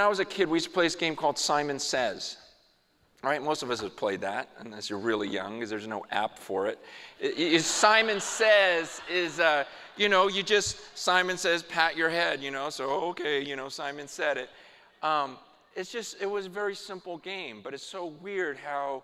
when 0.00 0.06
I 0.06 0.08
was 0.08 0.18
a 0.18 0.24
kid, 0.24 0.48
we 0.48 0.56
used 0.56 0.64
to 0.64 0.72
play 0.72 0.86
this 0.86 0.96
game 0.96 1.14
called 1.14 1.38
Simon 1.38 1.78
Says. 1.78 2.38
All 3.22 3.28
right, 3.28 3.42
most 3.42 3.62
of 3.62 3.70
us 3.70 3.82
have 3.82 3.96
played 3.96 4.22
that, 4.22 4.48
unless 4.60 4.88
you're 4.88 4.98
really 4.98 5.28
young, 5.28 5.56
because 5.56 5.68
there's 5.68 5.86
no 5.86 6.06
app 6.10 6.38
for 6.38 6.68
it. 6.68 6.78
it, 7.20 7.38
it 7.38 7.62
Simon 7.64 8.18
Says 8.18 9.02
is, 9.10 9.40
uh, 9.40 9.64
you 9.98 10.08
know, 10.08 10.28
you 10.28 10.42
just, 10.42 10.96
Simon 10.96 11.36
says, 11.36 11.62
pat 11.62 11.98
your 11.98 12.08
head, 12.08 12.42
you 12.42 12.50
know, 12.50 12.70
so 12.70 12.88
okay, 13.10 13.44
you 13.44 13.56
know, 13.56 13.68
Simon 13.68 14.08
said 14.08 14.38
it. 14.38 14.48
Um, 15.02 15.36
it's 15.76 15.92
just, 15.92 16.16
it 16.18 16.30
was 16.30 16.46
a 16.46 16.48
very 16.48 16.74
simple 16.74 17.18
game, 17.18 17.60
but 17.62 17.74
it's 17.74 17.84
so 17.84 18.06
weird 18.06 18.56
how 18.56 19.02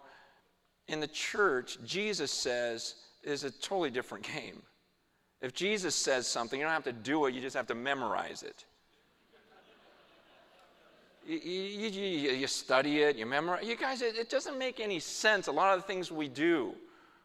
in 0.89 0.98
the 0.98 1.09
church, 1.09 1.77
Jesus 1.84 2.33
says 2.33 2.95
is 3.23 3.45
a 3.45 3.51
totally 3.51 3.91
different 3.91 4.27
game. 4.34 4.62
If 5.42 5.53
Jesus 5.53 5.95
says 5.95 6.27
something, 6.27 6.59
you 6.59 6.65
don't 6.65 6.73
have 6.73 6.84
to 6.84 6.92
do 6.95 7.27
it, 7.27 7.34
you 7.34 7.42
just 7.42 7.55
have 7.55 7.67
to 7.67 7.75
memorize 7.75 8.42
it. 8.42 8.65
You, 11.27 11.39
you, 11.39 11.89
you, 11.89 12.30
you 12.30 12.47
study 12.47 13.01
it, 13.01 13.16
you 13.16 13.27
memorize. 13.27 13.67
You 13.67 13.77
guys, 13.77 14.01
it, 14.01 14.17
it, 14.17 14.30
doesn't 14.30 14.57
make 14.57 14.79
any 14.79 15.01
sense. 15.01 15.48
A 15.48 15.53
lot 15.53 15.75
of 15.75 15.83
the 15.83 15.87
things 15.87 16.12
we 16.12 16.29
do. 16.29 16.73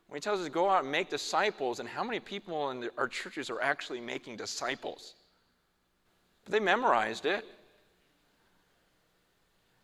When 0.08 0.18
he 0.18 0.22
tells 0.22 0.40
us 0.40 0.46
to 0.46 0.52
go 0.52 0.70
out 0.70 0.84
and 0.84 0.92
make 0.92 1.09
disciples, 1.09 1.80
and 1.80 1.88
how 1.88 2.04
many 2.04 2.20
people 2.20 2.72
in 2.72 2.80
the, 2.80 2.92
our 2.98 3.08
churches 3.08 3.50
are 3.52 3.62
actually 3.62 4.02
making 4.02 4.38
disciples? 4.38 5.14
But 6.44 6.54
they 6.54 6.59
memorized 6.59 7.25
it. 7.28 7.45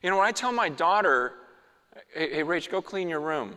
You 0.01 0.09
know, 0.09 0.17
when 0.17 0.25
I 0.25 0.31
tell 0.31 0.51
my 0.51 0.69
daughter, 0.69 1.33
hey, 2.13 2.33
hey 2.33 2.43
Rach, 2.43 2.69
go 2.69 2.81
clean 2.81 3.07
your 3.07 3.21
room, 3.21 3.55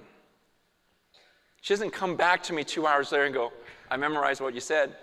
she 1.62 1.72
doesn't 1.72 1.90
come 1.90 2.16
back 2.16 2.42
to 2.44 2.52
me 2.52 2.64
two 2.64 2.86
hours 2.86 3.12
later 3.12 3.24
and 3.24 3.34
go, 3.34 3.52
I 3.90 3.96
memorized 3.96 4.40
what 4.40 4.54
you 4.54 4.60
said. 4.60 4.94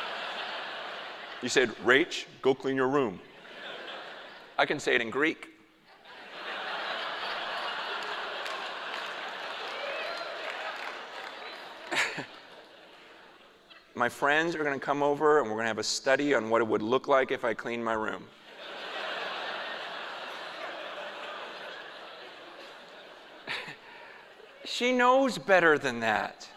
you 1.42 1.48
said, 1.50 1.68
Rach, 1.84 2.24
go 2.40 2.54
clean 2.54 2.76
your 2.76 2.88
room. 2.88 3.20
I 4.56 4.66
can 4.66 4.78
say 4.78 4.94
it 4.94 5.00
in 5.00 5.10
Greek. 5.10 5.48
my 13.96 14.08
friends 14.08 14.54
are 14.54 14.62
going 14.62 14.78
to 14.78 14.84
come 14.84 15.02
over 15.02 15.40
and 15.40 15.48
we're 15.48 15.54
going 15.56 15.64
to 15.64 15.68
have 15.68 15.78
a 15.78 15.82
study 15.82 16.34
on 16.34 16.50
what 16.50 16.60
it 16.60 16.68
would 16.68 16.82
look 16.82 17.08
like 17.08 17.32
if 17.32 17.44
I 17.44 17.52
cleaned 17.52 17.84
my 17.84 17.94
room. 17.94 18.24
she 24.64 24.92
knows 24.92 25.36
better 25.36 25.78
than 25.78 25.98
that. 26.00 26.48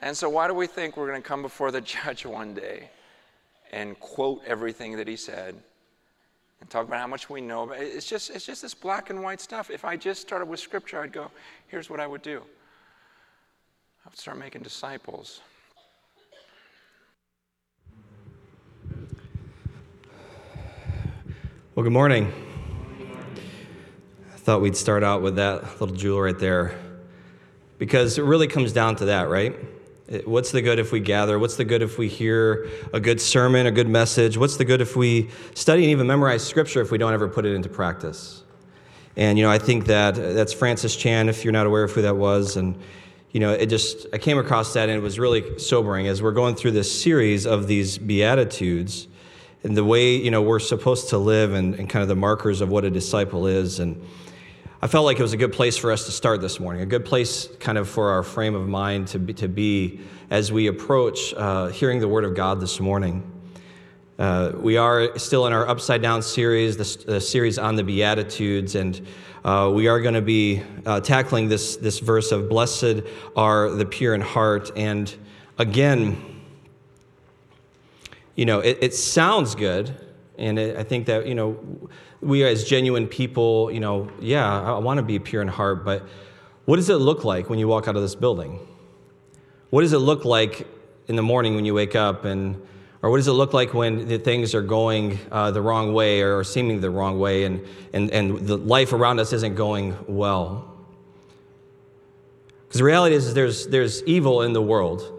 And 0.00 0.16
so, 0.16 0.28
why 0.28 0.48
do 0.48 0.54
we 0.54 0.66
think 0.66 0.96
we're 0.96 1.06
going 1.06 1.22
to 1.22 1.28
come 1.28 1.42
before 1.42 1.70
the 1.70 1.80
judge 2.04 2.26
one 2.26 2.54
day 2.54 2.90
and 3.70 4.00
quote 4.00 4.42
everything 4.44 4.96
that 4.96 5.06
he 5.06 5.14
said? 5.14 5.62
And 6.62 6.70
talk 6.70 6.86
about 6.86 7.00
how 7.00 7.08
much 7.08 7.28
we 7.28 7.40
know. 7.40 7.66
But 7.66 7.80
it's 7.80 8.06
just, 8.06 8.30
it's 8.30 8.46
just 8.46 8.62
this 8.62 8.72
black 8.72 9.10
and 9.10 9.20
white 9.20 9.40
stuff. 9.40 9.68
If 9.68 9.84
I 9.84 9.96
just 9.96 10.20
started 10.20 10.46
with 10.46 10.60
Scripture, 10.60 11.02
I'd 11.02 11.12
go, 11.12 11.28
here's 11.66 11.90
what 11.90 11.98
I 11.98 12.06
would 12.06 12.22
do 12.22 12.40
I 14.06 14.08
would 14.08 14.16
start 14.16 14.38
making 14.38 14.62
disciples. 14.62 15.40
Well, 21.74 21.82
good 21.82 21.92
morning. 21.92 22.32
I 24.32 24.36
thought 24.36 24.60
we'd 24.60 24.76
start 24.76 25.02
out 25.02 25.20
with 25.20 25.36
that 25.36 25.80
little 25.80 25.96
jewel 25.96 26.20
right 26.20 26.38
there 26.38 26.78
because 27.78 28.18
it 28.18 28.22
really 28.22 28.46
comes 28.46 28.72
down 28.72 28.94
to 28.96 29.06
that, 29.06 29.28
right? 29.28 29.56
Uh, 30.12 30.18
what's 30.24 30.50
the 30.50 30.60
good 30.60 30.78
if 30.78 30.92
we 30.92 31.00
gather? 31.00 31.38
What's 31.38 31.56
the 31.56 31.64
good 31.64 31.82
if 31.82 31.96
we 31.96 32.08
hear 32.08 32.68
a 32.92 33.00
good 33.00 33.20
sermon, 33.20 33.66
a 33.66 33.70
good 33.70 33.88
message? 33.88 34.36
What's 34.36 34.56
the 34.56 34.64
good 34.64 34.80
if 34.80 34.94
we 34.94 35.30
study 35.54 35.84
and 35.84 35.90
even 35.90 36.06
memorize 36.06 36.46
scripture 36.46 36.80
if 36.80 36.90
we 36.90 36.98
don't 36.98 37.14
ever 37.14 37.28
put 37.28 37.46
it 37.46 37.54
into 37.54 37.68
practice? 37.68 38.42
And, 39.16 39.38
you 39.38 39.44
know, 39.44 39.50
I 39.50 39.58
think 39.58 39.86
that 39.86 40.18
uh, 40.18 40.32
that's 40.32 40.52
Francis 40.52 40.96
Chan, 40.96 41.28
if 41.28 41.44
you're 41.44 41.52
not 41.52 41.66
aware 41.66 41.84
of 41.84 41.92
who 41.92 42.02
that 42.02 42.16
was. 42.16 42.56
And, 42.56 42.78
you 43.30 43.40
know, 43.40 43.52
it 43.52 43.66
just, 43.66 44.06
I 44.12 44.18
came 44.18 44.38
across 44.38 44.74
that 44.74 44.88
and 44.88 44.98
it 44.98 45.02
was 45.02 45.18
really 45.18 45.58
sobering 45.58 46.08
as 46.08 46.22
we're 46.22 46.32
going 46.32 46.56
through 46.56 46.72
this 46.72 47.02
series 47.02 47.46
of 47.46 47.66
these 47.66 47.96
Beatitudes 47.96 49.08
and 49.64 49.76
the 49.76 49.84
way, 49.84 50.16
you 50.16 50.30
know, 50.30 50.42
we're 50.42 50.58
supposed 50.58 51.10
to 51.10 51.18
live 51.18 51.54
and, 51.54 51.74
and 51.76 51.88
kind 51.88 52.02
of 52.02 52.08
the 52.08 52.16
markers 52.16 52.60
of 52.60 52.68
what 52.68 52.84
a 52.84 52.90
disciple 52.90 53.46
is. 53.46 53.78
And, 53.80 54.02
I 54.84 54.88
felt 54.88 55.04
like 55.04 55.20
it 55.20 55.22
was 55.22 55.32
a 55.32 55.36
good 55.36 55.52
place 55.52 55.76
for 55.76 55.92
us 55.92 56.06
to 56.06 56.10
start 56.10 56.40
this 56.40 56.58
morning, 56.58 56.82
a 56.82 56.86
good 56.86 57.04
place 57.04 57.48
kind 57.60 57.78
of 57.78 57.88
for 57.88 58.10
our 58.10 58.24
frame 58.24 58.56
of 58.56 58.66
mind 58.66 59.06
to 59.08 59.20
be, 59.20 59.32
to 59.34 59.46
be 59.46 60.00
as 60.28 60.50
we 60.50 60.66
approach 60.66 61.32
uh, 61.34 61.68
hearing 61.68 62.00
the 62.00 62.08
Word 62.08 62.24
of 62.24 62.34
God 62.34 62.58
this 62.58 62.80
morning. 62.80 63.22
Uh, 64.18 64.50
we 64.56 64.76
are 64.76 65.16
still 65.20 65.46
in 65.46 65.52
our 65.52 65.68
Upside 65.68 66.02
Down 66.02 66.20
series, 66.20 66.76
the, 66.76 67.20
series 67.20 67.60
on 67.60 67.76
the 67.76 67.84
Beatitudes, 67.84 68.74
and 68.74 69.06
uh, 69.44 69.70
we 69.72 69.86
are 69.86 70.00
going 70.00 70.14
to 70.14 70.20
be 70.20 70.64
uh, 70.84 70.98
tackling 70.98 71.48
this, 71.48 71.76
this 71.76 72.00
verse 72.00 72.32
of 72.32 72.48
Blessed 72.48 73.02
are 73.36 73.70
the 73.70 73.86
pure 73.86 74.16
in 74.16 74.20
heart. 74.20 74.72
And 74.74 75.14
again, 75.58 76.40
you 78.34 78.46
know, 78.46 78.58
it, 78.58 78.78
it 78.80 78.94
sounds 78.94 79.54
good, 79.54 79.94
and 80.38 80.58
it, 80.58 80.76
I 80.76 80.82
think 80.82 81.06
that, 81.06 81.28
you 81.28 81.36
know, 81.36 81.88
we 82.22 82.44
as 82.44 82.64
genuine 82.64 83.08
people, 83.08 83.70
you 83.70 83.80
know, 83.80 84.10
yeah, 84.20 84.60
I 84.60 84.78
want 84.78 84.98
to 84.98 85.02
be 85.02 85.18
pure 85.18 85.42
in 85.42 85.48
heart, 85.48 85.84
but 85.84 86.06
what 86.64 86.76
does 86.76 86.88
it 86.88 86.96
look 86.96 87.24
like 87.24 87.50
when 87.50 87.58
you 87.58 87.68
walk 87.68 87.88
out 87.88 87.96
of 87.96 88.02
this 88.02 88.14
building? 88.14 88.58
What 89.70 89.82
does 89.82 89.92
it 89.92 89.98
look 89.98 90.24
like 90.24 90.66
in 91.08 91.16
the 91.16 91.22
morning 91.22 91.54
when 91.56 91.64
you 91.64 91.74
wake 91.74 91.96
up 91.96 92.24
and 92.24 92.60
or 93.02 93.10
what 93.10 93.16
does 93.16 93.26
it 93.26 93.32
look 93.32 93.52
like 93.52 93.74
when 93.74 94.20
things 94.20 94.54
are 94.54 94.62
going 94.62 95.18
uh, 95.32 95.50
the 95.50 95.60
wrong 95.60 95.92
way 95.92 96.22
or 96.22 96.44
seeming 96.44 96.80
the 96.80 96.88
wrong 96.88 97.18
way 97.18 97.42
and, 97.42 97.66
and, 97.92 98.10
and 98.12 98.46
the 98.46 98.56
life 98.56 98.92
around 98.92 99.18
us 99.18 99.32
isn't 99.32 99.56
going 99.56 99.96
well? 100.06 100.72
Because 102.68 102.78
the 102.78 102.84
reality 102.84 103.16
is, 103.16 103.26
is 103.26 103.34
there's, 103.34 103.66
there's 103.66 104.04
evil 104.04 104.42
in 104.42 104.52
the 104.52 104.62
world. 104.62 105.11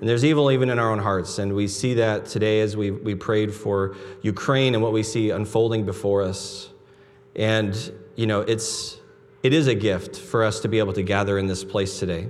And 0.00 0.08
there's 0.08 0.24
evil 0.24 0.50
even 0.50 0.68
in 0.68 0.78
our 0.78 0.90
own 0.90 0.98
hearts. 0.98 1.38
And 1.38 1.54
we 1.54 1.68
see 1.68 1.94
that 1.94 2.26
today 2.26 2.60
as 2.60 2.76
we, 2.76 2.90
we 2.90 3.14
prayed 3.14 3.54
for 3.54 3.96
Ukraine 4.22 4.74
and 4.74 4.82
what 4.82 4.92
we 4.92 5.02
see 5.02 5.30
unfolding 5.30 5.86
before 5.86 6.22
us. 6.22 6.68
And, 7.34 7.74
you 8.14 8.26
know, 8.26 8.42
it's, 8.42 8.98
it 9.42 9.54
is 9.54 9.66
a 9.68 9.74
gift 9.74 10.16
for 10.16 10.44
us 10.44 10.60
to 10.60 10.68
be 10.68 10.78
able 10.78 10.92
to 10.92 11.02
gather 11.02 11.38
in 11.38 11.46
this 11.46 11.64
place 11.64 11.98
today. 11.98 12.28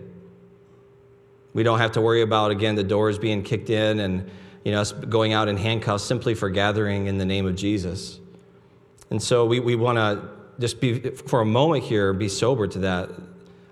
We 1.55 1.63
don't 1.63 1.79
have 1.79 1.93
to 1.93 2.01
worry 2.01 2.23
about, 2.23 2.51
again, 2.51 2.75
the 2.75 2.85
doors 2.85 3.19
being 3.19 3.43
kicked 3.43 3.71
in 3.71 4.01
and, 4.01 4.31
you 4.65 4.73
know, 4.73 4.81
us 4.81 4.93
going 4.93 5.33
out 5.33 5.49
in 5.49 5.57
handcuffs 5.57 6.05
simply 6.05 6.35
for 6.35 6.51
gathering 6.51 7.07
in 7.07 7.19
the 7.19 7.25
name 7.25 7.47
of 7.47 7.57
Jesus. 7.57 8.21
And 9.11 9.23
so 9.23 9.47
we, 9.47 9.61
we 9.61 9.75
want 9.75 9.97
to 9.97 10.29
just 10.61 10.81
be, 10.81 10.99
for 11.11 11.41
a 11.41 11.45
moment 11.45 11.85
here, 11.85 12.13
be 12.13 12.29
sober 12.29 12.67
to 12.69 12.79
that 12.81 13.11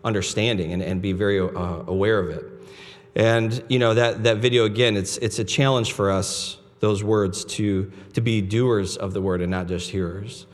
understanding 0.03 0.73
and, 0.73 0.83
and 0.83 1.01
be 1.03 1.13
very 1.13 1.41
uh, 1.41 1.83
aware 1.87 2.19
of 2.19 2.31
it. 2.31 2.45
And 3.17 3.63
you 3.69 3.79
know 3.79 3.95
that 3.95 4.25
that 4.25 4.39
video 4.39 4.65
again, 4.65 4.97
it's 4.97 5.17
it's 5.19 5.39
a 5.39 5.45
challenge 5.45 5.93
for 5.93 6.11
us 6.11 6.59
those 6.81 7.05
words 7.05 7.45
to 7.45 7.91
to 8.13 8.21
be 8.21 8.41
doers 8.41 8.97
of 8.97 9.15
the 9.15 9.21
word 9.21 9.41
and 9.41 9.51
not 9.51 9.69
just 9.69 9.91
hearers. 9.91 10.47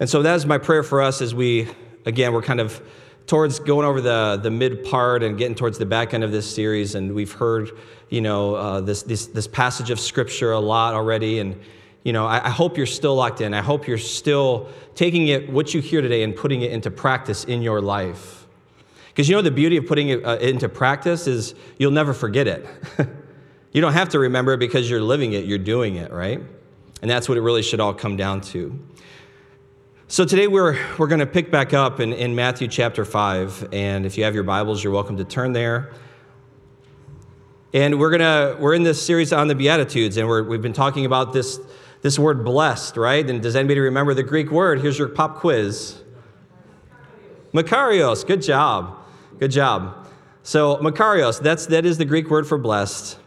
And 0.00 0.08
so 0.08 0.22
that 0.22 0.34
is 0.34 0.46
my 0.46 0.58
prayer 0.58 0.82
for 0.82 1.00
us 1.00 1.22
as 1.22 1.34
we 1.34 1.68
again 2.06 2.32
we're 2.32 2.42
kind 2.42 2.60
of 2.60 2.80
towards 3.26 3.60
going 3.60 3.86
over 3.86 4.00
the 4.00 4.40
the 4.42 4.50
mid 4.50 4.84
part 4.84 5.22
and 5.22 5.38
getting 5.38 5.54
towards 5.54 5.78
the 5.78 5.86
back 5.86 6.14
end 6.14 6.24
of 6.24 6.32
this 6.32 6.52
series, 6.52 6.94
and 6.94 7.14
we've 7.14 7.32
heard 7.32 7.70
you 8.08 8.20
know 8.20 8.54
uh, 8.56 8.80
this 8.80 9.02
this 9.04 9.26
this 9.26 9.46
passage 9.46 9.90
of 9.90 10.00
scripture 10.00 10.52
a 10.52 10.60
lot 10.60 10.94
already, 10.94 11.38
and 11.38 11.60
you 12.02 12.12
know 12.12 12.26
I, 12.26 12.46
I 12.46 12.50
hope 12.50 12.76
you're 12.76 12.86
still 12.86 13.14
locked 13.14 13.40
in. 13.40 13.54
I 13.54 13.62
hope 13.62 13.86
you're 13.86 13.98
still 13.98 14.68
taking 14.96 15.28
it 15.28 15.48
what 15.50 15.72
you 15.72 15.80
hear 15.80 16.00
today 16.00 16.24
and 16.24 16.34
putting 16.34 16.62
it 16.62 16.72
into 16.72 16.90
practice 16.90 17.44
in 17.44 17.62
your 17.62 17.80
life. 17.80 18.37
Because 19.18 19.28
you 19.28 19.34
know 19.34 19.42
the 19.42 19.50
beauty 19.50 19.76
of 19.78 19.86
putting 19.86 20.10
it 20.10 20.24
uh, 20.24 20.36
into 20.36 20.68
practice 20.68 21.26
is 21.26 21.56
you'll 21.76 21.90
never 21.90 22.14
forget 22.14 22.46
it. 22.46 22.64
you 23.72 23.80
don't 23.80 23.94
have 23.94 24.10
to 24.10 24.20
remember 24.20 24.52
it 24.52 24.58
because 24.58 24.88
you're 24.88 25.02
living 25.02 25.32
it, 25.32 25.44
you're 25.44 25.58
doing 25.58 25.96
it, 25.96 26.12
right? 26.12 26.40
And 27.02 27.10
that's 27.10 27.28
what 27.28 27.36
it 27.36 27.40
really 27.40 27.62
should 27.62 27.80
all 27.80 27.92
come 27.92 28.16
down 28.16 28.42
to. 28.42 28.78
So 30.06 30.24
today 30.24 30.46
we're, 30.46 30.78
we're 30.98 31.08
going 31.08 31.18
to 31.18 31.26
pick 31.26 31.50
back 31.50 31.74
up 31.74 31.98
in, 31.98 32.12
in 32.12 32.36
Matthew 32.36 32.68
chapter 32.68 33.04
5. 33.04 33.70
And 33.72 34.06
if 34.06 34.16
you 34.16 34.22
have 34.22 34.36
your 34.36 34.44
Bibles, 34.44 34.84
you're 34.84 34.92
welcome 34.92 35.16
to 35.16 35.24
turn 35.24 35.52
there. 35.52 35.90
And 37.74 37.98
we're 37.98 38.10
gonna 38.10 38.56
we're 38.60 38.74
in 38.74 38.84
this 38.84 39.04
series 39.04 39.32
on 39.32 39.48
the 39.48 39.56
Beatitudes, 39.56 40.16
and 40.16 40.28
we're, 40.28 40.44
we've 40.44 40.62
been 40.62 40.72
talking 40.72 41.06
about 41.06 41.32
this 41.32 41.58
this 42.02 42.20
word 42.20 42.44
blessed, 42.44 42.96
right? 42.96 43.28
And 43.28 43.42
does 43.42 43.56
anybody 43.56 43.80
remember 43.80 44.14
the 44.14 44.22
Greek 44.22 44.52
word? 44.52 44.80
Here's 44.80 44.96
your 44.96 45.08
pop 45.08 45.38
quiz. 45.38 46.00
Makarios, 47.52 48.24
good 48.24 48.42
job. 48.42 48.97
Good 49.38 49.52
job. 49.52 50.08
So, 50.42 50.78
Makarios, 50.78 51.40
that's, 51.40 51.66
that 51.66 51.86
is 51.86 51.96
the 51.96 52.04
Greek 52.04 52.28
word 52.28 52.46
for 52.46 52.58
blessed. 52.58 53.18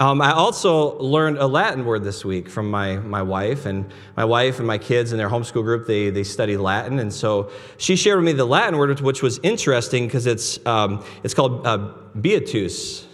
Um, 0.00 0.22
I 0.22 0.32
also 0.32 0.96
learned 0.98 1.36
a 1.38 1.46
Latin 1.46 1.84
word 1.84 2.04
this 2.04 2.24
week 2.24 2.48
from 2.48 2.70
my, 2.70 2.96
my 2.96 3.20
wife, 3.20 3.66
and 3.66 3.84
my 4.16 4.24
wife 4.24 4.58
and 4.58 4.66
my 4.66 4.78
kids 4.78 5.12
in 5.12 5.18
their 5.18 5.28
homeschool 5.28 5.64
group, 5.64 5.86
they, 5.86 6.08
they 6.08 6.24
study 6.24 6.56
Latin. 6.56 7.00
And 7.00 7.12
so 7.12 7.50
she 7.76 7.96
shared 7.96 8.18
with 8.18 8.26
me 8.26 8.32
the 8.32 8.46
Latin 8.46 8.78
word, 8.78 9.00
which 9.00 9.22
was 9.22 9.40
interesting 9.42 10.06
because 10.06 10.26
it's, 10.26 10.64
um, 10.64 11.04
it's 11.22 11.34
called 11.34 11.66
uh, 11.66 11.92
beatus. 12.18 13.07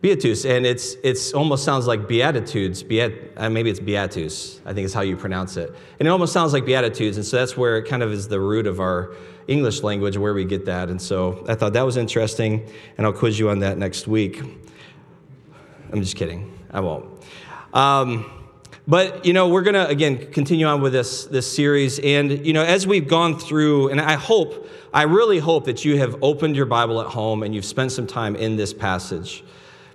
Beatus, 0.00 0.44
and 0.44 0.64
it's 0.64 0.94
it's 1.02 1.32
almost 1.32 1.64
sounds 1.64 1.88
like 1.88 2.06
beatitudes. 2.06 2.84
Beat, 2.84 3.32
uh, 3.36 3.50
maybe 3.50 3.68
it's 3.68 3.80
beatus. 3.80 4.60
I 4.64 4.72
think 4.72 4.84
is 4.84 4.94
how 4.94 5.00
you 5.00 5.16
pronounce 5.16 5.56
it, 5.56 5.74
and 5.98 6.06
it 6.06 6.10
almost 6.10 6.32
sounds 6.32 6.52
like 6.52 6.64
beatitudes, 6.64 7.16
and 7.16 7.26
so 7.26 7.36
that's 7.38 7.56
where 7.56 7.78
it 7.78 7.88
kind 7.88 8.04
of 8.04 8.12
is 8.12 8.28
the 8.28 8.38
root 8.38 8.68
of 8.68 8.78
our 8.78 9.16
English 9.48 9.82
language 9.82 10.16
where 10.16 10.34
we 10.34 10.44
get 10.44 10.66
that. 10.66 10.88
And 10.88 11.02
so 11.02 11.44
I 11.48 11.56
thought 11.56 11.72
that 11.72 11.84
was 11.84 11.96
interesting, 11.96 12.70
and 12.96 13.08
I'll 13.08 13.12
quiz 13.12 13.40
you 13.40 13.50
on 13.50 13.58
that 13.58 13.76
next 13.76 14.06
week. 14.06 14.40
I'm 15.92 16.00
just 16.00 16.14
kidding. 16.14 16.56
I 16.70 16.78
won't. 16.78 17.06
Um, 17.74 18.30
but 18.86 19.26
you 19.26 19.32
know, 19.32 19.48
we're 19.48 19.62
gonna 19.62 19.86
again 19.86 20.30
continue 20.30 20.66
on 20.66 20.80
with 20.80 20.92
this 20.92 21.24
this 21.24 21.52
series, 21.52 21.98
and 21.98 22.46
you 22.46 22.52
know, 22.52 22.62
as 22.62 22.86
we've 22.86 23.08
gone 23.08 23.36
through, 23.36 23.88
and 23.88 24.00
I 24.00 24.12
hope, 24.12 24.68
I 24.94 25.02
really 25.02 25.40
hope 25.40 25.64
that 25.64 25.84
you 25.84 25.98
have 25.98 26.22
opened 26.22 26.54
your 26.54 26.66
Bible 26.66 27.00
at 27.00 27.08
home 27.08 27.42
and 27.42 27.52
you've 27.52 27.64
spent 27.64 27.90
some 27.90 28.06
time 28.06 28.36
in 28.36 28.54
this 28.54 28.72
passage 28.72 29.42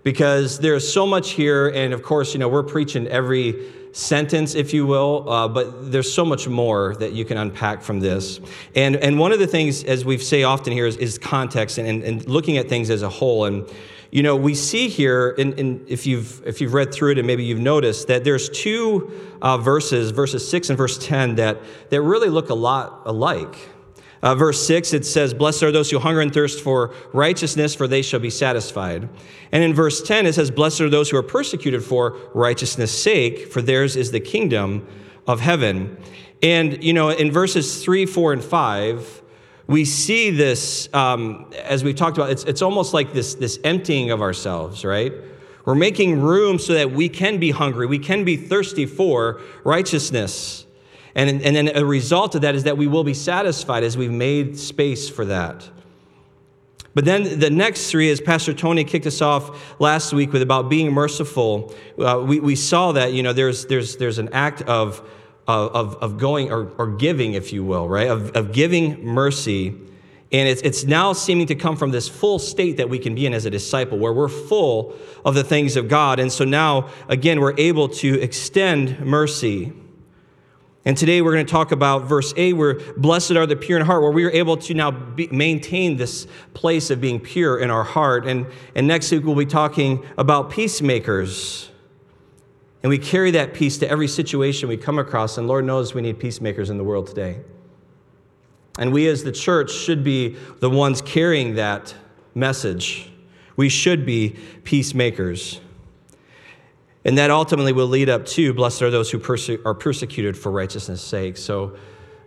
because 0.03 0.59
there's 0.59 0.91
so 0.91 1.05
much 1.07 1.31
here. 1.31 1.69
And 1.69 1.93
of 1.93 2.03
course, 2.03 2.33
you 2.33 2.39
know, 2.39 2.49
we're 2.49 2.63
preaching 2.63 3.07
every 3.07 3.71
sentence, 3.93 4.55
if 4.55 4.73
you 4.73 4.85
will, 4.85 5.29
uh, 5.29 5.47
but 5.47 5.91
there's 5.91 6.11
so 6.11 6.25
much 6.25 6.47
more 6.47 6.95
that 6.95 7.13
you 7.13 7.23
can 7.23 7.37
unpack 7.37 7.81
from 7.81 7.99
this. 7.99 8.39
And, 8.75 8.95
and 8.97 9.19
one 9.19 9.31
of 9.31 9.39
the 9.39 9.47
things, 9.47 9.83
as 9.83 10.03
we 10.03 10.17
say 10.17 10.43
often 10.43 10.73
here, 10.73 10.87
is, 10.87 10.97
is 10.97 11.17
context 11.17 11.77
and, 11.77 12.03
and 12.03 12.27
looking 12.27 12.57
at 12.57 12.67
things 12.67 12.89
as 12.89 13.03
a 13.03 13.09
whole. 13.09 13.45
And, 13.45 13.69
you 14.09 14.23
know, 14.23 14.35
we 14.35 14.55
see 14.55 14.89
here, 14.89 15.29
in, 15.29 15.85
if, 15.87 16.07
you've, 16.07 16.45
if 16.45 16.59
you've 16.59 16.73
read 16.73 16.91
through 16.91 17.11
it 17.11 17.17
and 17.19 17.27
maybe 17.27 17.45
you've 17.45 17.59
noticed, 17.59 18.07
that 18.07 18.23
there's 18.23 18.49
two 18.49 19.11
uh, 19.43 19.59
verses, 19.59 20.09
verses 20.09 20.47
6 20.49 20.69
and 20.69 20.77
verse 20.77 20.97
10, 20.97 21.35
that, 21.35 21.61
that 21.89 22.01
really 22.01 22.29
look 22.29 22.49
a 22.49 22.55
lot 22.55 23.03
alike. 23.05 23.55
Uh, 24.23 24.33
verse 24.33 24.65
6, 24.65 24.93
it 24.93 25.05
says, 25.05 25.33
Blessed 25.33 25.63
are 25.63 25.71
those 25.71 25.91
who 25.91 25.99
hunger 25.99 26.21
and 26.21 26.33
thirst 26.33 26.61
for 26.61 26.93
righteousness, 27.11 27.75
for 27.75 27.89
they 27.89 28.01
shall 28.01 28.21
be 28.21 28.29
satisfied. 28.29 29.09
And 29.51 29.63
in 29.63 29.73
verse 29.73 30.01
10, 30.01 30.25
it 30.25 30.33
says, 30.33 30.49
Blessed 30.49 30.79
are 30.79 30.89
those 30.89 31.09
who 31.09 31.17
are 31.17 31.23
persecuted 31.23 31.83
for 31.83 32.17
righteousness' 32.33 32.97
sake, 32.97 33.51
for 33.51 33.61
theirs 33.61 33.97
is 33.97 34.11
the 34.11 34.21
kingdom 34.21 34.87
of 35.27 35.41
heaven. 35.41 35.97
And, 36.41 36.81
you 36.81 36.93
know, 36.93 37.09
in 37.09 37.33
verses 37.33 37.83
3, 37.83 38.05
4, 38.05 38.33
and 38.33 38.43
5, 38.43 39.21
we 39.67 39.83
see 39.83 40.29
this, 40.29 40.87
um, 40.93 41.51
as 41.61 41.83
we've 41.83 41.95
talked 41.95 42.17
about, 42.17 42.29
it's, 42.29 42.45
it's 42.45 42.61
almost 42.61 42.93
like 42.93 43.11
this, 43.11 43.35
this 43.35 43.59
emptying 43.65 44.09
of 44.09 44.21
ourselves, 44.21 44.85
right? 44.85 45.11
We're 45.65 45.75
making 45.75 46.21
room 46.21 46.59
so 46.59 46.73
that 46.73 46.91
we 46.91 47.09
can 47.09 47.39
be 47.39 47.51
hungry, 47.51 47.87
we 47.87 47.99
can 47.99 48.23
be 48.23 48.37
thirsty 48.37 48.85
for 48.85 49.41
righteousness. 49.65 50.65
And, 51.15 51.41
and 51.43 51.55
then 51.55 51.75
a 51.75 51.85
result 51.85 52.35
of 52.35 52.41
that 52.41 52.55
is 52.55 52.63
that 52.63 52.77
we 52.77 52.87
will 52.87 53.03
be 53.03 53.13
satisfied 53.13 53.83
as 53.83 53.95
we've 53.95 54.11
made 54.11 54.57
space 54.57 55.09
for 55.09 55.25
that. 55.25 55.69
But 56.95 57.05
then 57.05 57.39
the 57.39 57.49
next 57.49 57.89
three, 57.89 58.11
as 58.11 58.21
Pastor 58.21 58.53
Tony 58.53 58.83
kicked 58.83 59.07
us 59.07 59.21
off 59.21 59.79
last 59.79 60.13
week 60.13 60.31
with 60.31 60.43
about 60.43 60.69
being 60.69 60.91
merciful, 60.91 61.73
uh, 61.99 62.23
we, 62.25 62.39
we 62.39 62.55
saw 62.55 62.91
that, 62.91 63.13
you 63.13 63.23
know, 63.23 63.33
there's, 63.33 63.65
there's, 63.65 63.97
there's 63.97 64.19
an 64.19 64.29
act 64.31 64.61
of, 64.63 65.07
of, 65.47 65.95
of 65.95 66.17
going 66.17 66.51
or, 66.51 66.71
or 66.77 66.95
giving, 66.95 67.33
if 67.33 67.51
you 67.51 67.63
will, 67.63 67.87
right? 67.87 68.07
Of, 68.07 68.31
of 68.35 68.51
giving 68.51 69.03
mercy. 69.03 69.69
And 70.31 70.49
it's, 70.49 70.61
it's 70.61 70.83
now 70.83 71.13
seeming 71.13 71.47
to 71.47 71.55
come 71.55 71.75
from 71.77 71.91
this 71.91 72.07
full 72.07 72.37
state 72.39 72.77
that 72.77 72.89
we 72.89 72.99
can 72.99 73.15
be 73.15 73.25
in 73.25 73.33
as 73.33 73.45
a 73.45 73.49
disciple, 73.49 73.97
where 73.97 74.13
we're 74.13 74.29
full 74.29 74.95
of 75.25 75.33
the 75.33 75.43
things 75.43 75.75
of 75.75 75.87
God. 75.87 76.19
And 76.19 76.31
so 76.31 76.45
now, 76.45 76.89
again, 77.07 77.39
we're 77.39 77.55
able 77.57 77.89
to 77.89 78.21
extend 78.21 78.99
mercy. 78.99 79.73
And 80.85 80.97
today 80.97 81.21
we're 81.21 81.31
going 81.31 81.45
to 81.45 81.51
talk 81.51 81.71
about 81.71 82.03
verse 82.03 82.33
8, 82.35 82.53
where 82.53 82.73
blessed 82.97 83.31
are 83.31 83.45
the 83.45 83.55
pure 83.55 83.79
in 83.79 83.85
heart, 83.85 84.01
where 84.01 84.11
we 84.11 84.25
are 84.25 84.31
able 84.31 84.57
to 84.57 84.73
now 84.73 84.91
be, 84.91 85.27
maintain 85.27 85.95
this 85.95 86.27
place 86.53 86.89
of 86.89 86.99
being 86.99 87.21
pure 87.21 87.57
in 87.57 87.69
our 87.71 87.85
heart. 87.85 88.27
And, 88.27 88.47
and 88.75 88.85
next 88.85 89.09
week 89.09 89.23
we'll 89.23 89.35
be 89.35 89.45
talking 89.45 90.05
about 90.17 90.49
peacemakers. 90.49 91.69
And 92.81 92.89
we 92.89 92.97
carry 92.97 93.31
that 93.31 93.53
peace 93.53 93.77
to 93.77 93.89
every 93.89 94.09
situation 94.09 94.67
we 94.67 94.75
come 94.75 94.99
across. 94.99 95.37
And 95.37 95.47
Lord 95.47 95.63
knows 95.63 95.93
we 95.93 96.01
need 96.01 96.19
peacemakers 96.19 96.69
in 96.69 96.77
the 96.77 96.83
world 96.83 97.07
today. 97.07 97.39
And 98.77 98.91
we 98.91 99.07
as 99.07 99.23
the 99.23 99.31
church 99.31 99.71
should 99.71 100.03
be 100.03 100.35
the 100.59 100.69
ones 100.69 101.01
carrying 101.01 101.55
that 101.55 101.95
message. 102.35 103.09
We 103.55 103.69
should 103.69 104.05
be 104.05 104.35
peacemakers. 104.65 105.61
And 107.05 107.17
that 107.17 107.31
ultimately 107.31 107.73
will 107.73 107.87
lead 107.87 108.09
up 108.09 108.25
to 108.27 108.53
blessed 108.53 108.81
are 108.81 108.91
those 108.91 109.11
who 109.11 109.19
perse- 109.19 109.49
are 109.65 109.73
persecuted 109.73 110.37
for 110.37 110.51
righteousness' 110.51 111.01
sake. 111.01 111.37
So, 111.37 111.75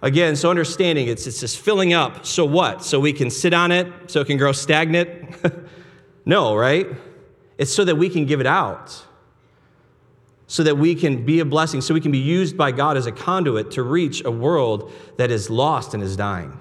again, 0.03 0.37
so 0.37 0.51
understanding 0.51 1.09
it's, 1.09 1.27
it's 1.27 1.41
just 1.41 1.59
filling 1.59 1.95
up. 1.95 2.27
So 2.27 2.45
what? 2.45 2.85
So 2.85 3.01
we 3.01 3.13
can 3.13 3.31
sit 3.31 3.55
on 3.55 3.73
it, 3.73 3.87
so 4.07 4.21
it 4.21 4.27
can 4.27 4.37
grow 4.37 4.53
stagnant? 4.53 5.35
no, 6.27 6.55
right? 6.55 6.87
It's 7.59 7.73
so 7.73 7.85
that 7.85 7.97
we 7.97 8.11
can 8.11 8.27
give 8.27 8.41
it 8.41 8.47
out, 8.47 9.03
so 10.47 10.63
that 10.63 10.77
we 10.77 10.95
can 10.95 11.25
be 11.25 11.41
a 11.41 11.45
blessing, 11.45 11.81
so 11.81 11.95
we 11.95 12.01
can 12.01 12.13
be 12.13 12.19
used 12.19 12.57
by 12.57 12.71
God 12.71 12.99
as 12.99 13.07
a 13.07 13.13
conduit 13.13 13.71
to 13.73 13.83
reach 13.83 14.25
a 14.25 14.31
world 14.31 14.93
that 15.17 15.31
is 15.31 15.49
lost 15.49 15.95
and 15.95 16.03
is 16.03 16.17
dying. 16.17 16.59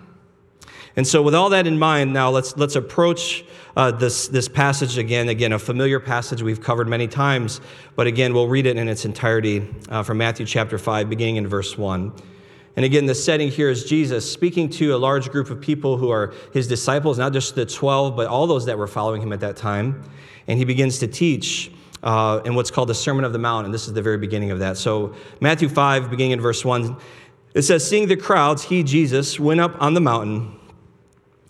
And 0.97 1.06
so, 1.06 1.21
with 1.21 1.36
all 1.36 1.50
that 1.50 1.68
in 1.68 1.77
mind, 1.77 2.13
now 2.13 2.30
let's, 2.30 2.56
let's 2.56 2.75
approach 2.75 3.44
uh, 3.75 3.92
this, 3.92 4.30
this 4.30 4.47
passage 4.47 4.97
again. 4.97 5.27
Again, 5.27 5.51
a 5.51 5.59
familiar 5.59 6.00
passage 6.00 6.42
we've 6.42 6.62
covered 6.62 6.88
many 6.88 7.07
times, 7.07 7.59
but 7.95 8.07
again, 8.07 8.33
we'll 8.33 8.47
read 8.47 8.65
it 8.65 8.77
in 8.77 8.88
its 8.88 9.03
entirety 9.03 9.68
uh, 9.89 10.03
from 10.03 10.18
Matthew 10.18 10.45
chapter 10.45 10.77
5, 10.77 11.09
beginning 11.09 11.36
in 11.36 11.47
verse 11.47 11.77
1. 11.77 12.13
And 12.77 12.83
again, 12.83 13.06
the 13.06 13.15
setting 13.15 13.50
here 13.50 13.69
is 13.69 13.86
Jesus 13.86 14.30
speaking 14.30 14.69
to 14.71 14.95
a 14.95 14.97
large 14.97 15.31
group 15.31 15.50
of 15.50 15.62
people 15.62 15.97
who 15.97 16.09
are 16.09 16.33
his 16.53 16.68
disciples, 16.68 17.18
not 17.18 17.31
just 17.31 17.56
the 17.56 17.65
12, 17.65 18.15
but 18.15 18.27
all 18.27 18.47
those 18.47 18.65
that 18.65 18.77
were 18.77 18.88
following 18.88 19.21
him 19.21 19.31
at 19.31 19.39
that 19.42 19.56
time. 19.56 20.03
And 20.47 20.59
he 20.59 20.65
begins 20.65 21.00
to 21.00 21.07
teach 21.07 21.71
uh, 22.03 22.42
in 22.45 22.53
what's 22.56 22.71
called 22.71 22.89
the 22.89 22.95
Sermon 22.95 23.25
of 23.25 23.33
the 23.33 23.39
Mount, 23.39 23.65
and 23.65 23.74
this 23.74 23.88
is 23.88 23.94
the 23.94 24.01
very 24.01 24.18
beginning 24.18 24.51
of 24.51 24.59
that. 24.59 24.77
So, 24.77 25.15
Matthew 25.42 25.68
5, 25.68 26.09
beginning 26.09 26.33
in 26.33 26.42
verse 26.42 26.63
1, 26.63 26.95
it 27.56 27.63
says, 27.63 27.88
Seeing 27.88 28.07
the 28.07 28.18
crowds, 28.18 28.63
he, 28.63 28.83
Jesus, 28.83 29.39
went 29.39 29.59
up 29.59 29.81
on 29.81 29.94
the 29.94 30.01
mountain, 30.01 30.59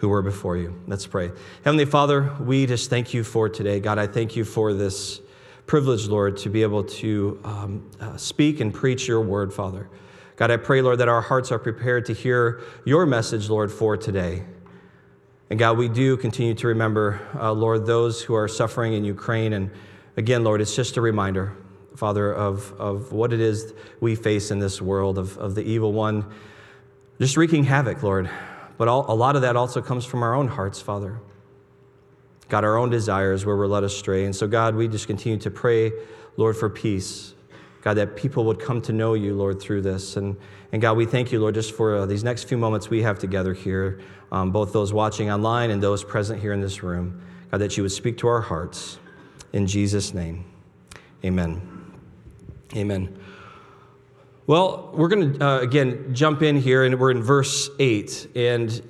who 0.00 0.08
were 0.08 0.22
before 0.22 0.56
you. 0.56 0.74
Let's 0.86 1.06
pray. 1.06 1.30
Heavenly 1.62 1.84
Father, 1.84 2.34
we 2.40 2.66
just 2.66 2.88
thank 2.90 3.14
you 3.14 3.22
for 3.22 3.48
today. 3.48 3.80
God, 3.80 3.98
I 3.98 4.06
thank 4.06 4.34
you 4.34 4.44
for 4.44 4.72
this 4.72 5.20
privilege, 5.66 6.08
Lord, 6.08 6.38
to 6.38 6.48
be 6.48 6.62
able 6.62 6.84
to 6.84 7.38
um, 7.44 7.90
uh, 8.00 8.16
speak 8.16 8.60
and 8.60 8.72
preach 8.72 9.06
your 9.06 9.20
word, 9.20 9.52
Father. 9.52 9.88
God, 10.36 10.50
I 10.50 10.56
pray, 10.56 10.80
Lord, 10.80 10.98
that 10.98 11.08
our 11.08 11.20
hearts 11.20 11.52
are 11.52 11.58
prepared 11.58 12.06
to 12.06 12.14
hear 12.14 12.62
your 12.84 13.04
message, 13.04 13.50
Lord, 13.50 13.70
for 13.70 13.96
today. 13.96 14.44
And 15.50 15.58
God, 15.58 15.76
we 15.76 15.88
do 15.88 16.16
continue 16.16 16.54
to 16.54 16.68
remember, 16.68 17.20
uh, 17.38 17.52
Lord, 17.52 17.84
those 17.84 18.22
who 18.22 18.34
are 18.34 18.48
suffering 18.48 18.94
in 18.94 19.04
Ukraine. 19.04 19.52
And 19.52 19.70
again, 20.16 20.44
Lord, 20.44 20.62
it's 20.62 20.74
just 20.74 20.96
a 20.96 21.00
reminder, 21.02 21.54
Father, 21.94 22.32
of, 22.32 22.72
of 22.78 23.12
what 23.12 23.34
it 23.34 23.40
is 23.40 23.74
we 24.00 24.14
face 24.14 24.50
in 24.50 24.60
this 24.60 24.80
world, 24.80 25.18
of, 25.18 25.36
of 25.36 25.54
the 25.54 25.62
evil 25.62 25.92
one 25.92 26.24
just 27.20 27.36
wreaking 27.36 27.64
havoc, 27.64 28.02
Lord. 28.02 28.30
But 28.80 28.88
all, 28.88 29.04
a 29.08 29.14
lot 29.14 29.36
of 29.36 29.42
that 29.42 29.56
also 29.56 29.82
comes 29.82 30.06
from 30.06 30.22
our 30.22 30.32
own 30.32 30.48
hearts, 30.48 30.80
Father. 30.80 31.20
God, 32.48 32.64
our 32.64 32.78
own 32.78 32.88
desires 32.88 33.44
where 33.44 33.54
we're 33.54 33.66
led 33.66 33.84
astray. 33.84 34.24
And 34.24 34.34
so, 34.34 34.48
God, 34.48 34.74
we 34.74 34.88
just 34.88 35.06
continue 35.06 35.38
to 35.40 35.50
pray, 35.50 35.92
Lord, 36.38 36.56
for 36.56 36.70
peace. 36.70 37.34
God, 37.82 37.98
that 37.98 38.16
people 38.16 38.46
would 38.46 38.58
come 38.58 38.80
to 38.80 38.94
know 38.94 39.12
you, 39.12 39.34
Lord, 39.34 39.60
through 39.60 39.82
this. 39.82 40.16
And, 40.16 40.34
and 40.72 40.80
God, 40.80 40.96
we 40.96 41.04
thank 41.04 41.30
you, 41.30 41.40
Lord, 41.40 41.56
just 41.56 41.74
for 41.74 41.94
uh, 41.94 42.06
these 42.06 42.24
next 42.24 42.44
few 42.44 42.56
moments 42.56 42.88
we 42.88 43.02
have 43.02 43.18
together 43.18 43.52
here, 43.52 44.00
um, 44.32 44.50
both 44.50 44.72
those 44.72 44.94
watching 44.94 45.30
online 45.30 45.70
and 45.70 45.82
those 45.82 46.02
present 46.02 46.40
here 46.40 46.54
in 46.54 46.62
this 46.62 46.82
room. 46.82 47.20
God, 47.50 47.58
that 47.58 47.76
you 47.76 47.82
would 47.82 47.92
speak 47.92 48.16
to 48.16 48.28
our 48.28 48.40
hearts. 48.40 48.98
In 49.52 49.66
Jesus' 49.66 50.14
name, 50.14 50.46
Amen. 51.22 51.60
Amen. 52.74 53.18
Well, 54.46 54.90
we're 54.94 55.08
going 55.08 55.38
to, 55.38 55.46
uh, 55.46 55.60
again, 55.60 56.14
jump 56.14 56.42
in 56.42 56.56
here, 56.56 56.84
and 56.84 56.98
we're 56.98 57.10
in 57.10 57.22
verse 57.22 57.70
8. 57.78 58.28
And, 58.34 58.82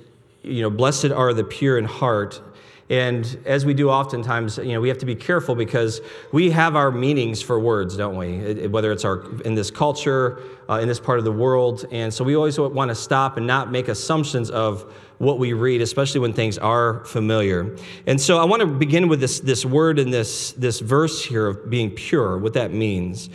you 0.43 0.61
know, 0.61 0.69
blessed 0.69 1.11
are 1.11 1.33
the 1.33 1.43
pure 1.43 1.77
in 1.77 1.85
heart. 1.85 2.41
And 2.89 3.37
as 3.45 3.65
we 3.65 3.73
do 3.73 3.89
oftentimes, 3.89 4.57
you 4.57 4.73
know, 4.73 4.81
we 4.81 4.89
have 4.89 4.97
to 4.97 5.05
be 5.05 5.15
careful 5.15 5.55
because 5.55 6.01
we 6.33 6.51
have 6.51 6.75
our 6.75 6.91
meanings 6.91 7.41
for 7.41 7.57
words, 7.57 7.95
don't 7.95 8.17
we? 8.17 8.35
It, 8.35 8.71
whether 8.71 8.91
it's 8.91 9.05
our 9.05 9.23
in 9.43 9.55
this 9.55 9.71
culture, 9.71 10.41
uh, 10.69 10.79
in 10.79 10.89
this 10.89 10.99
part 10.99 11.17
of 11.17 11.23
the 11.23 11.31
world, 11.31 11.85
and 11.91 12.13
so 12.13 12.25
we 12.25 12.35
always 12.35 12.59
want 12.59 12.89
to 12.89 12.95
stop 12.95 13.37
and 13.37 13.47
not 13.47 13.71
make 13.71 13.87
assumptions 13.87 14.49
of 14.49 14.93
what 15.19 15.39
we 15.39 15.53
read, 15.53 15.81
especially 15.81 16.19
when 16.19 16.33
things 16.33 16.57
are 16.57 17.05
familiar. 17.05 17.77
And 18.07 18.19
so 18.19 18.39
I 18.39 18.43
want 18.43 18.59
to 18.59 18.67
begin 18.67 19.07
with 19.07 19.21
this 19.21 19.39
this 19.39 19.63
word 19.63 19.97
in 19.97 20.09
this 20.09 20.51
this 20.53 20.81
verse 20.81 21.23
here 21.23 21.47
of 21.47 21.69
being 21.69 21.91
pure, 21.91 22.37
what 22.37 22.53
that 22.55 22.73
means. 22.73 23.29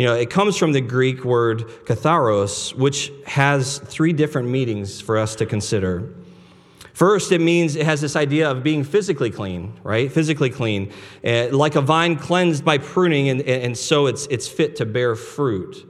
You 0.00 0.06
know, 0.06 0.14
it 0.14 0.30
comes 0.30 0.56
from 0.56 0.72
the 0.72 0.80
Greek 0.80 1.26
word 1.26 1.68
katharos, 1.84 2.74
which 2.74 3.12
has 3.26 3.80
three 3.80 4.14
different 4.14 4.48
meanings 4.48 4.98
for 4.98 5.18
us 5.18 5.34
to 5.34 5.44
consider. 5.44 6.08
First, 6.94 7.32
it 7.32 7.40
means 7.42 7.76
it 7.76 7.84
has 7.84 8.00
this 8.00 8.16
idea 8.16 8.50
of 8.50 8.62
being 8.62 8.82
physically 8.82 9.30
clean, 9.30 9.78
right? 9.82 10.10
Physically 10.10 10.48
clean, 10.48 10.90
uh, 11.22 11.48
like 11.50 11.74
a 11.74 11.82
vine 11.82 12.16
cleansed 12.16 12.64
by 12.64 12.78
pruning, 12.78 13.28
and, 13.28 13.42
and 13.42 13.76
so 13.76 14.06
it's, 14.06 14.24
it's 14.28 14.48
fit 14.48 14.76
to 14.76 14.86
bear 14.86 15.16
fruit. 15.16 15.86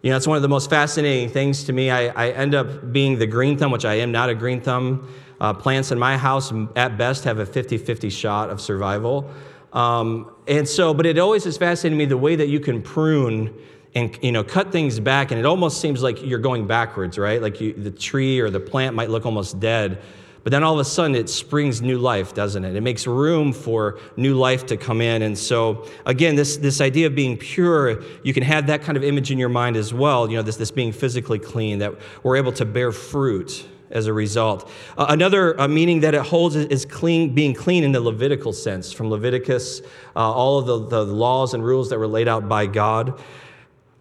You 0.00 0.12
know, 0.12 0.16
it's 0.16 0.26
one 0.26 0.36
of 0.36 0.42
the 0.42 0.48
most 0.48 0.70
fascinating 0.70 1.28
things 1.28 1.64
to 1.64 1.74
me. 1.74 1.90
I, 1.90 2.06
I 2.06 2.30
end 2.30 2.54
up 2.54 2.90
being 2.90 3.18
the 3.18 3.26
green 3.26 3.58
thumb, 3.58 3.70
which 3.70 3.84
I 3.84 3.96
am 3.96 4.12
not 4.12 4.30
a 4.30 4.34
green 4.34 4.62
thumb. 4.62 5.12
Uh, 5.42 5.52
plants 5.52 5.92
in 5.92 5.98
my 5.98 6.16
house, 6.16 6.54
at 6.74 6.96
best, 6.96 7.24
have 7.24 7.38
a 7.38 7.44
50 7.44 7.76
50 7.76 8.08
shot 8.08 8.48
of 8.48 8.62
survival. 8.62 9.30
Um, 9.74 10.30
and 10.46 10.68
so, 10.68 10.94
but 10.94 11.06
it 11.06 11.18
always 11.18 11.44
has 11.44 11.56
fascinated 11.56 11.98
me 11.98 12.04
the 12.04 12.16
way 12.16 12.36
that 12.36 12.48
you 12.48 12.60
can 12.60 12.82
prune 12.82 13.54
and 13.94 14.18
you 14.22 14.32
know 14.32 14.44
cut 14.44 14.72
things 14.72 15.00
back, 15.00 15.30
and 15.30 15.40
it 15.40 15.46
almost 15.46 15.80
seems 15.80 16.02
like 16.02 16.22
you're 16.22 16.38
going 16.38 16.66
backwards, 16.66 17.18
right? 17.18 17.40
Like 17.40 17.60
you, 17.60 17.72
the 17.72 17.90
tree 17.90 18.40
or 18.40 18.50
the 18.50 18.60
plant 18.60 18.94
might 18.94 19.10
look 19.10 19.26
almost 19.26 19.58
dead, 19.58 20.02
but 20.46 20.52
then 20.52 20.62
all 20.62 20.74
of 20.74 20.78
a 20.78 20.84
sudden 20.84 21.16
it 21.16 21.28
springs 21.28 21.82
new 21.82 21.98
life, 21.98 22.32
doesn't 22.32 22.64
it? 22.64 22.76
It 22.76 22.80
makes 22.80 23.04
room 23.06 23.52
for 23.52 23.98
new 24.16 24.36
life 24.36 24.66
to 24.66 24.76
come 24.76 25.00
in. 25.00 25.22
And 25.22 25.36
so, 25.36 25.88
again, 26.04 26.36
this, 26.36 26.56
this 26.58 26.80
idea 26.80 27.08
of 27.08 27.16
being 27.16 27.36
pure, 27.36 28.04
you 28.22 28.32
can 28.32 28.44
have 28.44 28.68
that 28.68 28.82
kind 28.82 28.96
of 28.96 29.02
image 29.02 29.32
in 29.32 29.38
your 29.38 29.48
mind 29.48 29.76
as 29.76 29.92
well. 29.92 30.30
You 30.30 30.36
know, 30.36 30.42
this, 30.42 30.56
this 30.56 30.70
being 30.70 30.92
physically 30.92 31.40
clean, 31.40 31.80
that 31.80 31.94
we're 32.22 32.36
able 32.36 32.52
to 32.52 32.64
bear 32.64 32.92
fruit 32.92 33.66
as 33.90 34.06
a 34.06 34.12
result. 34.12 34.70
Uh, 34.96 35.06
another 35.08 35.58
uh, 35.60 35.68
meaning 35.68 36.00
that 36.00 36.14
it 36.14 36.22
holds 36.22 36.56
is 36.56 36.84
clean, 36.84 37.34
being 37.34 37.54
clean 37.54 37.84
in 37.84 37.92
the 37.92 38.00
Levitical 38.00 38.52
sense, 38.52 38.92
from 38.92 39.10
Leviticus, 39.10 39.80
uh, 40.14 40.18
all 40.18 40.58
of 40.58 40.66
the, 40.66 40.86
the 40.86 41.04
laws 41.04 41.54
and 41.54 41.64
rules 41.64 41.90
that 41.90 41.98
were 41.98 42.06
laid 42.06 42.28
out 42.28 42.48
by 42.48 42.66
God, 42.66 43.20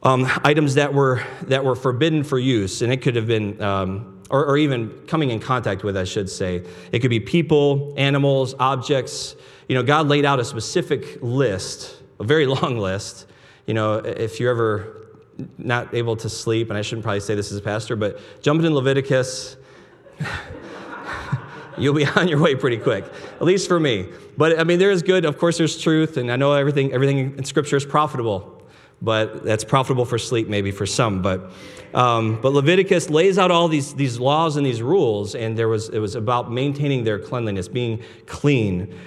um, 0.03 0.27
items 0.43 0.75
that 0.75 0.93
were, 0.93 1.23
that 1.43 1.63
were 1.63 1.75
forbidden 1.75 2.23
for 2.23 2.37
use, 2.37 2.81
and 2.81 2.91
it 2.91 3.01
could 3.01 3.15
have 3.15 3.27
been, 3.27 3.61
um, 3.61 4.21
or, 4.29 4.45
or 4.45 4.57
even 4.57 4.89
coming 5.07 5.31
in 5.31 5.39
contact 5.39 5.83
with, 5.83 5.97
I 5.97 6.03
should 6.03 6.29
say. 6.29 6.63
It 6.91 6.99
could 6.99 7.09
be 7.09 7.19
people, 7.19 7.93
animals, 7.97 8.55
objects. 8.59 9.35
You 9.67 9.75
know, 9.75 9.83
God 9.83 10.07
laid 10.07 10.25
out 10.25 10.39
a 10.39 10.45
specific 10.45 11.21
list, 11.21 12.01
a 12.19 12.23
very 12.23 12.45
long 12.47 12.77
list. 12.77 13.27
You 13.65 13.73
know, 13.73 13.95
if 13.95 14.39
you're 14.39 14.51
ever 14.51 15.05
not 15.57 15.93
able 15.93 16.15
to 16.17 16.29
sleep, 16.29 16.69
and 16.69 16.77
I 16.77 16.81
shouldn't 16.81 17.03
probably 17.03 17.19
say 17.19 17.35
this 17.35 17.51
as 17.51 17.57
a 17.57 17.61
pastor, 17.61 17.95
but 17.95 18.19
jumping 18.41 18.65
in 18.65 18.73
Leviticus, 18.73 19.57
you'll 21.77 21.93
be 21.93 22.05
on 22.15 22.27
your 22.27 22.39
way 22.39 22.55
pretty 22.55 22.77
quick, 22.77 23.05
at 23.05 23.43
least 23.43 23.67
for 23.67 23.79
me. 23.79 24.09
But 24.37 24.59
I 24.59 24.63
mean, 24.63 24.79
there 24.79 24.91
is 24.91 25.03
good. 25.03 25.25
Of 25.25 25.37
course, 25.37 25.57
there's 25.57 25.77
truth, 25.77 26.17
and 26.17 26.31
I 26.31 26.35
know 26.35 26.53
everything, 26.53 26.91
everything 26.93 27.37
in 27.37 27.43
Scripture 27.43 27.77
is 27.77 27.85
profitable, 27.85 28.63
but 29.01 29.43
that's 29.43 29.63
profitable 29.63 30.05
for 30.05 30.17
sleep, 30.17 30.47
maybe 30.47 30.71
for 30.71 30.85
some. 30.85 31.21
But, 31.21 31.51
um, 31.93 32.41
but 32.41 32.53
Leviticus 32.53 33.09
lays 33.09 33.37
out 33.37 33.51
all 33.51 33.67
these, 33.67 33.93
these 33.93 34.19
laws 34.19 34.57
and 34.57 34.65
these 34.65 34.81
rules, 34.81 35.35
and 35.35 35.57
there 35.57 35.67
was, 35.67 35.89
it 35.89 35.99
was 35.99 36.15
about 36.15 36.51
maintaining 36.51 37.03
their 37.03 37.19
cleanliness, 37.19 37.67
being 37.67 38.03
clean. 38.25 38.97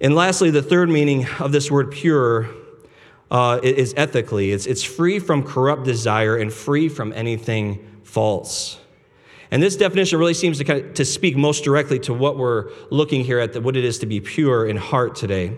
And 0.00 0.14
lastly, 0.14 0.50
the 0.50 0.62
third 0.62 0.90
meaning 0.90 1.26
of 1.40 1.52
this 1.52 1.70
word 1.70 1.90
pure 1.90 2.48
uh, 3.30 3.60
is 3.62 3.94
ethically. 3.96 4.52
It's, 4.52 4.66
it's 4.66 4.82
free 4.82 5.18
from 5.18 5.42
corrupt 5.42 5.84
desire 5.84 6.36
and 6.36 6.52
free 6.52 6.88
from 6.88 7.12
anything 7.12 8.00
false. 8.04 8.78
And 9.56 9.62
this 9.62 9.74
definition 9.74 10.18
really 10.18 10.34
seems 10.34 10.58
to, 10.58 10.64
kind 10.64 10.84
of, 10.84 10.92
to 10.92 11.04
speak 11.06 11.34
most 11.34 11.64
directly 11.64 11.98
to 12.00 12.12
what 12.12 12.36
we're 12.36 12.70
looking 12.90 13.24
here 13.24 13.38
at, 13.38 13.54
the, 13.54 13.60
what 13.62 13.74
it 13.74 13.86
is 13.86 13.98
to 14.00 14.06
be 14.06 14.20
pure 14.20 14.66
in 14.66 14.76
heart 14.76 15.14
today. 15.16 15.56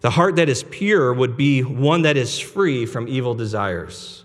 The 0.00 0.10
heart 0.10 0.34
that 0.34 0.48
is 0.48 0.64
pure 0.64 1.14
would 1.14 1.36
be 1.36 1.62
one 1.62 2.02
that 2.02 2.16
is 2.16 2.36
free 2.36 2.84
from 2.84 3.06
evil 3.06 3.36
desires. 3.36 4.24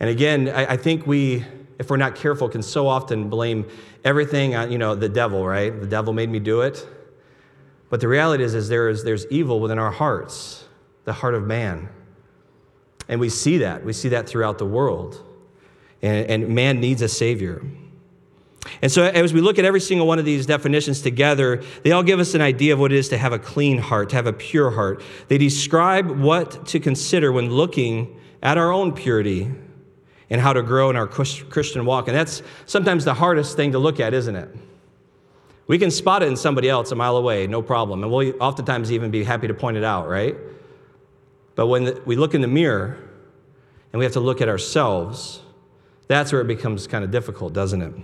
And 0.00 0.08
again, 0.08 0.48
I, 0.48 0.72
I 0.72 0.76
think 0.78 1.06
we, 1.06 1.44
if 1.78 1.90
we're 1.90 1.98
not 1.98 2.14
careful, 2.14 2.48
can 2.48 2.62
so 2.62 2.88
often 2.88 3.28
blame 3.28 3.66
everything 4.02 4.54
on, 4.54 4.72
you 4.72 4.78
know, 4.78 4.94
the 4.94 5.10
devil, 5.10 5.46
right? 5.46 5.68
The 5.68 5.86
devil 5.86 6.14
made 6.14 6.30
me 6.30 6.38
do 6.38 6.62
it. 6.62 6.88
But 7.90 8.00
the 8.00 8.08
reality 8.08 8.42
is, 8.42 8.54
is, 8.54 8.70
there 8.70 8.88
is 8.88 9.04
there's 9.04 9.26
evil 9.26 9.60
within 9.60 9.78
our 9.78 9.92
hearts, 9.92 10.64
the 11.04 11.12
heart 11.12 11.34
of 11.34 11.46
man. 11.46 11.90
And 13.06 13.20
we 13.20 13.28
see 13.28 13.58
that. 13.58 13.84
We 13.84 13.92
see 13.92 14.08
that 14.08 14.26
throughout 14.26 14.56
the 14.56 14.64
world 14.64 15.26
and, 16.02 16.30
and 16.30 16.48
man 16.48 16.80
needs 16.80 17.02
a 17.02 17.08
Savior. 17.08 17.62
And 18.82 18.92
so, 18.92 19.04
as 19.04 19.32
we 19.32 19.40
look 19.40 19.58
at 19.58 19.64
every 19.64 19.80
single 19.80 20.06
one 20.06 20.18
of 20.18 20.24
these 20.24 20.46
definitions 20.46 21.00
together, 21.00 21.62
they 21.82 21.92
all 21.92 22.02
give 22.02 22.20
us 22.20 22.34
an 22.34 22.40
idea 22.40 22.74
of 22.74 22.78
what 22.78 22.92
it 22.92 22.98
is 22.98 23.08
to 23.08 23.18
have 23.18 23.32
a 23.32 23.38
clean 23.38 23.78
heart, 23.78 24.10
to 24.10 24.16
have 24.16 24.26
a 24.26 24.32
pure 24.32 24.70
heart. 24.70 25.02
They 25.28 25.38
describe 25.38 26.10
what 26.10 26.66
to 26.66 26.80
consider 26.80 27.32
when 27.32 27.50
looking 27.50 28.18
at 28.42 28.58
our 28.58 28.70
own 28.70 28.92
purity 28.92 29.50
and 30.28 30.40
how 30.40 30.52
to 30.52 30.62
grow 30.62 30.90
in 30.90 30.96
our 30.96 31.06
Christian 31.06 31.84
walk. 31.84 32.08
And 32.08 32.16
that's 32.16 32.42
sometimes 32.66 33.04
the 33.04 33.14
hardest 33.14 33.56
thing 33.56 33.72
to 33.72 33.78
look 33.78 33.98
at, 33.98 34.14
isn't 34.14 34.36
it? 34.36 34.48
We 35.66 35.78
can 35.78 35.90
spot 35.90 36.22
it 36.22 36.26
in 36.26 36.36
somebody 36.36 36.68
else 36.68 36.92
a 36.92 36.96
mile 36.96 37.16
away, 37.16 37.46
no 37.46 37.62
problem. 37.62 38.02
And 38.02 38.12
we'll 38.12 38.34
oftentimes 38.40 38.92
even 38.92 39.10
be 39.10 39.24
happy 39.24 39.48
to 39.48 39.54
point 39.54 39.76
it 39.76 39.84
out, 39.84 40.08
right? 40.08 40.36
But 41.54 41.66
when 41.66 42.00
we 42.04 42.16
look 42.16 42.34
in 42.34 42.40
the 42.40 42.48
mirror 42.48 42.96
and 43.92 43.98
we 43.98 44.04
have 44.04 44.14
to 44.14 44.20
look 44.20 44.40
at 44.40 44.48
ourselves, 44.48 45.40
that's 46.10 46.32
where 46.32 46.40
it 46.40 46.48
becomes 46.48 46.88
kind 46.88 47.04
of 47.04 47.12
difficult, 47.12 47.52
doesn't 47.52 47.82
it? 47.82 47.94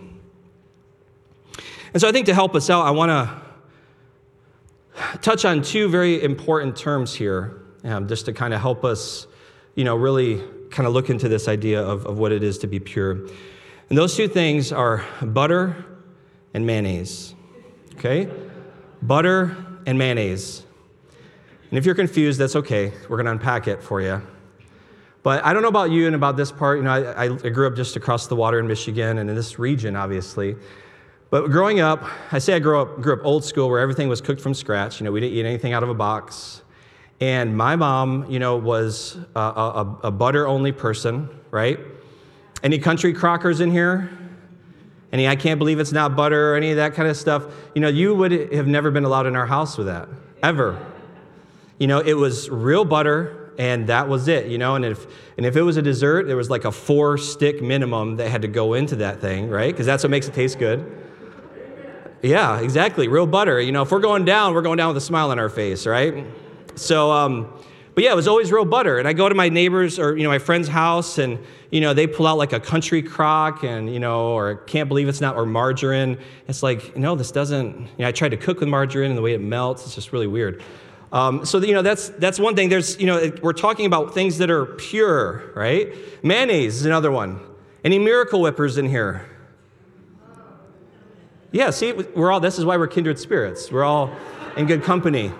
And 1.92 2.00
so 2.00 2.08
I 2.08 2.12
think 2.12 2.26
to 2.26 2.34
help 2.34 2.54
us 2.54 2.70
out, 2.70 2.86
I 2.86 2.92
want 2.92 3.10
to 3.10 5.18
touch 5.18 5.44
on 5.44 5.60
two 5.60 5.88
very 5.88 6.22
important 6.22 6.76
terms 6.76 7.16
here, 7.16 7.60
um, 7.82 8.06
just 8.06 8.26
to 8.26 8.32
kind 8.32 8.54
of 8.54 8.60
help 8.60 8.84
us, 8.84 9.26
you 9.74 9.82
know, 9.82 9.96
really 9.96 10.40
kind 10.70 10.86
of 10.86 10.92
look 10.92 11.10
into 11.10 11.28
this 11.28 11.48
idea 11.48 11.82
of, 11.82 12.06
of 12.06 12.16
what 12.16 12.30
it 12.30 12.44
is 12.44 12.58
to 12.58 12.68
be 12.68 12.78
pure. 12.78 13.26
And 13.88 13.98
those 13.98 14.14
two 14.14 14.28
things 14.28 14.70
are 14.70 15.04
butter 15.20 15.84
and 16.54 16.64
mayonnaise. 16.64 17.34
Okay? 17.96 18.30
Butter 19.02 19.56
and 19.84 19.98
mayonnaise. 19.98 20.64
And 21.70 21.76
if 21.76 21.84
you're 21.84 21.96
confused, 21.96 22.38
that's 22.38 22.54
okay. 22.54 22.92
We're 23.08 23.16
going 23.16 23.26
to 23.26 23.32
unpack 23.32 23.66
it 23.66 23.82
for 23.82 24.00
you. 24.00 24.22
But 25.26 25.44
I 25.44 25.52
don't 25.52 25.62
know 25.62 25.68
about 25.68 25.90
you 25.90 26.06
and 26.06 26.14
about 26.14 26.36
this 26.36 26.52
part. 26.52 26.78
You 26.78 26.84
know, 26.84 26.92
I, 26.92 27.24
I 27.24 27.48
grew 27.48 27.66
up 27.66 27.74
just 27.74 27.96
across 27.96 28.28
the 28.28 28.36
water 28.36 28.60
in 28.60 28.68
Michigan 28.68 29.18
and 29.18 29.28
in 29.28 29.34
this 29.34 29.58
region, 29.58 29.96
obviously. 29.96 30.54
But 31.30 31.48
growing 31.50 31.80
up, 31.80 32.04
I 32.30 32.38
say 32.38 32.54
I 32.54 32.60
grew 32.60 32.80
up, 32.80 33.00
grew 33.00 33.14
up 33.14 33.24
old 33.24 33.44
school 33.44 33.68
where 33.68 33.80
everything 33.80 34.08
was 34.08 34.20
cooked 34.20 34.40
from 34.40 34.54
scratch. 34.54 35.00
You 35.00 35.04
know, 35.04 35.10
we 35.10 35.18
didn't 35.18 35.36
eat 35.36 35.44
anything 35.44 35.72
out 35.72 35.82
of 35.82 35.88
a 35.88 35.94
box. 35.94 36.62
And 37.20 37.56
my 37.56 37.74
mom, 37.74 38.30
you 38.30 38.38
know, 38.38 38.56
was 38.56 39.18
a, 39.34 39.40
a, 39.40 39.98
a 40.04 40.10
butter 40.12 40.46
only 40.46 40.70
person, 40.70 41.28
right? 41.50 41.80
Any 42.62 42.78
country 42.78 43.12
crockers 43.12 43.60
in 43.60 43.72
here? 43.72 44.08
Any, 45.10 45.26
I 45.26 45.34
can't 45.34 45.58
believe 45.58 45.80
it's 45.80 45.90
not 45.90 46.14
butter 46.14 46.52
or 46.52 46.56
any 46.56 46.70
of 46.70 46.76
that 46.76 46.94
kind 46.94 47.08
of 47.08 47.16
stuff. 47.16 47.46
You 47.74 47.80
know, 47.80 47.88
you 47.88 48.14
would 48.14 48.30
have 48.52 48.68
never 48.68 48.92
been 48.92 49.02
allowed 49.02 49.26
in 49.26 49.34
our 49.34 49.46
house 49.46 49.76
with 49.76 49.88
that, 49.88 50.08
ever. 50.44 50.80
You 51.80 51.88
know, 51.88 51.98
it 51.98 52.14
was 52.14 52.48
real 52.48 52.84
butter 52.84 53.45
and 53.58 53.86
that 53.88 54.08
was 54.08 54.28
it, 54.28 54.46
you 54.46 54.58
know. 54.58 54.74
And 54.74 54.84
if 54.84 55.06
and 55.36 55.46
if 55.46 55.56
it 55.56 55.62
was 55.62 55.76
a 55.76 55.82
dessert, 55.82 56.26
there 56.26 56.36
was 56.36 56.50
like 56.50 56.64
a 56.64 56.72
four 56.72 57.18
stick 57.18 57.62
minimum 57.62 58.16
that 58.16 58.28
had 58.28 58.42
to 58.42 58.48
go 58.48 58.74
into 58.74 58.96
that 58.96 59.20
thing, 59.20 59.48
right? 59.48 59.72
Because 59.72 59.86
that's 59.86 60.02
what 60.02 60.10
makes 60.10 60.28
it 60.28 60.34
taste 60.34 60.58
good. 60.58 61.04
Yeah, 62.22 62.60
exactly. 62.60 63.08
Real 63.08 63.26
butter. 63.26 63.60
You 63.60 63.72
know, 63.72 63.82
if 63.82 63.90
we're 63.90 64.00
going 64.00 64.24
down, 64.24 64.54
we're 64.54 64.62
going 64.62 64.78
down 64.78 64.88
with 64.88 64.96
a 64.96 65.06
smile 65.06 65.30
on 65.30 65.38
our 65.38 65.48
face, 65.48 65.86
right? 65.86 66.24
So, 66.74 67.10
um, 67.12 67.52
but 67.94 68.04
yeah, 68.04 68.12
it 68.12 68.16
was 68.16 68.28
always 68.28 68.52
real 68.52 68.64
butter. 68.64 68.98
And 68.98 69.06
I 69.08 69.12
go 69.12 69.28
to 69.28 69.34
my 69.34 69.48
neighbor's 69.48 69.98
or 69.98 70.16
you 70.16 70.22
know 70.22 70.28
my 70.28 70.38
friend's 70.38 70.68
house, 70.68 71.18
and 71.18 71.38
you 71.70 71.80
know 71.80 71.94
they 71.94 72.06
pull 72.06 72.26
out 72.26 72.36
like 72.36 72.52
a 72.52 72.60
country 72.60 73.02
crock, 73.02 73.64
and 73.64 73.92
you 73.92 74.00
know, 74.00 74.32
or 74.36 74.56
can't 74.56 74.88
believe 74.88 75.08
it's 75.08 75.20
not, 75.20 75.36
or 75.36 75.46
margarine. 75.46 76.18
It's 76.48 76.62
like, 76.62 76.96
no, 76.96 77.14
this 77.14 77.30
doesn't. 77.30 77.80
You 77.80 77.88
know, 77.98 78.08
I 78.08 78.12
tried 78.12 78.30
to 78.30 78.36
cook 78.36 78.60
with 78.60 78.68
margarine, 78.68 79.10
and 79.10 79.16
the 79.16 79.22
way 79.22 79.34
it 79.34 79.40
melts, 79.40 79.84
it's 79.86 79.94
just 79.94 80.12
really 80.12 80.26
weird. 80.26 80.62
Um, 81.16 81.46
so 81.46 81.56
you 81.62 81.72
know 81.72 81.80
that's 81.80 82.10
that's 82.10 82.38
one 82.38 82.54
thing. 82.54 82.68
There's 82.68 83.00
you 83.00 83.06
know 83.06 83.32
we're 83.40 83.54
talking 83.54 83.86
about 83.86 84.12
things 84.12 84.36
that 84.36 84.50
are 84.50 84.66
pure, 84.66 85.50
right? 85.54 85.94
Mayonnaise 86.22 86.76
is 86.76 86.84
another 86.84 87.10
one. 87.10 87.40
Any 87.82 87.98
miracle 87.98 88.42
whippers 88.42 88.76
in 88.76 88.86
here? 88.86 89.26
Yeah, 91.52 91.70
see, 91.70 91.94
we're 91.94 92.30
all. 92.30 92.40
This 92.40 92.58
is 92.58 92.66
why 92.66 92.76
we're 92.76 92.86
kindred 92.86 93.18
spirits. 93.18 93.72
We're 93.72 93.82
all 93.82 94.14
in 94.58 94.66
good 94.66 94.82
company. 94.82 95.32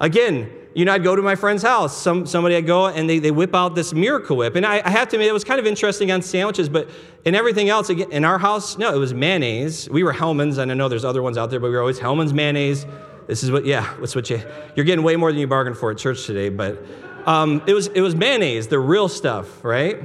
Again, 0.00 0.52
you 0.74 0.84
know, 0.84 0.92
I'd 0.92 1.02
go 1.02 1.16
to 1.16 1.22
my 1.22 1.34
friend's 1.34 1.62
house. 1.62 1.96
Some, 1.96 2.26
somebody 2.26 2.56
I'd 2.56 2.66
go 2.66 2.88
and 2.88 3.08
they, 3.08 3.20
they 3.20 3.30
whip 3.30 3.54
out 3.54 3.74
this 3.74 3.94
Miracle 3.94 4.36
Whip. 4.36 4.56
And 4.56 4.66
I, 4.66 4.82
I 4.84 4.90
have 4.90 5.08
to 5.10 5.16
admit, 5.16 5.28
it 5.28 5.32
was 5.32 5.44
kind 5.44 5.60
of 5.60 5.66
interesting 5.66 6.10
on 6.10 6.20
sandwiches, 6.20 6.68
but 6.68 6.90
in 7.24 7.36
everything 7.36 7.68
else, 7.68 7.90
again, 7.90 8.10
in 8.10 8.24
our 8.24 8.38
house, 8.38 8.76
no, 8.76 8.92
it 8.92 8.98
was 8.98 9.14
mayonnaise. 9.14 9.88
We 9.88 10.02
were 10.02 10.12
Hellmann's, 10.12 10.58
and 10.58 10.70
I 10.72 10.74
know 10.74 10.88
there's 10.88 11.04
other 11.04 11.22
ones 11.22 11.38
out 11.38 11.50
there, 11.50 11.60
but 11.60 11.68
we 11.68 11.74
were 11.74 11.80
always 11.80 12.00
Hellmann's 12.00 12.34
mayonnaise. 12.34 12.86
This 13.26 13.42
is 13.42 13.50
what, 13.50 13.64
yeah, 13.64 13.94
that's 13.98 14.14
what 14.14 14.28
you, 14.30 14.42
you're 14.76 14.84
getting 14.84 15.04
way 15.04 15.16
more 15.16 15.32
than 15.32 15.40
you 15.40 15.46
bargained 15.46 15.78
for 15.78 15.90
at 15.90 15.98
church 15.98 16.26
today, 16.26 16.48
but 16.50 16.84
um, 17.26 17.62
it, 17.66 17.72
was, 17.72 17.86
it 17.88 18.00
was 18.00 18.14
mayonnaise, 18.14 18.68
the 18.68 18.78
real 18.78 19.08
stuff, 19.08 19.64
right? 19.64 19.98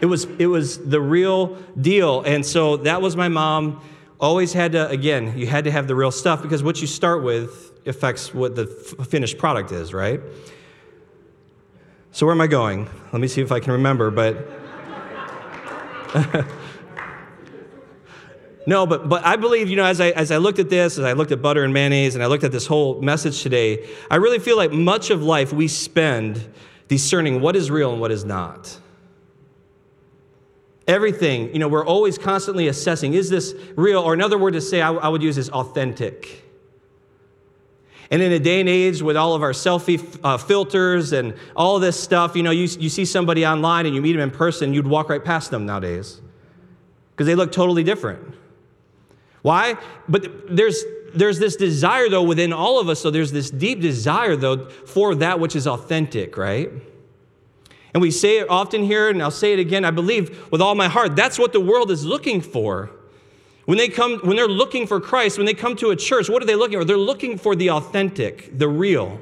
It 0.00 0.06
was, 0.06 0.24
it 0.38 0.46
was 0.46 0.78
the 0.78 1.00
real 1.00 1.56
deal. 1.80 2.22
And 2.22 2.46
so 2.46 2.76
that 2.78 3.02
was 3.02 3.16
my 3.16 3.28
mom. 3.28 3.82
Always 4.20 4.52
had 4.52 4.72
to, 4.72 4.88
again, 4.88 5.36
you 5.36 5.46
had 5.46 5.64
to 5.64 5.70
have 5.70 5.88
the 5.88 5.94
real 5.94 6.10
stuff 6.10 6.42
because 6.42 6.62
what 6.62 6.80
you 6.80 6.86
start 6.86 7.22
with 7.22 7.72
affects 7.86 8.32
what 8.32 8.54
the 8.54 8.94
f- 8.98 9.08
finished 9.08 9.38
product 9.38 9.72
is, 9.72 9.92
right? 9.92 10.20
So, 12.12 12.26
where 12.26 12.34
am 12.34 12.40
I 12.40 12.46
going? 12.46 12.88
Let 13.12 13.20
me 13.20 13.28
see 13.28 13.40
if 13.40 13.50
I 13.50 13.60
can 13.60 13.72
remember, 13.72 14.10
but. 14.10 14.36
no, 18.66 18.86
but, 18.86 19.08
but 19.08 19.24
I 19.24 19.36
believe, 19.36 19.68
you 19.68 19.76
know, 19.76 19.84
as 19.84 20.00
I, 20.00 20.10
as 20.10 20.30
I 20.30 20.36
looked 20.36 20.58
at 20.58 20.68
this, 20.68 20.98
as 20.98 21.04
I 21.04 21.14
looked 21.14 21.32
at 21.32 21.40
butter 21.40 21.64
and 21.64 21.72
mayonnaise, 21.72 22.14
and 22.14 22.22
I 22.22 22.26
looked 22.26 22.44
at 22.44 22.52
this 22.52 22.66
whole 22.66 23.00
message 23.00 23.42
today, 23.42 23.88
I 24.10 24.16
really 24.16 24.38
feel 24.38 24.56
like 24.56 24.70
much 24.70 25.10
of 25.10 25.22
life 25.22 25.52
we 25.52 25.66
spend 25.66 26.46
discerning 26.88 27.40
what 27.40 27.56
is 27.56 27.70
real 27.70 27.92
and 27.92 28.00
what 28.00 28.10
is 28.10 28.24
not. 28.24 28.78
Everything, 30.86 31.52
you 31.52 31.58
know, 31.58 31.68
we're 31.68 31.86
always 31.86 32.18
constantly 32.18 32.68
assessing 32.68 33.14
is 33.14 33.30
this 33.30 33.54
real? 33.76 34.00
Or 34.00 34.12
another 34.12 34.36
word 34.36 34.54
to 34.54 34.60
say 34.60 34.82
I, 34.82 34.92
I 34.92 35.08
would 35.08 35.22
use 35.22 35.38
is 35.38 35.48
authentic. 35.50 36.44
And 38.10 38.20
in 38.20 38.32
a 38.32 38.40
day 38.40 38.58
and 38.58 38.68
age 38.68 39.00
with 39.00 39.16
all 39.16 39.34
of 39.34 39.42
our 39.42 39.52
selfie 39.52 40.18
uh, 40.24 40.36
filters 40.36 41.12
and 41.12 41.34
all 41.54 41.78
this 41.78 41.98
stuff, 41.98 42.34
you 42.34 42.42
know, 42.42 42.50
you, 42.50 42.64
you 42.64 42.88
see 42.88 43.04
somebody 43.04 43.46
online 43.46 43.86
and 43.86 43.94
you 43.94 44.02
meet 44.02 44.12
them 44.12 44.20
in 44.20 44.32
person, 44.32 44.74
you'd 44.74 44.86
walk 44.86 45.08
right 45.08 45.24
past 45.24 45.52
them 45.52 45.64
nowadays 45.64 46.20
because 47.12 47.26
they 47.26 47.36
look 47.36 47.52
totally 47.52 47.84
different. 47.84 48.34
Why? 49.42 49.76
But 50.08 50.54
there's, 50.54 50.84
there's 51.14 51.38
this 51.38 51.56
desire, 51.56 52.08
though, 52.08 52.22
within 52.22 52.52
all 52.52 52.78
of 52.78 52.88
us. 52.88 53.00
So 53.00 53.10
there's 53.10 53.32
this 53.32 53.50
deep 53.50 53.80
desire, 53.80 54.36
though, 54.36 54.68
for 54.68 55.14
that 55.16 55.40
which 55.40 55.56
is 55.56 55.66
authentic, 55.66 56.36
right? 56.36 56.70
And 57.92 58.00
we 58.00 58.10
say 58.10 58.38
it 58.38 58.48
often 58.48 58.84
here, 58.84 59.08
and 59.08 59.22
I'll 59.22 59.30
say 59.30 59.52
it 59.52 59.58
again. 59.58 59.84
I 59.84 59.90
believe 59.90 60.50
with 60.52 60.60
all 60.60 60.74
my 60.74 60.88
heart 60.88 61.16
that's 61.16 61.38
what 61.38 61.52
the 61.52 61.60
world 61.60 61.90
is 61.90 62.04
looking 62.04 62.40
for. 62.40 62.90
When 63.64 63.78
they 63.78 63.88
come, 63.88 64.18
when 64.20 64.36
they're 64.36 64.48
looking 64.48 64.86
for 64.86 65.00
Christ, 65.00 65.36
when 65.38 65.46
they 65.46 65.54
come 65.54 65.76
to 65.76 65.90
a 65.90 65.96
church, 65.96 66.28
what 66.28 66.42
are 66.42 66.46
they 66.46 66.54
looking 66.54 66.78
for? 66.78 66.84
They're 66.84 66.96
looking 66.96 67.38
for 67.38 67.54
the 67.54 67.70
authentic, 67.70 68.56
the 68.58 68.68
real. 68.68 69.20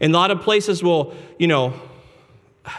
And 0.00 0.14
a 0.14 0.18
lot 0.18 0.30
of 0.30 0.40
places 0.40 0.82
will, 0.82 1.14
you 1.38 1.46
know, 1.46 1.74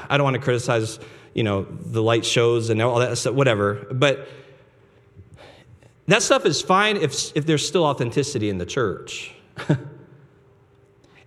I 0.10 0.17
don't 0.17 0.24
want 0.24 0.36
to 0.36 0.41
criticize, 0.41 1.00
you 1.34 1.43
know, 1.43 1.63
the 1.63 2.01
light 2.01 2.25
shows 2.25 2.70
and 2.70 2.82
all 2.82 3.00
that 3.00 3.17
stuff, 3.17 3.34
whatever. 3.34 3.88
But 3.91 4.27
that 6.07 6.22
stuff 6.22 6.45
is 6.45 6.62
fine 6.62 6.98
if, 6.98 7.36
if 7.36 7.45
there's 7.45 7.65
still 7.67 7.86
authenticity 7.86 8.50
in 8.50 8.57
the 8.57 8.65
church. 8.65 9.33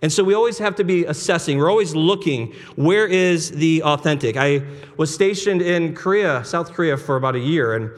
And 0.01 0.11
so 0.11 0.23
we 0.23 0.33
always 0.33 0.59
have 0.59 0.75
to 0.75 0.83
be 0.83 1.05
assessing. 1.05 1.57
We're 1.57 1.71
always 1.71 1.95
looking 1.95 2.53
where 2.75 3.07
is 3.07 3.51
the 3.51 3.81
authentic. 3.83 4.37
I 4.37 4.61
was 4.95 5.13
stationed 5.13 5.61
in 5.61 5.95
Korea, 5.95 6.45
South 6.45 6.73
Korea, 6.73 6.97
for 6.97 7.15
about 7.15 7.35
a 7.35 7.39
year. 7.39 7.75
And 7.75 7.91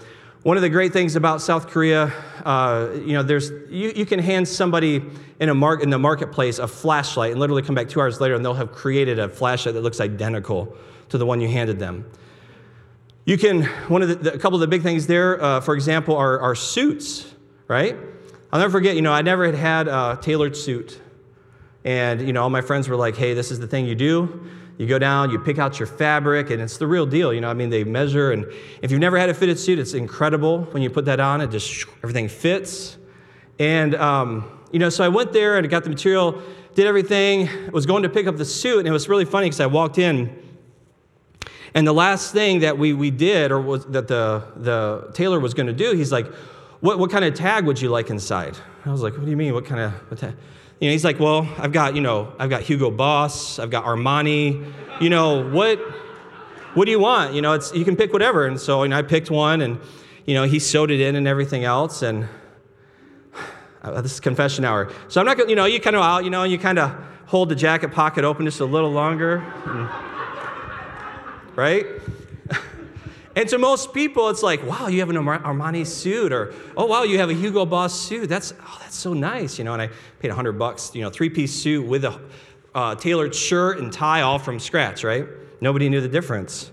one 0.43 0.55
of 0.55 0.63
the 0.63 0.69
great 0.69 0.93
things 0.93 1.17
about 1.17 1.41
South 1.41 1.67
Korea, 1.67 2.13
uh, 2.45 2.89
you 2.93 3.13
know, 3.13 3.23
there's 3.23 3.51
you, 3.69 3.91
you 3.93 4.05
can 4.05 4.19
hand 4.19 4.47
somebody 4.47 5.03
in 5.41 5.49
a 5.49 5.53
mark 5.53 5.83
in 5.83 5.89
the 5.89 5.99
marketplace 5.99 6.59
a 6.59 6.67
flashlight 6.67 7.31
and 7.31 7.39
literally 7.39 7.61
come 7.61 7.75
back 7.75 7.89
two 7.89 7.99
hours 7.99 8.21
later 8.21 8.35
and 8.35 8.45
they'll 8.45 8.53
have 8.53 8.71
created 8.71 9.19
a 9.19 9.27
flashlight 9.27 9.75
that 9.75 9.81
looks 9.81 9.99
identical 9.99 10.73
to 11.09 11.17
the 11.17 11.25
one 11.25 11.41
you 11.41 11.49
handed 11.49 11.79
them. 11.79 12.09
You 13.29 13.37
can 13.37 13.65
one 13.89 14.01
of 14.01 14.07
the, 14.07 14.15
the 14.15 14.33
a 14.33 14.39
couple 14.39 14.55
of 14.55 14.61
the 14.61 14.67
big 14.67 14.81
things 14.81 15.05
there, 15.05 15.39
uh, 15.39 15.61
for 15.61 15.75
example, 15.75 16.15
are, 16.15 16.39
are 16.39 16.55
suits, 16.55 17.31
right? 17.67 17.95
I'll 18.51 18.59
never 18.59 18.71
forget. 18.71 18.95
You 18.95 19.03
know, 19.03 19.13
I 19.13 19.21
never 19.21 19.45
had 19.45 19.53
had 19.53 19.87
a 19.87 20.17
tailored 20.19 20.57
suit 20.57 20.99
and, 21.83 22.21
you 22.25 22.33
know, 22.33 22.41
all 22.41 22.49
my 22.49 22.61
friends 22.61 22.89
were 22.89 22.95
like, 22.95 23.15
hey, 23.15 23.35
this 23.35 23.51
is 23.51 23.59
the 23.59 23.67
thing 23.67 23.85
you 23.85 23.93
do. 23.93 24.49
You 24.79 24.87
go 24.87 24.97
down, 24.97 25.29
you 25.29 25.37
pick 25.37 25.59
out 25.59 25.77
your 25.77 25.85
fabric, 25.85 26.49
and 26.49 26.59
it's 26.59 26.77
the 26.77 26.87
real 26.87 27.05
deal. 27.05 27.31
You 27.31 27.39
know, 27.39 27.51
I 27.51 27.53
mean, 27.53 27.69
they 27.69 27.83
measure, 27.83 28.31
and 28.31 28.51
if 28.81 28.89
you've 28.89 28.99
never 28.99 29.19
had 29.19 29.29
a 29.29 29.35
fitted 29.35 29.59
suit, 29.59 29.77
it's 29.77 29.93
incredible 29.93 30.63
when 30.71 30.81
you 30.81 30.89
put 30.89 31.05
that 31.05 31.19
on. 31.19 31.39
It 31.39 31.51
just 31.51 31.85
everything 32.01 32.29
fits. 32.29 32.97
And 33.59 33.93
um, 33.93 34.59
you 34.71 34.79
know, 34.79 34.89
so 34.89 35.03
I 35.03 35.09
went 35.09 35.33
there 35.33 35.57
and 35.57 35.67
I 35.67 35.69
got 35.69 35.83
the 35.83 35.91
material, 35.91 36.41
did 36.73 36.87
everything. 36.87 37.47
Was 37.71 37.85
going 37.85 38.01
to 38.01 38.09
pick 38.09 38.25
up 38.25 38.37
the 38.37 38.45
suit, 38.45 38.79
and 38.79 38.87
it 38.87 38.91
was 38.91 39.07
really 39.07 39.25
funny 39.25 39.45
because 39.45 39.59
I 39.59 39.67
walked 39.67 39.99
in, 39.99 40.48
and 41.73 41.85
the 41.87 41.93
last 41.93 42.31
thing 42.31 42.59
that 42.59 42.77
we 42.77 42.93
we 42.93 43.11
did, 43.11 43.51
or 43.51 43.59
was 43.61 43.85
that 43.87 44.07
the 44.07 44.43
the 44.55 45.11
tailor 45.13 45.39
was 45.39 45.53
going 45.53 45.67
to 45.67 45.73
do, 45.73 45.93
he's 45.93 46.11
like, 46.11 46.27
"What 46.79 46.99
what 46.99 47.11
kind 47.11 47.25
of 47.25 47.33
tag 47.33 47.65
would 47.65 47.81
you 47.81 47.89
like 47.89 48.09
inside?" 48.09 48.57
I 48.85 48.91
was 48.91 49.01
like, 49.01 49.13
"What 49.13 49.25
do 49.25 49.31
you 49.31 49.37
mean? 49.37 49.53
What 49.53 49.65
kind 49.65 49.81
of 49.81 49.93
what 50.09 50.19
tag?" 50.19 50.35
You 50.79 50.87
know, 50.87 50.93
he's 50.93 51.03
like, 51.03 51.19
well, 51.19 51.45
I've 51.57 51.73
got, 51.73 51.93
you 51.93 51.99
know, 51.99 52.31
I've 52.39 52.49
got 52.49 52.61
Hugo 52.61 52.89
Boss, 52.89 53.59
I've 53.59 53.69
got 53.69 53.83
Armani. 53.83 54.71
You 55.01 55.09
know, 55.09 55.49
what, 55.49 55.77
what 56.73 56.85
do 56.85 56.91
you 56.91 56.99
want? 57.01 57.33
You 57.33 57.41
know, 57.41 57.51
it's, 57.51 57.73
you 57.73 57.83
can 57.83 57.97
pick 57.97 58.13
whatever. 58.13 58.45
And 58.45 58.57
so, 58.57 58.85
know, 58.85 58.97
I 58.97 59.01
picked 59.01 59.29
one 59.29 59.59
and, 59.59 59.77
you 60.25 60.35
know, 60.35 60.43
he 60.43 60.57
sewed 60.57 60.89
it 60.89 61.01
in 61.01 61.17
and 61.17 61.27
everything 61.27 61.65
else. 61.65 62.01
And 62.01 62.29
uh, 63.83 63.99
this 64.01 64.13
is 64.13 64.19
confession 64.21 64.63
hour. 64.63 64.89
So 65.09 65.19
I'm 65.19 65.27
not 65.27 65.35
going 65.35 65.47
to, 65.47 65.51
you 65.51 65.57
know, 65.57 65.65
you 65.65 65.81
kind 65.81 65.97
of 65.97 66.01
out, 66.01 66.23
you 66.23 66.29
know, 66.29 66.43
and 66.43 66.51
you 66.51 66.57
kind 66.57 66.79
of 66.79 66.95
hold 67.25 67.49
the 67.49 67.55
jacket 67.55 67.91
pocket 67.91 68.23
open 68.23 68.45
just 68.45 68.61
a 68.61 68.65
little 68.65 68.91
longer. 68.91 69.43
And, 69.65 70.08
right? 71.59 71.85
And 73.35 73.47
to 73.49 73.57
most 73.57 73.93
people, 73.93 74.27
it's 74.29 74.43
like, 74.43 74.65
wow, 74.65 74.87
you 74.87 74.99
have 74.99 75.09
an 75.09 75.15
Armani 75.15 75.85
suit, 75.85 76.33
or 76.33 76.53
oh 76.75 76.87
wow, 76.87 77.03
you 77.03 77.19
have 77.19 77.29
a 77.29 77.33
Hugo 77.33 77.65
Boss 77.65 77.97
suit. 77.97 78.27
That's 78.27 78.53
oh, 78.59 78.77
that's 78.81 78.97
so 78.97 79.13
nice, 79.13 79.57
you 79.57 79.63
know. 79.63 79.73
And 79.73 79.81
I 79.81 79.89
paid 80.19 80.31
hundred 80.31 80.53
bucks, 80.53 80.93
you 80.93 81.01
know, 81.03 81.09
three-piece 81.09 81.53
suit 81.53 81.85
with 81.85 82.03
a 82.03 82.19
uh, 82.75 82.95
tailored 82.95 83.33
shirt 83.33 83.79
and 83.79 83.93
tie, 83.93 84.21
all 84.21 84.39
from 84.39 84.59
scratch, 84.59 85.03
right? 85.03 85.25
Nobody 85.61 85.89
knew 85.89 86.01
the 86.01 86.09
difference. 86.09 86.71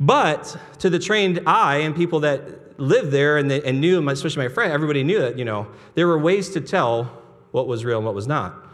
But 0.00 0.56
to 0.80 0.90
the 0.90 0.98
trained 0.98 1.40
eye 1.46 1.78
and 1.78 1.94
people 1.94 2.20
that 2.20 2.78
lived 2.78 3.10
there 3.10 3.38
and, 3.38 3.50
they, 3.50 3.62
and 3.62 3.80
knew, 3.80 4.06
especially 4.08 4.46
my 4.46 4.52
friend, 4.52 4.72
everybody 4.72 5.02
knew 5.04 5.20
that, 5.20 5.38
you 5.38 5.44
know, 5.44 5.68
there 5.94 6.06
were 6.06 6.18
ways 6.18 6.50
to 6.50 6.60
tell 6.60 7.04
what 7.50 7.66
was 7.66 7.84
real 7.84 7.96
and 7.98 8.06
what 8.06 8.14
was 8.14 8.26
not. 8.26 8.67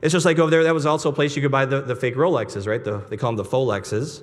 It's 0.00 0.12
just 0.12 0.24
like 0.24 0.38
over 0.38 0.50
there, 0.50 0.62
that 0.64 0.74
was 0.74 0.86
also 0.86 1.10
a 1.10 1.12
place 1.12 1.34
you 1.34 1.42
could 1.42 1.50
buy 1.50 1.64
the, 1.64 1.80
the 1.80 1.96
fake 1.96 2.14
Rolexes, 2.14 2.66
right? 2.66 2.82
The, 2.82 2.98
they 3.08 3.16
call 3.16 3.32
them 3.32 3.36
the 3.36 3.50
Folexes. 3.50 4.22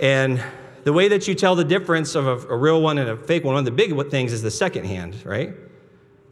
And 0.00 0.42
the 0.84 0.92
way 0.92 1.08
that 1.08 1.28
you 1.28 1.34
tell 1.34 1.54
the 1.54 1.64
difference 1.64 2.14
of 2.14 2.26
a, 2.26 2.48
a, 2.48 2.56
real 2.56 2.82
one 2.82 2.98
and 2.98 3.08
a 3.08 3.16
fake 3.16 3.44
one, 3.44 3.54
one 3.54 3.60
of 3.60 3.64
the 3.64 3.70
big 3.70 4.10
things 4.10 4.32
is 4.32 4.42
the 4.42 4.50
second 4.50 4.84
hand, 4.84 5.16
right? 5.24 5.54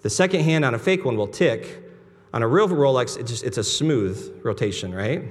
The 0.02 0.10
second 0.10 0.42
hand 0.42 0.64
on 0.64 0.74
a 0.74 0.78
fake 0.78 1.04
one 1.04 1.16
will 1.16 1.28
tick. 1.28 1.84
On 2.32 2.42
a 2.42 2.48
real 2.48 2.68
Rolex, 2.68 3.18
it 3.18 3.26
just, 3.26 3.44
it's 3.44 3.58
a 3.58 3.64
smooth 3.64 4.40
rotation, 4.44 4.94
right? 4.94 5.24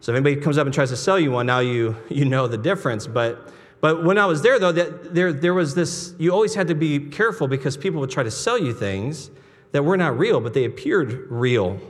So 0.00 0.12
if 0.12 0.16
anybody 0.16 0.36
comes 0.40 0.58
up 0.58 0.66
and 0.66 0.74
tries 0.74 0.90
to 0.90 0.96
sell 0.96 1.18
you 1.18 1.32
one, 1.32 1.46
now 1.46 1.58
you, 1.58 1.96
you 2.08 2.24
know 2.24 2.46
the 2.46 2.58
difference. 2.58 3.06
But, 3.06 3.52
but 3.80 4.04
when 4.04 4.16
I 4.16 4.26
was 4.26 4.42
there, 4.42 4.58
though, 4.58 4.72
that 4.72 5.14
there, 5.14 5.32
there 5.32 5.54
was 5.54 5.74
this, 5.74 6.14
you 6.18 6.32
always 6.32 6.54
had 6.54 6.68
to 6.68 6.74
be 6.74 6.98
careful 7.00 7.48
because 7.48 7.76
people 7.76 8.00
would 8.00 8.10
try 8.10 8.22
to 8.22 8.30
sell 8.30 8.58
you 8.58 8.72
things 8.72 9.30
that 9.72 9.82
were 9.84 9.96
not 9.96 10.18
real, 10.18 10.40
but 10.40 10.54
they 10.54 10.64
appeared 10.64 11.26
real. 11.30 11.80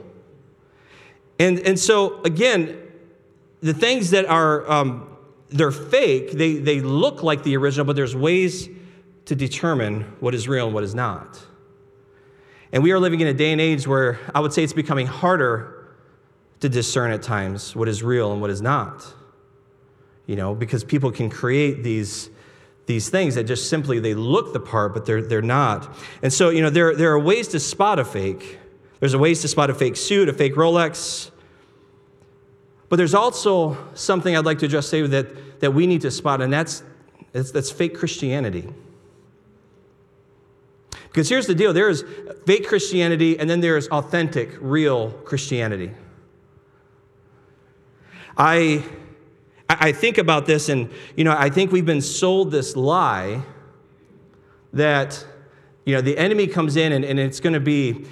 And, 1.39 1.59
and 1.59 1.79
so, 1.79 2.21
again, 2.23 2.77
the 3.61 3.73
things 3.73 4.11
that 4.11 4.25
are 4.25 4.69
um, 4.69 5.09
they're 5.49 5.71
fake. 5.71 6.31
They, 6.31 6.55
they 6.55 6.81
look 6.81 7.23
like 7.23 7.43
the 7.43 7.57
original, 7.57 7.85
but 7.85 7.95
there's 7.95 8.15
ways 8.15 8.69
to 9.25 9.35
determine 9.35 10.01
what 10.19 10.33
is 10.33 10.47
real 10.47 10.65
and 10.65 10.73
what 10.73 10.83
is 10.83 10.95
not. 10.95 11.39
And 12.71 12.83
we 12.83 12.91
are 12.91 12.99
living 12.99 13.19
in 13.19 13.27
a 13.27 13.33
day 13.33 13.51
and 13.51 13.59
age 13.59 13.87
where 13.87 14.19
I 14.33 14.39
would 14.39 14.53
say 14.53 14.63
it's 14.63 14.73
becoming 14.73 15.07
harder 15.07 15.95
to 16.59 16.69
discern 16.69 17.11
at 17.11 17.23
times 17.23 17.75
what 17.75 17.87
is 17.87 18.03
real 18.03 18.31
and 18.31 18.41
what 18.41 18.49
is 18.49 18.61
not. 18.61 19.05
You 20.27 20.35
know, 20.35 20.53
because 20.53 20.83
people 20.83 21.11
can 21.11 21.29
create 21.29 21.83
these, 21.83 22.29
these 22.85 23.09
things 23.09 23.33
that 23.35 23.45
just 23.45 23.69
simply 23.69 23.99
they 23.99 24.13
look 24.13 24.53
the 24.53 24.59
part, 24.59 24.93
but 24.93 25.05
they're, 25.05 25.23
they're 25.23 25.41
not. 25.41 25.95
And 26.21 26.31
so, 26.31 26.49
you 26.49 26.61
know, 26.61 26.69
there, 26.69 26.95
there 26.95 27.11
are 27.11 27.19
ways 27.19 27.47
to 27.49 27.59
spot 27.59 27.97
a 27.97 28.05
fake. 28.05 28.58
There's 28.99 29.13
a 29.13 29.19
ways 29.19 29.41
to 29.41 29.47
spot 29.47 29.69
a 29.69 29.73
fake 29.73 29.95
suit, 29.95 30.29
a 30.29 30.33
fake 30.33 30.55
Rolex, 30.55 31.31
but 32.89 32.95
there's 32.95 33.13
also 33.13 33.77
something 33.93 34.35
I'd 34.35 34.45
like 34.45 34.59
to 34.59 34.67
just 34.67 34.89
say 34.89 35.01
that, 35.03 35.61
that 35.61 35.71
we 35.71 35.87
need 35.87 36.01
to 36.01 36.11
spot, 36.11 36.41
and 36.41 36.51
that's, 36.51 36.83
that's, 37.31 37.51
that's 37.51 37.71
fake 37.71 37.95
Christianity. 37.95 38.67
Because 41.07 41.29
here's 41.29 41.47
the 41.47 41.55
deal 41.55 41.71
there 41.71 41.89
is 41.89 42.03
fake 42.45 42.67
Christianity, 42.67 43.39
and 43.39 43.49
then 43.49 43.61
there 43.61 43.77
is 43.77 43.87
authentic, 43.87 44.49
real 44.59 45.11
Christianity. 45.11 45.91
I, 48.37 48.83
I 49.69 49.91
think 49.91 50.17
about 50.17 50.45
this, 50.45 50.69
and 50.69 50.89
you 51.15 51.23
know, 51.23 51.35
I 51.37 51.49
think 51.49 51.71
we've 51.71 51.85
been 51.85 52.01
sold 52.01 52.51
this 52.51 52.75
lie 52.75 53.43
that 54.73 55.25
you 55.85 55.95
know, 55.95 56.01
the 56.01 56.17
enemy 56.17 56.45
comes 56.45 56.75
in 56.75 56.91
and, 56.91 57.03
and 57.03 57.19
it's 57.19 57.39
going 57.39 57.53
to 57.53 57.59
be, 57.59 58.05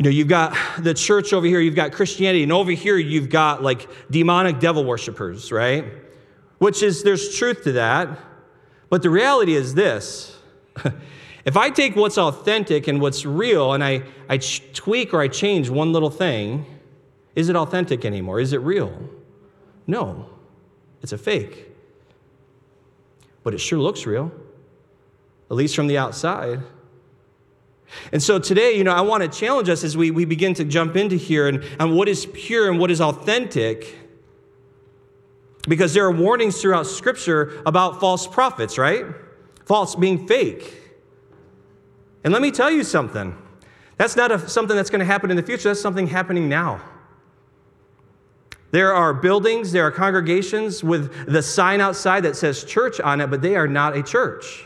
you 0.00 0.04
know, 0.04 0.08
you've 0.08 0.28
got 0.28 0.56
the 0.78 0.94
church 0.94 1.34
over 1.34 1.44
here, 1.44 1.60
you've 1.60 1.74
got 1.74 1.92
Christianity, 1.92 2.42
and 2.42 2.50
over 2.50 2.70
here 2.70 2.96
you've 2.96 3.28
got 3.28 3.62
like 3.62 3.86
demonic 4.10 4.58
devil 4.58 4.82
worshippers, 4.82 5.52
right? 5.52 5.84
Which 6.56 6.82
is, 6.82 7.02
there's 7.02 7.36
truth 7.36 7.64
to 7.64 7.72
that. 7.72 8.18
But 8.88 9.02
the 9.02 9.10
reality 9.10 9.54
is 9.54 9.74
this 9.74 10.38
if 11.44 11.54
I 11.54 11.68
take 11.68 11.96
what's 11.96 12.16
authentic 12.16 12.88
and 12.88 12.98
what's 12.98 13.26
real 13.26 13.74
and 13.74 13.84
I, 13.84 14.04
I 14.26 14.38
tweak 14.38 15.12
or 15.12 15.20
I 15.20 15.28
change 15.28 15.68
one 15.68 15.92
little 15.92 16.08
thing, 16.08 16.64
is 17.34 17.50
it 17.50 17.56
authentic 17.56 18.06
anymore? 18.06 18.40
Is 18.40 18.54
it 18.54 18.62
real? 18.62 19.06
No, 19.86 20.30
it's 21.02 21.12
a 21.12 21.18
fake. 21.18 21.72
But 23.42 23.52
it 23.52 23.58
sure 23.58 23.78
looks 23.78 24.06
real, 24.06 24.32
at 25.50 25.56
least 25.58 25.76
from 25.76 25.88
the 25.88 25.98
outside. 25.98 26.60
And 28.12 28.22
so 28.22 28.38
today, 28.38 28.76
you 28.76 28.84
know, 28.84 28.92
I 28.92 29.00
want 29.00 29.22
to 29.22 29.28
challenge 29.28 29.68
us 29.68 29.84
as 29.84 29.96
we, 29.96 30.10
we 30.10 30.24
begin 30.24 30.54
to 30.54 30.64
jump 30.64 30.96
into 30.96 31.16
here 31.16 31.48
and, 31.48 31.64
and 31.78 31.96
what 31.96 32.08
is 32.08 32.26
pure 32.26 32.70
and 32.70 32.78
what 32.78 32.90
is 32.90 33.00
authentic. 33.00 33.96
Because 35.68 35.92
there 35.94 36.04
are 36.04 36.12
warnings 36.12 36.60
throughout 36.60 36.86
Scripture 36.86 37.62
about 37.66 38.00
false 38.00 38.26
prophets, 38.26 38.78
right? 38.78 39.06
False 39.66 39.94
being 39.94 40.26
fake. 40.26 40.74
And 42.24 42.32
let 42.32 42.42
me 42.42 42.50
tell 42.50 42.70
you 42.70 42.84
something. 42.84 43.36
That's 43.96 44.16
not 44.16 44.32
a, 44.32 44.48
something 44.48 44.76
that's 44.76 44.90
going 44.90 45.00
to 45.00 45.04
happen 45.04 45.30
in 45.30 45.36
the 45.36 45.42
future, 45.42 45.68
that's 45.68 45.80
something 45.80 46.06
happening 46.06 46.48
now. 46.48 46.80
There 48.70 48.94
are 48.94 49.12
buildings, 49.12 49.72
there 49.72 49.84
are 49.84 49.90
congregations 49.90 50.84
with 50.84 51.26
the 51.26 51.42
sign 51.42 51.80
outside 51.80 52.22
that 52.22 52.36
says 52.36 52.64
church 52.64 53.00
on 53.00 53.20
it, 53.20 53.28
but 53.28 53.42
they 53.42 53.56
are 53.56 53.66
not 53.66 53.96
a 53.96 54.02
church. 54.02 54.64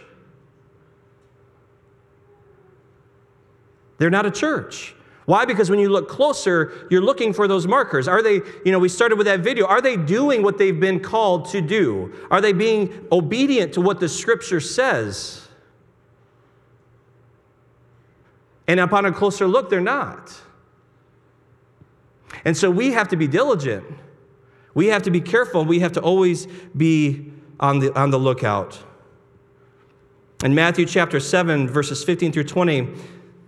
They're 3.98 4.10
not 4.10 4.26
a 4.26 4.30
church. 4.30 4.94
Why? 5.26 5.46
Because 5.46 5.70
when 5.70 5.78
you 5.78 5.88
look 5.88 6.08
closer, 6.08 6.86
you're 6.90 7.02
looking 7.02 7.32
for 7.32 7.48
those 7.48 7.66
markers. 7.66 8.06
Are 8.08 8.22
they, 8.22 8.42
you 8.64 8.72
know, 8.72 8.78
we 8.78 8.90
started 8.90 9.16
with 9.16 9.26
that 9.26 9.40
video. 9.40 9.66
Are 9.66 9.80
they 9.80 9.96
doing 9.96 10.42
what 10.42 10.58
they've 10.58 10.78
been 10.78 11.00
called 11.00 11.48
to 11.50 11.62
do? 11.62 12.12
Are 12.30 12.40
they 12.40 12.52
being 12.52 13.06
obedient 13.10 13.72
to 13.74 13.80
what 13.80 14.00
the 14.00 14.08
scripture 14.08 14.60
says? 14.60 15.48
And 18.66 18.80
upon 18.80 19.06
a 19.06 19.12
closer 19.12 19.46
look, 19.46 19.70
they're 19.70 19.80
not. 19.80 20.38
And 22.44 22.56
so 22.56 22.70
we 22.70 22.92
have 22.92 23.08
to 23.08 23.16
be 23.16 23.26
diligent. 23.26 23.84
We 24.74 24.88
have 24.88 25.02
to 25.04 25.10
be 25.10 25.20
careful. 25.20 25.64
We 25.64 25.80
have 25.80 25.92
to 25.92 26.00
always 26.00 26.46
be 26.76 27.32
on 27.60 27.78
the, 27.78 27.98
on 27.98 28.10
the 28.10 28.18
lookout. 28.18 28.78
In 30.42 30.54
Matthew 30.54 30.84
chapter 30.84 31.20
7, 31.20 31.68
verses 31.68 32.04
15 32.04 32.32
through 32.32 32.44
20, 32.44 32.94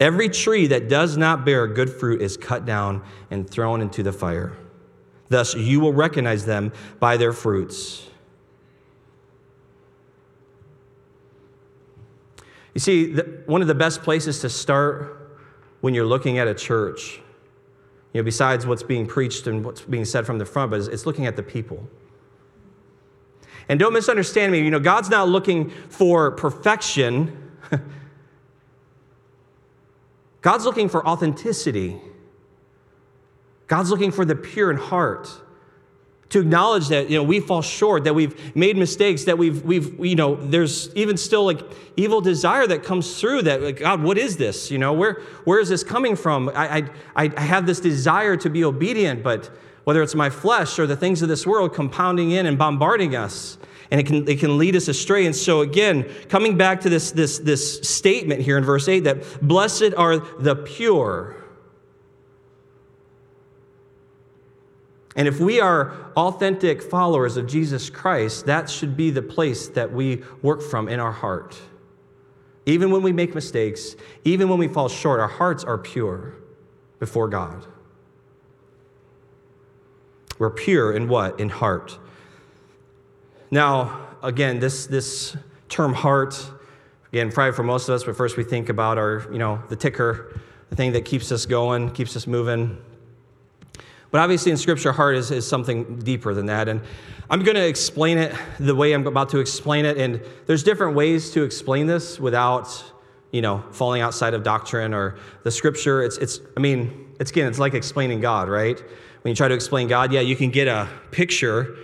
Every 0.00 0.28
tree 0.28 0.66
that 0.68 0.88
does 0.88 1.16
not 1.16 1.44
bear 1.44 1.66
good 1.66 1.90
fruit 1.90 2.20
is 2.20 2.36
cut 2.36 2.66
down 2.66 3.02
and 3.30 3.48
thrown 3.48 3.80
into 3.80 4.02
the 4.02 4.12
fire. 4.12 4.56
Thus, 5.28 5.54
you 5.54 5.80
will 5.80 5.92
recognize 5.92 6.44
them 6.44 6.72
by 7.00 7.16
their 7.16 7.32
fruits. 7.32 8.06
You 12.74 12.80
see, 12.80 13.12
the, 13.12 13.42
one 13.46 13.62
of 13.62 13.68
the 13.68 13.74
best 13.74 14.02
places 14.02 14.40
to 14.40 14.50
start 14.50 15.38
when 15.80 15.94
you're 15.94 16.06
looking 16.06 16.38
at 16.38 16.48
a 16.48 16.54
church 16.54 17.20
you 18.14 18.20
know, 18.20 18.24
besides 18.24 18.64
what's 18.64 18.84
being 18.84 19.06
preached 19.06 19.48
and 19.48 19.64
what's 19.64 19.82
being 19.82 20.04
said 20.04 20.24
from 20.24 20.38
the 20.38 20.46
front, 20.46 20.70
but 20.70 20.80
it's 20.80 21.04
looking 21.04 21.26
at 21.26 21.34
the 21.34 21.42
people. 21.42 21.86
And 23.68 23.78
don't 23.78 23.92
misunderstand 23.92 24.52
me, 24.52 24.60
you 24.60 24.70
know, 24.70 24.78
God's 24.78 25.10
not 25.10 25.28
looking 25.28 25.70
for 25.88 26.30
perfection. 26.30 27.50
God's 30.44 30.66
looking 30.66 30.90
for 30.90 31.06
authenticity. 31.08 31.98
God's 33.66 33.90
looking 33.90 34.10
for 34.10 34.26
the 34.26 34.36
pure 34.36 34.70
in 34.70 34.76
heart 34.76 35.30
to 36.28 36.40
acknowledge 36.40 36.88
that 36.88 37.08
you 37.08 37.16
know 37.16 37.22
we 37.22 37.40
fall 37.40 37.62
short 37.62 38.04
that 38.04 38.14
we've 38.14 38.54
made 38.54 38.76
mistakes 38.76 39.24
that 39.24 39.38
we've 39.38 39.62
we've 39.62 39.98
you 40.04 40.16
know 40.16 40.34
there's 40.34 40.94
even 40.94 41.16
still 41.16 41.46
like 41.46 41.60
evil 41.96 42.20
desire 42.20 42.66
that 42.66 42.82
comes 42.82 43.18
through 43.18 43.40
that 43.42 43.62
like 43.62 43.78
god 43.78 44.02
what 44.02 44.18
is 44.18 44.36
this 44.36 44.70
you 44.70 44.76
know 44.76 44.92
where 44.92 45.22
where 45.44 45.60
is 45.60 45.68
this 45.68 45.84
coming 45.84 46.16
from 46.16 46.50
i 46.54 46.90
i, 47.14 47.30
I 47.36 47.40
have 47.40 47.66
this 47.66 47.78
desire 47.78 48.36
to 48.38 48.50
be 48.50 48.64
obedient 48.64 49.22
but 49.22 49.48
whether 49.84 50.02
it's 50.02 50.14
my 50.14 50.28
flesh 50.28 50.78
or 50.78 50.86
the 50.86 50.96
things 50.96 51.22
of 51.22 51.28
this 51.28 51.46
world 51.46 51.72
compounding 51.72 52.32
in 52.32 52.46
and 52.46 52.58
bombarding 52.58 53.14
us 53.14 53.56
and 53.90 54.00
it 54.00 54.06
can, 54.06 54.28
it 54.28 54.38
can 54.38 54.58
lead 54.58 54.76
us 54.76 54.88
astray 54.88 55.26
and 55.26 55.34
so 55.36 55.60
again 55.60 56.08
coming 56.28 56.56
back 56.56 56.80
to 56.80 56.88
this 56.88 57.12
this 57.12 57.38
this 57.38 57.80
statement 57.80 58.40
here 58.40 58.58
in 58.58 58.64
verse 58.64 58.88
8 58.88 59.00
that 59.00 59.46
blessed 59.46 59.94
are 59.96 60.18
the 60.18 60.56
pure 60.56 61.44
And 65.16 65.28
if 65.28 65.38
we 65.38 65.60
are 65.60 65.92
authentic 66.16 66.82
followers 66.82 67.36
of 67.36 67.46
Jesus 67.46 67.88
Christ, 67.88 68.46
that 68.46 68.68
should 68.68 68.96
be 68.96 69.10
the 69.10 69.22
place 69.22 69.68
that 69.68 69.92
we 69.92 70.22
work 70.42 70.60
from 70.60 70.88
in 70.88 70.98
our 70.98 71.12
heart. 71.12 71.56
Even 72.66 72.90
when 72.90 73.02
we 73.02 73.12
make 73.12 73.34
mistakes, 73.34 73.94
even 74.24 74.48
when 74.48 74.58
we 74.58 74.66
fall 74.66 74.88
short, 74.88 75.20
our 75.20 75.28
hearts 75.28 75.62
are 75.62 75.78
pure 75.78 76.34
before 76.98 77.28
God. 77.28 77.66
We're 80.38 80.50
pure 80.50 80.92
in 80.92 81.06
what? 81.06 81.38
In 81.38 81.48
heart. 81.48 81.98
Now, 83.50 84.08
again, 84.22 84.60
this, 84.60 84.86
this 84.86 85.36
term 85.68 85.94
heart, 85.94 86.44
again, 87.12 87.30
probably 87.30 87.52
for 87.52 87.62
most 87.62 87.88
of 87.88 87.94
us, 87.94 88.04
but 88.04 88.16
first 88.16 88.36
we 88.36 88.44
think 88.44 88.68
about 88.68 88.98
our, 88.98 89.26
you 89.32 89.38
know, 89.38 89.62
the 89.68 89.76
ticker, 89.76 90.40
the 90.70 90.76
thing 90.76 90.92
that 90.92 91.04
keeps 91.04 91.30
us 91.30 91.46
going, 91.46 91.90
keeps 91.90 92.16
us 92.16 92.26
moving, 92.26 92.78
but 94.14 94.20
obviously, 94.20 94.52
in 94.52 94.56
Scripture, 94.58 94.92
heart 94.92 95.16
is, 95.16 95.32
is 95.32 95.44
something 95.44 95.98
deeper 95.98 96.34
than 96.34 96.46
that. 96.46 96.68
And 96.68 96.80
I'm 97.28 97.42
going 97.42 97.56
to 97.56 97.66
explain 97.66 98.16
it 98.16 98.32
the 98.60 98.72
way 98.72 98.92
I'm 98.92 99.04
about 99.08 99.30
to 99.30 99.40
explain 99.40 99.84
it. 99.84 99.98
And 99.98 100.22
there's 100.46 100.62
different 100.62 100.94
ways 100.94 101.32
to 101.32 101.42
explain 101.42 101.88
this 101.88 102.20
without, 102.20 102.92
you 103.32 103.42
know, 103.42 103.64
falling 103.72 104.02
outside 104.02 104.32
of 104.32 104.44
doctrine 104.44 104.94
or 104.94 105.18
the 105.42 105.50
Scripture. 105.50 106.00
It's, 106.00 106.16
it's 106.18 106.38
I 106.56 106.60
mean, 106.60 107.12
it's 107.18 107.32
again, 107.32 107.48
it's 107.48 107.58
like 107.58 107.74
explaining 107.74 108.20
God, 108.20 108.48
right? 108.48 108.80
When 109.22 109.30
you 109.30 109.34
try 109.34 109.48
to 109.48 109.54
explain 109.54 109.88
God, 109.88 110.12
yeah, 110.12 110.20
you 110.20 110.36
can 110.36 110.50
get 110.50 110.68
a 110.68 110.88
picture, 111.10 111.76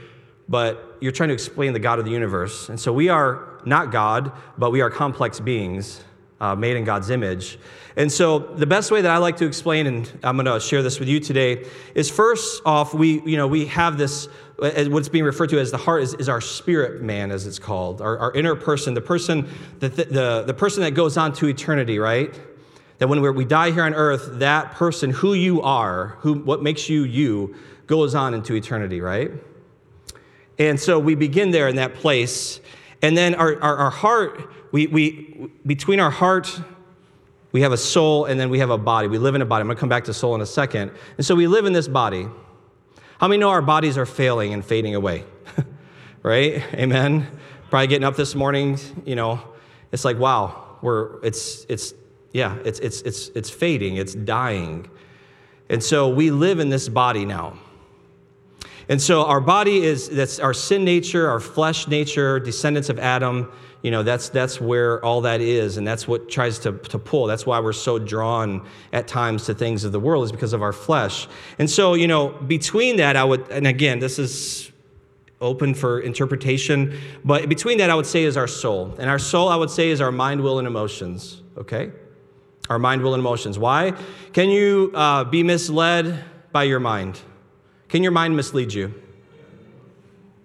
but 0.50 0.96
you're 1.00 1.12
trying 1.12 1.28
to 1.28 1.34
explain 1.34 1.72
the 1.72 1.78
God 1.78 2.00
of 2.00 2.04
the 2.04 2.10
universe. 2.10 2.68
And 2.68 2.78
so 2.78 2.92
we 2.92 3.08
are 3.08 3.60
not 3.64 3.92
God, 3.92 4.32
but 4.58 4.72
we 4.72 4.80
are 4.80 4.90
complex 4.90 5.38
beings 5.38 6.02
uh, 6.40 6.56
made 6.56 6.76
in 6.76 6.84
God's 6.84 7.08
image. 7.10 7.58
And 7.96 8.10
so, 8.10 8.38
the 8.38 8.66
best 8.66 8.90
way 8.90 9.02
that 9.02 9.10
I 9.10 9.18
like 9.18 9.36
to 9.38 9.46
explain, 9.46 9.86
and 9.86 10.10
I'm 10.22 10.36
going 10.36 10.46
to 10.46 10.58
share 10.58 10.82
this 10.82 10.98
with 10.98 11.08
you 11.08 11.20
today, 11.20 11.66
is 11.94 12.10
first 12.10 12.62
off, 12.64 12.94
we, 12.94 13.20
you 13.22 13.36
know, 13.36 13.46
we 13.46 13.66
have 13.66 13.98
this, 13.98 14.26
what's 14.56 15.08
being 15.08 15.24
referred 15.24 15.50
to 15.50 15.60
as 15.60 15.70
the 15.70 15.76
heart 15.76 16.02
is, 16.02 16.14
is 16.14 16.28
our 16.28 16.40
spirit 16.40 17.02
man, 17.02 17.30
as 17.30 17.46
it's 17.46 17.58
called, 17.58 18.00
our, 18.00 18.18
our 18.18 18.32
inner 18.32 18.56
person, 18.56 18.94
the 18.94 19.00
person, 19.00 19.48
the, 19.80 19.88
the, 19.88 20.44
the 20.46 20.54
person 20.54 20.82
that 20.82 20.92
goes 20.92 21.16
on 21.16 21.32
to 21.34 21.46
eternity, 21.46 21.98
right? 21.98 22.38
That 22.98 23.08
when 23.08 23.20
we 23.34 23.44
die 23.44 23.70
here 23.70 23.84
on 23.84 23.94
earth, 23.94 24.38
that 24.38 24.72
person, 24.72 25.10
who 25.10 25.34
you 25.34 25.62
are, 25.62 26.16
who, 26.20 26.34
what 26.34 26.62
makes 26.62 26.88
you 26.88 27.04
you, 27.04 27.54
goes 27.86 28.14
on 28.14 28.34
into 28.34 28.54
eternity, 28.54 29.00
right? 29.00 29.32
And 30.60 30.78
so 30.78 31.00
we 31.00 31.16
begin 31.16 31.50
there 31.50 31.66
in 31.66 31.74
that 31.76 31.94
place. 31.94 32.60
And 33.02 33.16
then 33.16 33.34
our, 33.34 33.60
our, 33.60 33.76
our 33.76 33.90
heart, 33.90 34.48
we, 34.70 34.86
we, 34.86 35.50
between 35.66 35.98
our 35.98 36.12
heart 36.12 36.60
we 37.52 37.62
have 37.62 37.72
a 37.72 37.76
soul 37.76 38.26
and 38.26 38.38
then 38.38 38.48
we 38.50 38.60
have 38.60 38.70
a 38.70 38.78
body. 38.78 39.08
We 39.08 39.18
live 39.18 39.34
in 39.34 39.42
a 39.42 39.46
body. 39.46 39.62
I'm 39.62 39.66
going 39.66 39.76
to 39.76 39.80
come 39.80 39.88
back 39.88 40.04
to 40.04 40.14
soul 40.14 40.34
in 40.34 40.40
a 40.40 40.46
second. 40.46 40.92
And 41.16 41.26
so 41.26 41.34
we 41.34 41.46
live 41.46 41.66
in 41.66 41.72
this 41.72 41.88
body. 41.88 42.28
How 43.18 43.28
many 43.28 43.38
know 43.38 43.50
our 43.50 43.62
bodies 43.62 43.98
are 43.98 44.06
failing 44.06 44.54
and 44.54 44.64
fading 44.64 44.94
away? 44.94 45.24
right? 46.22 46.62
Amen. 46.74 47.26
Probably 47.68 47.88
getting 47.88 48.04
up 48.04 48.16
this 48.16 48.34
morning, 48.34 48.78
you 49.04 49.16
know, 49.16 49.40
it's 49.92 50.04
like, 50.04 50.18
wow, 50.18 50.78
we're 50.80 51.22
it's 51.24 51.66
it's 51.68 51.94
yeah, 52.32 52.56
it's 52.64 52.78
it's 52.78 53.02
it's 53.02 53.28
it's 53.30 53.50
fading, 53.50 53.96
it's 53.96 54.14
dying. 54.14 54.88
And 55.68 55.82
so 55.82 56.08
we 56.08 56.30
live 56.30 56.60
in 56.60 56.68
this 56.68 56.88
body 56.88 57.24
now. 57.24 57.58
And 58.90 59.00
so 59.00 59.24
our 59.24 59.40
body 59.40 59.84
is 59.84 60.08
that's 60.08 60.40
our 60.40 60.52
sin 60.52 60.84
nature, 60.84 61.28
our 61.28 61.38
flesh 61.38 61.86
nature, 61.86 62.40
descendants 62.40 62.88
of 62.88 62.98
Adam. 62.98 63.50
You 63.82 63.92
know, 63.92 64.02
that's 64.02 64.28
that's 64.28 64.60
where 64.60 65.02
all 65.04 65.20
that 65.20 65.40
is, 65.40 65.76
and 65.76 65.86
that's 65.86 66.08
what 66.08 66.28
tries 66.28 66.58
to, 66.58 66.72
to 66.72 66.98
pull. 66.98 67.26
That's 67.26 67.46
why 67.46 67.60
we're 67.60 67.72
so 67.72 68.00
drawn 68.00 68.66
at 68.92 69.06
times 69.06 69.46
to 69.46 69.54
things 69.54 69.84
of 69.84 69.92
the 69.92 70.00
world, 70.00 70.24
is 70.24 70.32
because 70.32 70.52
of 70.52 70.60
our 70.60 70.72
flesh. 70.72 71.28
And 71.60 71.70
so, 71.70 71.94
you 71.94 72.08
know, 72.08 72.30
between 72.30 72.96
that, 72.96 73.14
I 73.14 73.22
would, 73.22 73.48
and 73.50 73.66
again, 73.66 74.00
this 74.00 74.18
is 74.18 74.72
open 75.40 75.72
for 75.72 76.00
interpretation, 76.00 76.98
but 77.24 77.48
between 77.48 77.78
that, 77.78 77.90
I 77.90 77.94
would 77.94 78.06
say 78.06 78.24
is 78.24 78.36
our 78.36 78.48
soul. 78.48 78.94
And 78.98 79.08
our 79.08 79.20
soul, 79.20 79.48
I 79.48 79.56
would 79.56 79.70
say, 79.70 79.90
is 79.90 80.00
our 80.00 80.12
mind, 80.12 80.42
will, 80.42 80.58
and 80.58 80.66
emotions. 80.66 81.40
Okay? 81.56 81.92
Our 82.68 82.78
mind, 82.78 83.02
will, 83.02 83.14
and 83.14 83.20
emotions. 83.20 83.58
Why? 83.58 83.94
Can 84.34 84.50
you 84.50 84.90
uh, 84.94 85.24
be 85.24 85.42
misled 85.42 86.22
by 86.52 86.64
your 86.64 86.80
mind? 86.80 87.20
Can 87.90 88.04
your 88.04 88.12
mind 88.12 88.36
mislead 88.36 88.72
you? 88.72 88.94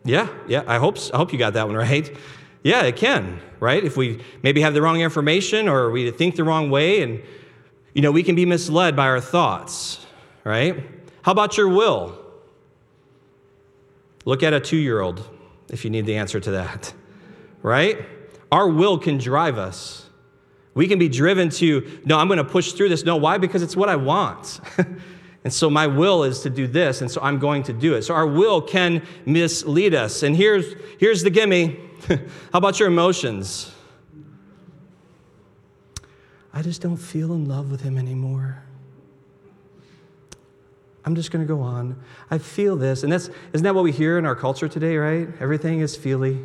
Yeah, 0.03 0.29
yeah, 0.47 0.63
I 0.67 0.77
hope, 0.77 0.97
I 1.13 1.17
hope 1.17 1.31
you 1.31 1.39
got 1.39 1.53
that 1.53 1.67
one 1.67 1.75
right. 1.77 2.15
Yeah, 2.63 2.81
it 2.83 2.95
can, 2.95 3.39
right? 3.59 3.83
If 3.83 3.95
we 3.95 4.23
maybe 4.41 4.61
have 4.61 4.73
the 4.73 4.81
wrong 4.81 4.99
information 4.99 5.67
or 5.69 5.91
we 5.91 6.09
think 6.11 6.35
the 6.35 6.43
wrong 6.43 6.71
way, 6.71 7.01
and, 7.01 7.21
you 7.93 8.01
know, 8.01 8.11
we 8.11 8.23
can 8.23 8.35
be 8.35 8.45
misled 8.45 8.95
by 8.95 9.05
our 9.05 9.21
thoughts, 9.21 10.05
right? 10.43 10.83
How 11.21 11.31
about 11.31 11.57
your 11.57 11.69
will? 11.69 12.19
Look 14.25 14.41
at 14.41 14.53
a 14.53 14.59
two 14.59 14.77
year 14.77 15.01
old 15.01 15.27
if 15.69 15.83
you 15.83 15.91
need 15.91 16.07
the 16.07 16.15
answer 16.15 16.39
to 16.39 16.51
that, 16.51 16.93
right? 17.61 18.03
Our 18.51 18.67
will 18.67 18.97
can 18.97 19.19
drive 19.19 19.57
us. 19.59 20.09
We 20.73 20.87
can 20.87 20.99
be 20.99 21.09
driven 21.09 21.49
to, 21.51 22.01
no, 22.05 22.17
I'm 22.17 22.27
going 22.27 22.37
to 22.37 22.43
push 22.43 22.73
through 22.73 22.89
this. 22.89 23.05
No, 23.05 23.15
why? 23.15 23.37
Because 23.37 23.61
it's 23.63 23.75
what 23.75 23.89
I 23.89 23.95
want. 23.95 24.59
And 25.45 25.53
so 25.53 25.69
my 25.69 25.85
will 25.85 26.23
is 26.23 26.41
to 26.41 26.49
do 26.49 26.65
this, 26.65 27.01
and 27.01 27.09
so 27.09 27.21
I'm 27.21 27.37
going 27.37 27.61
to 27.63 27.73
do 27.73 27.93
it. 27.93 28.01
So 28.01 28.15
our 28.15 28.25
will 28.25 28.63
can 28.63 29.05
mislead 29.27 29.93
us. 29.93 30.23
And 30.23 30.35
here's, 30.35 30.65
here's 30.99 31.21
the 31.21 31.29
gimme. 31.29 31.79
How 32.07 32.17
about 32.55 32.79
your 32.79 32.87
emotions? 32.87 33.71
I 36.51 36.63
just 36.63 36.81
don't 36.81 36.97
feel 36.97 37.31
in 37.33 37.47
love 37.47 37.69
with 37.69 37.81
him 37.81 37.99
anymore. 37.99 38.63
I'm 41.05 41.13
just 41.13 41.29
going 41.29 41.45
to 41.45 41.47
go 41.47 41.61
on. 41.61 42.01
I 42.31 42.39
feel 42.39 42.75
this. 42.75 43.03
And 43.03 43.13
that's, 43.13 43.29
isn't 43.53 43.63
that 43.63 43.75
what 43.75 43.83
we 43.83 43.91
hear 43.91 44.17
in 44.17 44.25
our 44.25 44.35
culture 44.35 44.67
today, 44.67 44.97
right? 44.97 45.29
Everything 45.39 45.81
is 45.81 45.95
feely. 45.95 46.43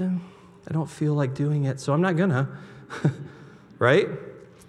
I 0.00 0.72
don't 0.72 0.88
feel 0.88 1.12
like 1.12 1.34
doing 1.34 1.64
it, 1.64 1.78
so 1.78 1.92
I'm 1.92 2.00
not 2.00 2.16
going 2.16 2.30
to. 2.30 2.48
right? 3.78 4.08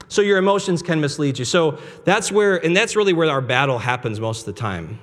So 0.09 0.21
your 0.21 0.37
emotions 0.37 0.81
can 0.81 1.01
mislead 1.01 1.39
you. 1.39 1.45
So 1.45 1.79
that's 2.05 2.31
where, 2.31 2.63
and 2.63 2.75
that's 2.75 2.95
really 2.95 3.13
where 3.13 3.29
our 3.29 3.41
battle 3.41 3.77
happens 3.77 4.19
most 4.19 4.47
of 4.47 4.53
the 4.53 4.59
time. 4.59 4.99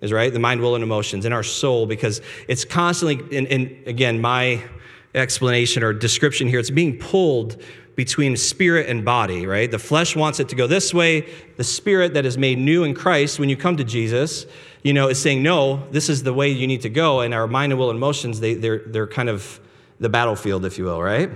Is 0.00 0.12
right? 0.12 0.32
The 0.32 0.38
mind, 0.38 0.60
will, 0.60 0.74
and 0.74 0.84
emotions 0.84 1.24
in 1.24 1.32
our 1.32 1.42
soul, 1.42 1.86
because 1.86 2.20
it's 2.46 2.64
constantly, 2.64 3.38
and, 3.38 3.46
and 3.46 3.86
again, 3.86 4.20
my 4.20 4.62
explanation 5.14 5.82
or 5.82 5.92
description 5.92 6.48
here, 6.48 6.58
it's 6.58 6.70
being 6.70 6.98
pulled 6.98 7.62
between 7.94 8.36
spirit 8.36 8.88
and 8.88 9.04
body, 9.04 9.46
right? 9.46 9.70
The 9.70 9.78
flesh 9.78 10.16
wants 10.16 10.40
it 10.40 10.48
to 10.48 10.56
go 10.56 10.66
this 10.66 10.92
way. 10.92 11.32
The 11.56 11.64
spirit 11.64 12.14
that 12.14 12.26
is 12.26 12.36
made 12.36 12.58
new 12.58 12.84
in 12.84 12.92
Christ 12.94 13.38
when 13.38 13.48
you 13.48 13.56
come 13.56 13.76
to 13.76 13.84
Jesus, 13.84 14.46
you 14.82 14.92
know, 14.92 15.08
is 15.08 15.20
saying, 15.20 15.42
no, 15.42 15.88
this 15.90 16.08
is 16.08 16.24
the 16.24 16.34
way 16.34 16.50
you 16.50 16.66
need 16.66 16.82
to 16.82 16.90
go. 16.90 17.20
And 17.20 17.32
our 17.32 17.46
mind 17.46 17.72
and 17.72 17.78
will 17.78 17.90
and 17.90 17.96
emotions, 17.96 18.40
they, 18.40 18.54
they're, 18.54 18.80
they're 18.80 19.06
kind 19.06 19.28
of 19.28 19.60
the 20.00 20.08
battlefield, 20.08 20.64
if 20.64 20.76
you 20.76 20.84
will, 20.84 21.00
right? 21.00 21.30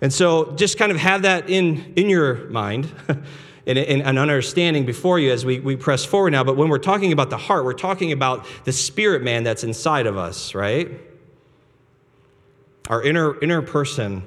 And 0.00 0.12
so 0.12 0.52
just 0.52 0.78
kind 0.78 0.92
of 0.92 0.98
have 0.98 1.22
that 1.22 1.50
in, 1.50 1.92
in 1.96 2.08
your 2.08 2.48
mind 2.50 2.92
and, 3.66 3.78
an 3.78 4.18
understanding 4.18 4.86
before 4.86 5.18
you 5.18 5.32
as 5.32 5.44
we, 5.44 5.60
we 5.60 5.76
press 5.76 6.04
forward 6.04 6.30
now. 6.30 6.44
But 6.44 6.56
when 6.56 6.68
we're 6.68 6.78
talking 6.78 7.12
about 7.12 7.30
the 7.30 7.36
heart, 7.36 7.64
we're 7.64 7.72
talking 7.72 8.12
about 8.12 8.46
the 8.64 8.72
spirit 8.72 9.22
man 9.22 9.42
that's 9.42 9.64
inside 9.64 10.06
of 10.06 10.16
us, 10.16 10.54
right? 10.54 10.90
Our 12.88 13.02
inner, 13.02 13.40
inner 13.40 13.60
person. 13.60 14.22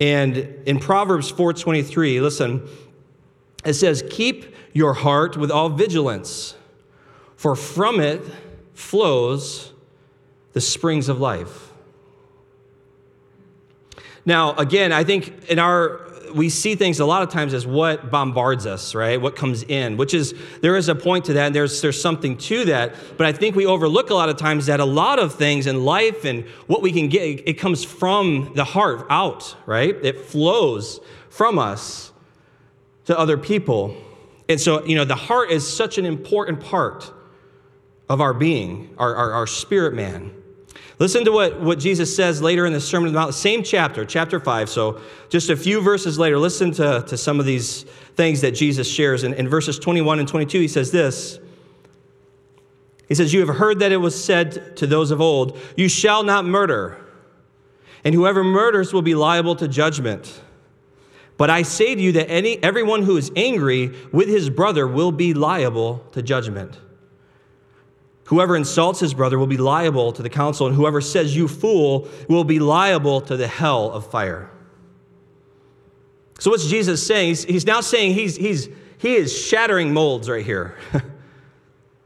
And 0.00 0.36
in 0.66 0.78
Proverbs 0.78 1.30
4.23, 1.30 2.20
listen, 2.20 2.68
it 3.64 3.74
says, 3.74 4.02
keep 4.10 4.54
your 4.72 4.94
heart 4.94 5.36
with 5.36 5.50
all 5.50 5.68
vigilance, 5.68 6.54
for 7.36 7.54
from 7.54 8.00
it 8.00 8.22
flows 8.74 9.72
the 10.52 10.60
springs 10.60 11.08
of 11.08 11.20
life. 11.20 11.69
Now, 14.24 14.54
again, 14.54 14.92
I 14.92 15.04
think 15.04 15.48
in 15.48 15.58
our 15.58 16.10
we 16.34 16.48
see 16.48 16.74
things 16.74 17.00
a 17.00 17.04
lot 17.04 17.22
of 17.22 17.30
times 17.30 17.54
as 17.54 17.66
what 17.66 18.10
bombards 18.10 18.66
us, 18.66 18.94
right? 18.94 19.20
What 19.20 19.36
comes 19.36 19.62
in, 19.62 19.96
which 19.96 20.14
is 20.14 20.34
there 20.60 20.76
is 20.76 20.88
a 20.88 20.94
point 20.94 21.24
to 21.26 21.32
that, 21.34 21.46
and 21.46 21.54
there's 21.54 21.80
there's 21.80 22.00
something 22.00 22.36
to 22.38 22.64
that. 22.66 22.94
But 23.16 23.26
I 23.26 23.32
think 23.32 23.56
we 23.56 23.66
overlook 23.66 24.10
a 24.10 24.14
lot 24.14 24.28
of 24.28 24.36
times 24.36 24.66
that 24.66 24.80
a 24.80 24.84
lot 24.84 25.18
of 25.18 25.34
things 25.34 25.66
in 25.66 25.84
life 25.84 26.24
and 26.24 26.44
what 26.66 26.82
we 26.82 26.92
can 26.92 27.08
get, 27.08 27.48
it 27.48 27.54
comes 27.54 27.84
from 27.84 28.52
the 28.54 28.64
heart 28.64 29.06
out, 29.10 29.56
right? 29.66 29.96
It 30.02 30.20
flows 30.20 31.00
from 31.28 31.58
us 31.58 32.12
to 33.06 33.18
other 33.18 33.36
people. 33.36 33.96
And 34.48 34.60
so, 34.60 34.84
you 34.84 34.96
know, 34.96 35.04
the 35.04 35.16
heart 35.16 35.50
is 35.50 35.66
such 35.66 35.98
an 35.98 36.06
important 36.06 36.60
part 36.60 37.12
of 38.08 38.20
our 38.20 38.34
being, 38.34 38.94
our, 38.98 39.14
our, 39.14 39.32
our 39.32 39.46
spirit 39.46 39.94
man. 39.94 40.32
Listen 41.00 41.24
to 41.24 41.32
what, 41.32 41.58
what 41.58 41.78
Jesus 41.78 42.14
says 42.14 42.42
later 42.42 42.66
in 42.66 42.74
the 42.74 42.80
Sermon 42.80 43.08
on 43.08 43.14
the 43.14 43.20
Mount, 43.20 43.34
same 43.34 43.62
chapter, 43.62 44.04
chapter 44.04 44.38
5. 44.38 44.68
So 44.68 45.00
just 45.30 45.48
a 45.48 45.56
few 45.56 45.80
verses 45.80 46.18
later, 46.18 46.38
listen 46.38 46.72
to, 46.72 47.02
to 47.08 47.16
some 47.16 47.40
of 47.40 47.46
these 47.46 47.84
things 48.16 48.42
that 48.42 48.50
Jesus 48.50 48.86
shares. 48.86 49.24
In, 49.24 49.32
in 49.32 49.48
verses 49.48 49.78
21 49.78 50.18
and 50.18 50.28
22, 50.28 50.60
he 50.60 50.68
says 50.68 50.90
this. 50.92 51.40
He 53.08 53.14
says, 53.14 53.32
You 53.32 53.40
have 53.46 53.56
heard 53.56 53.78
that 53.78 53.92
it 53.92 53.96
was 53.96 54.22
said 54.22 54.76
to 54.76 54.86
those 54.86 55.10
of 55.10 55.22
old, 55.22 55.58
You 55.74 55.88
shall 55.88 56.22
not 56.22 56.44
murder, 56.44 56.98
and 58.04 58.14
whoever 58.14 58.44
murders 58.44 58.92
will 58.92 59.00
be 59.00 59.14
liable 59.14 59.56
to 59.56 59.66
judgment. 59.66 60.42
But 61.38 61.48
I 61.48 61.62
say 61.62 61.94
to 61.94 62.00
you 62.00 62.12
that 62.12 62.30
any, 62.30 62.62
everyone 62.62 63.04
who 63.04 63.16
is 63.16 63.32
angry 63.34 63.96
with 64.12 64.28
his 64.28 64.50
brother 64.50 64.86
will 64.86 65.12
be 65.12 65.32
liable 65.32 66.04
to 66.12 66.20
judgment. 66.20 66.78
Whoever 68.30 68.54
insults 68.54 69.00
his 69.00 69.12
brother 69.12 69.40
will 69.40 69.48
be 69.48 69.56
liable 69.56 70.12
to 70.12 70.22
the 70.22 70.30
council, 70.30 70.68
and 70.68 70.76
whoever 70.76 71.00
says, 71.00 71.34
You 71.34 71.48
fool, 71.48 72.06
will 72.28 72.44
be 72.44 72.60
liable 72.60 73.20
to 73.22 73.36
the 73.36 73.48
hell 73.48 73.90
of 73.90 74.08
fire. 74.08 74.48
So, 76.38 76.52
what's 76.52 76.68
Jesus 76.68 77.04
saying? 77.04 77.30
He's, 77.30 77.44
he's 77.44 77.66
now 77.66 77.80
saying 77.80 78.14
he's, 78.14 78.36
he's, 78.36 78.68
he 78.98 79.16
is 79.16 79.36
shattering 79.36 79.92
molds 79.92 80.30
right 80.30 80.46
here. 80.46 80.78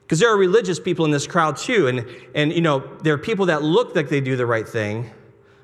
Because 0.04 0.20
there 0.20 0.28
are 0.28 0.37
religious 0.37 0.78
people 0.78 1.06
in 1.06 1.10
this 1.10 1.26
crowd 1.26 1.56
too, 1.56 1.88
and, 1.88 2.06
and 2.34 2.52
you 2.52 2.60
know, 2.60 2.80
there 3.02 3.14
are 3.14 3.18
people 3.18 3.46
that 3.46 3.62
look 3.62 3.96
like 3.96 4.10
they 4.10 4.20
do 4.20 4.37
the 4.37 4.44
right 4.44 4.68
thing, 4.68 5.10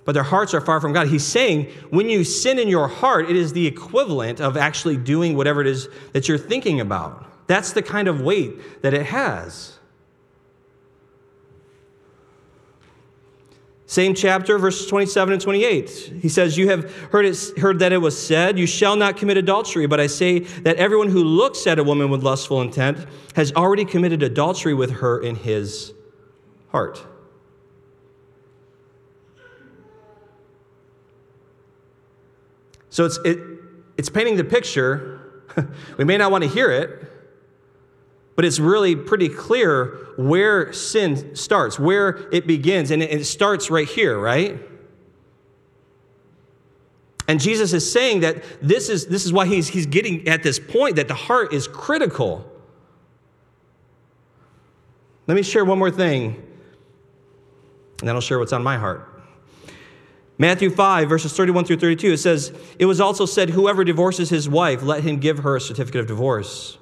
but 0.07 0.13
their 0.13 0.23
hearts 0.23 0.55
are 0.55 0.63
far 0.63 0.81
from 0.81 0.95
God. 0.95 1.09
He's 1.09 1.27
saying 1.27 1.67
when 1.91 2.09
you 2.09 2.25
sin 2.25 2.59
in 2.59 2.67
your 2.67 2.89
heart, 2.89 3.29
it 3.29 3.37
is 3.37 3.53
the 3.53 3.67
equivalent 3.67 4.41
of 4.41 4.57
actually 4.57 4.97
doing 4.97 5.37
whatever 5.37 5.61
it 5.61 5.67
is 5.67 5.91
that 6.15 6.27
you're 6.27 6.39
thinking 6.39 6.81
about. 6.81 7.47
That's 7.49 7.75
the 7.75 7.83
kind 7.83 8.09
of 8.09 8.23
weight 8.23 8.81
that 8.81 8.95
it 8.95 9.05
has. 9.07 9.79
Same 13.91 14.15
chapter, 14.15 14.57
verses 14.57 14.87
27 14.87 15.33
and 15.33 15.43
28. 15.43 16.13
He 16.23 16.29
says, 16.29 16.57
You 16.57 16.69
have 16.69 16.95
heard, 17.11 17.25
it, 17.25 17.37
heard 17.59 17.81
that 17.81 17.91
it 17.93 17.97
was 17.97 18.17
said, 18.17 18.57
You 18.57 18.65
shall 18.65 18.95
not 18.95 19.17
commit 19.17 19.37
adultery. 19.37 19.87
But 19.87 19.99
I 19.99 20.07
say 20.07 20.39
that 20.39 20.77
everyone 20.77 21.09
who 21.09 21.25
looks 21.25 21.67
at 21.67 21.77
a 21.81 21.83
woman 21.83 22.09
with 22.09 22.23
lustful 22.23 22.63
intent 22.63 23.05
has 23.35 23.53
already 23.55 23.85
committed 23.85 24.23
adultery 24.23 24.75
with 24.75 24.93
her 24.93 25.21
in 25.21 25.35
his 25.35 25.93
heart. 26.69 27.05
So 32.91 33.05
it's, 33.05 33.19
it, 33.25 33.41
it's 33.97 34.09
painting 34.09 34.37
the 34.37 34.45
picture. 34.45 35.43
we 35.99 36.05
may 36.05 36.17
not 36.17 36.31
want 36.31 36.45
to 36.45 36.49
hear 36.49 36.71
it, 36.71 37.10
but 38.37 38.45
it's 38.45 38.59
really 38.59 38.97
pretty 38.97 39.29
clear 39.29 39.99
where 40.17 40.73
sin 40.73 41.35
starts, 41.37 41.79
where 41.79 42.29
it 42.33 42.47
begins. 42.47 42.91
And 42.91 43.03
it 43.03 43.27
starts 43.27 43.71
right 43.71 43.89
here, 43.89 44.19
right? 44.19 44.61
And 47.31 47.41
Jesus 47.41 47.73
is 47.73 47.91
saying 47.91 48.21
that 48.21 48.43
this 48.61 48.89
is, 48.89 49.07
this 49.07 49.25
is 49.25 49.33
why 49.33 49.47
he's, 49.47 49.69
he's 49.69 49.87
getting 49.87 50.27
at 50.27 50.43
this 50.43 50.59
point 50.59 50.97
that 50.97 51.07
the 51.07 51.15
heart 51.15 51.53
is 51.53 51.69
critical. 51.69 52.45
Let 55.29 55.37
me 55.37 55.43
share 55.43 55.65
one 55.65 55.79
more 55.79 55.93
thing, 55.93 56.35
and 58.01 58.09
then 58.09 58.17
I'll 58.17 58.21
share 58.21 58.41
what's 58.41 58.53
on 58.53 58.65
my 58.65 58.79
heart. 58.79 59.07
Matthew 60.39 60.71
5, 60.71 61.09
verses 61.09 61.33
31 61.33 61.67
through 61.67 61.77
32, 61.77 62.15
it 62.15 62.17
says, 62.17 62.53
It 62.81 62.87
was 62.87 63.01
also 63.01 63.27
said, 63.27 63.51
Whoever 63.51 63.85
divorces 63.85 64.29
his 64.29 64.49
wife, 64.49 64.83
let 64.83 65.05
him 65.05 65.21
give 65.21 65.39
her 65.39 65.55
a 65.55 65.61
certificate 65.61 66.01
of 66.01 66.07
divorce. 66.09 66.79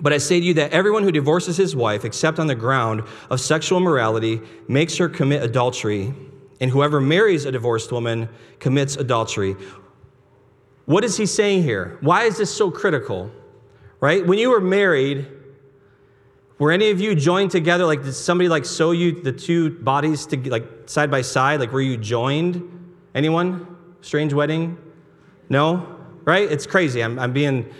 But 0.00 0.12
I 0.12 0.18
say 0.18 0.40
to 0.40 0.46
you 0.46 0.54
that 0.54 0.72
everyone 0.72 1.02
who 1.02 1.12
divorces 1.12 1.56
his 1.56 1.74
wife, 1.74 2.04
except 2.04 2.38
on 2.38 2.46
the 2.46 2.54
ground 2.54 3.02
of 3.30 3.40
sexual 3.40 3.78
immorality, 3.78 4.40
makes 4.68 4.96
her 4.98 5.08
commit 5.08 5.42
adultery, 5.42 6.12
and 6.60 6.70
whoever 6.70 7.00
marries 7.00 7.44
a 7.44 7.52
divorced 7.52 7.90
woman 7.92 8.28
commits 8.58 8.96
adultery. 8.96 9.56
What 10.84 11.02
is 11.04 11.16
he 11.16 11.26
saying 11.26 11.62
here? 11.62 11.96
Why 12.00 12.24
is 12.24 12.36
this 12.38 12.54
so 12.54 12.70
critical? 12.70 13.30
Right? 14.00 14.26
When 14.26 14.38
you 14.38 14.50
were 14.50 14.60
married, 14.60 15.26
Were 16.58 16.72
any 16.72 16.90
of 16.90 17.00
you 17.00 17.14
joined 17.14 17.50
together? 17.50 17.84
Like, 17.84 18.02
did 18.02 18.14
somebody 18.14 18.48
like 18.48 18.64
sew 18.64 18.92
you 18.92 19.20
the 19.20 19.32
two 19.32 19.70
bodies 19.70 20.26
to 20.26 20.50
like 20.50 20.64
side 20.86 21.10
by 21.10 21.20
side? 21.22 21.60
Like, 21.60 21.72
were 21.72 21.82
you 21.82 21.96
joined? 21.96 22.96
Anyone? 23.14 23.76
Strange 24.00 24.32
wedding? 24.32 24.78
No? 25.48 25.98
Right? 26.24 26.50
It's 26.50 26.66
crazy. 26.66 27.02
I'm, 27.02 27.18
I'm 27.18 27.32
being 27.32 27.72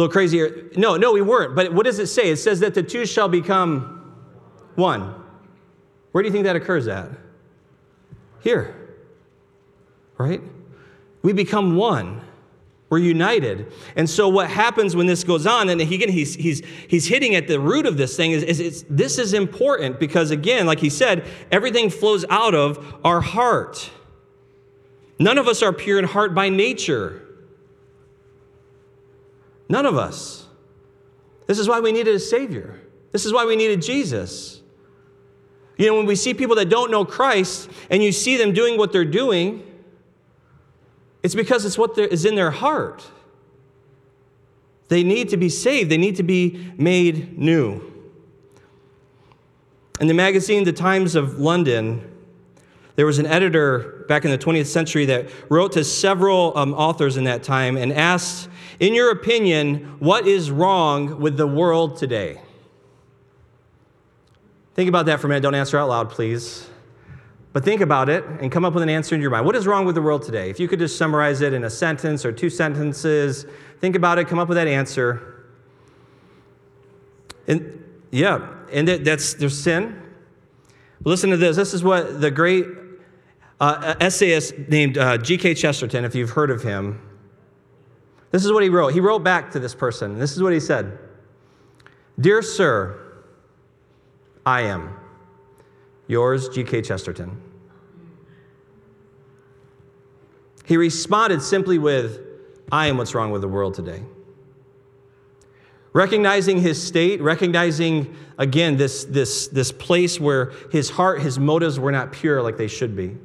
little 0.00 0.12
crazier. 0.12 0.70
No, 0.76 0.96
no, 0.96 1.12
we 1.12 1.22
weren't. 1.22 1.54
But 1.54 1.72
what 1.72 1.84
does 1.84 1.98
it 1.98 2.06
say? 2.08 2.30
It 2.30 2.36
says 2.36 2.60
that 2.60 2.74
the 2.74 2.82
two 2.82 3.06
shall 3.06 3.28
become 3.28 4.14
one. 4.74 5.14
Where 6.12 6.22
do 6.22 6.28
you 6.28 6.32
think 6.32 6.44
that 6.44 6.56
occurs 6.56 6.88
at? 6.88 7.10
Here. 8.42 8.74
Right? 10.18 10.42
We 11.22 11.32
become 11.32 11.76
one. 11.76 12.22
We're 12.88 12.98
united. 12.98 13.72
And 13.94 14.10
so, 14.10 14.28
what 14.28 14.50
happens 14.50 14.96
when 14.96 15.06
this 15.06 15.22
goes 15.22 15.46
on, 15.46 15.68
and 15.68 15.80
again, 15.80 16.08
he's, 16.08 16.34
he's, 16.34 16.60
he's 16.88 17.06
hitting 17.06 17.36
at 17.36 17.46
the 17.46 17.60
root 17.60 17.86
of 17.86 17.96
this 17.96 18.16
thing, 18.16 18.32
is, 18.32 18.42
is 18.42 18.84
this 18.90 19.16
is 19.16 19.32
important 19.32 20.00
because, 20.00 20.32
again, 20.32 20.66
like 20.66 20.80
he 20.80 20.90
said, 20.90 21.24
everything 21.52 21.88
flows 21.88 22.24
out 22.28 22.54
of 22.54 22.96
our 23.04 23.20
heart. 23.20 23.90
None 25.20 25.38
of 25.38 25.46
us 25.46 25.62
are 25.62 25.72
pure 25.72 26.00
in 26.00 26.04
heart 26.04 26.34
by 26.34 26.48
nature. 26.48 27.29
None 29.70 29.86
of 29.86 29.96
us. 29.96 30.46
This 31.46 31.60
is 31.60 31.68
why 31.68 31.78
we 31.78 31.92
needed 31.92 32.12
a 32.12 32.18
Savior. 32.18 32.80
This 33.12 33.24
is 33.24 33.32
why 33.32 33.44
we 33.44 33.54
needed 33.54 33.80
Jesus. 33.80 34.60
You 35.78 35.86
know, 35.86 35.96
when 35.96 36.06
we 36.06 36.16
see 36.16 36.34
people 36.34 36.56
that 36.56 36.68
don't 36.68 36.90
know 36.90 37.04
Christ 37.04 37.70
and 37.88 38.02
you 38.02 38.10
see 38.10 38.36
them 38.36 38.52
doing 38.52 38.76
what 38.76 38.92
they're 38.92 39.04
doing, 39.04 39.62
it's 41.22 41.36
because 41.36 41.64
it's 41.64 41.78
what 41.78 41.96
is 41.96 42.24
in 42.24 42.34
their 42.34 42.50
heart. 42.50 43.08
They 44.88 45.04
need 45.04 45.28
to 45.28 45.36
be 45.36 45.48
saved, 45.48 45.88
they 45.88 45.98
need 45.98 46.16
to 46.16 46.24
be 46.24 46.72
made 46.76 47.38
new. 47.38 47.80
In 50.00 50.08
the 50.08 50.14
magazine 50.14 50.64
The 50.64 50.72
Times 50.72 51.14
of 51.14 51.38
London, 51.38 52.09
there 52.96 53.06
was 53.06 53.18
an 53.18 53.26
editor 53.26 54.04
back 54.08 54.24
in 54.24 54.30
the 54.30 54.38
20th 54.38 54.66
century 54.66 55.06
that 55.06 55.30
wrote 55.48 55.72
to 55.72 55.84
several 55.84 56.56
um, 56.56 56.74
authors 56.74 57.16
in 57.16 57.24
that 57.24 57.42
time 57.42 57.76
and 57.76 57.92
asked, 57.92 58.48
In 58.78 58.94
your 58.94 59.10
opinion, 59.10 59.96
what 60.00 60.26
is 60.26 60.50
wrong 60.50 61.20
with 61.20 61.36
the 61.36 61.46
world 61.46 61.96
today? 61.96 62.40
Think 64.74 64.88
about 64.88 65.06
that 65.06 65.20
for 65.20 65.26
a 65.26 65.30
minute. 65.30 65.42
Don't 65.42 65.54
answer 65.54 65.78
out 65.78 65.88
loud, 65.88 66.10
please. 66.10 66.68
But 67.52 67.64
think 67.64 67.80
about 67.80 68.08
it 68.08 68.24
and 68.24 68.52
come 68.52 68.64
up 68.64 68.74
with 68.74 68.82
an 68.82 68.88
answer 68.88 69.14
in 69.14 69.20
your 69.20 69.30
mind. 69.30 69.44
What 69.44 69.56
is 69.56 69.66
wrong 69.66 69.84
with 69.84 69.96
the 69.96 70.02
world 70.02 70.22
today? 70.22 70.50
If 70.50 70.60
you 70.60 70.68
could 70.68 70.78
just 70.78 70.96
summarize 70.96 71.40
it 71.40 71.52
in 71.52 71.64
a 71.64 71.70
sentence 71.70 72.24
or 72.24 72.32
two 72.32 72.48
sentences, 72.48 73.44
think 73.80 73.96
about 73.96 74.18
it, 74.18 74.28
come 74.28 74.38
up 74.38 74.48
with 74.48 74.56
that 74.56 74.68
answer. 74.68 75.46
And 77.48 77.84
yeah, 78.12 78.48
and 78.72 78.86
that's 78.86 79.34
there's 79.34 79.58
sin. 79.58 80.00
Listen 81.04 81.30
to 81.30 81.36
this. 81.36 81.56
This 81.56 81.72
is 81.72 81.82
what 81.82 82.20
the 82.20 82.30
great 82.30 82.66
uh, 83.58 83.94
essayist 84.00 84.56
named 84.68 84.98
uh, 84.98 85.18
G.K. 85.18 85.54
Chesterton, 85.54 86.04
if 86.04 86.14
you've 86.14 86.30
heard 86.30 86.50
of 86.50 86.62
him, 86.62 87.00
this 88.30 88.44
is 88.44 88.52
what 88.52 88.62
he 88.62 88.68
wrote. 88.68 88.92
He 88.92 89.00
wrote 89.00 89.24
back 89.24 89.50
to 89.52 89.58
this 89.58 89.74
person. 89.74 90.18
This 90.18 90.36
is 90.36 90.42
what 90.42 90.52
he 90.52 90.60
said 90.60 90.98
Dear 92.18 92.42
Sir, 92.42 92.98
I 94.44 94.62
am. 94.62 94.96
Yours, 96.06 96.48
G.K. 96.48 96.82
Chesterton. 96.82 97.40
He 100.66 100.76
responded 100.76 101.42
simply 101.42 101.78
with, 101.78 102.20
I 102.70 102.86
am 102.86 102.96
what's 102.96 103.14
wrong 103.14 103.30
with 103.30 103.42
the 103.42 103.48
world 103.48 103.74
today. 103.74 104.02
Recognizing 105.92 106.60
his 106.60 106.80
state, 106.80 107.20
recognizing 107.20 108.14
again 108.38 108.76
this, 108.76 109.04
this, 109.04 109.48
this 109.48 109.72
place 109.72 110.20
where 110.20 110.52
his 110.70 110.90
heart, 110.90 111.20
his 111.20 111.38
motives 111.38 111.80
were 111.80 111.90
not 111.90 112.12
pure 112.12 112.42
like 112.42 112.56
they 112.56 112.68
should 112.68 112.94
be. 112.94 113.16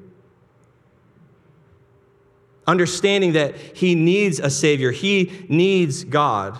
Understanding 2.65 3.33
that 3.33 3.55
he 3.55 3.93
needs 3.93 4.39
a 4.39 4.49
Savior, 4.49 4.91
he 4.91 5.45
needs 5.47 6.03
God. 6.03 6.59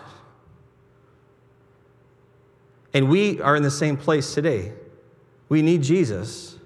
And 2.94 3.10
we 3.10 3.42
are 3.42 3.56
in 3.56 3.64
the 3.64 3.72
same 3.72 3.98
place 3.98 4.34
today. 4.34 4.74
We 5.50 5.64
need 5.64 5.82
Jesus. 5.82 6.58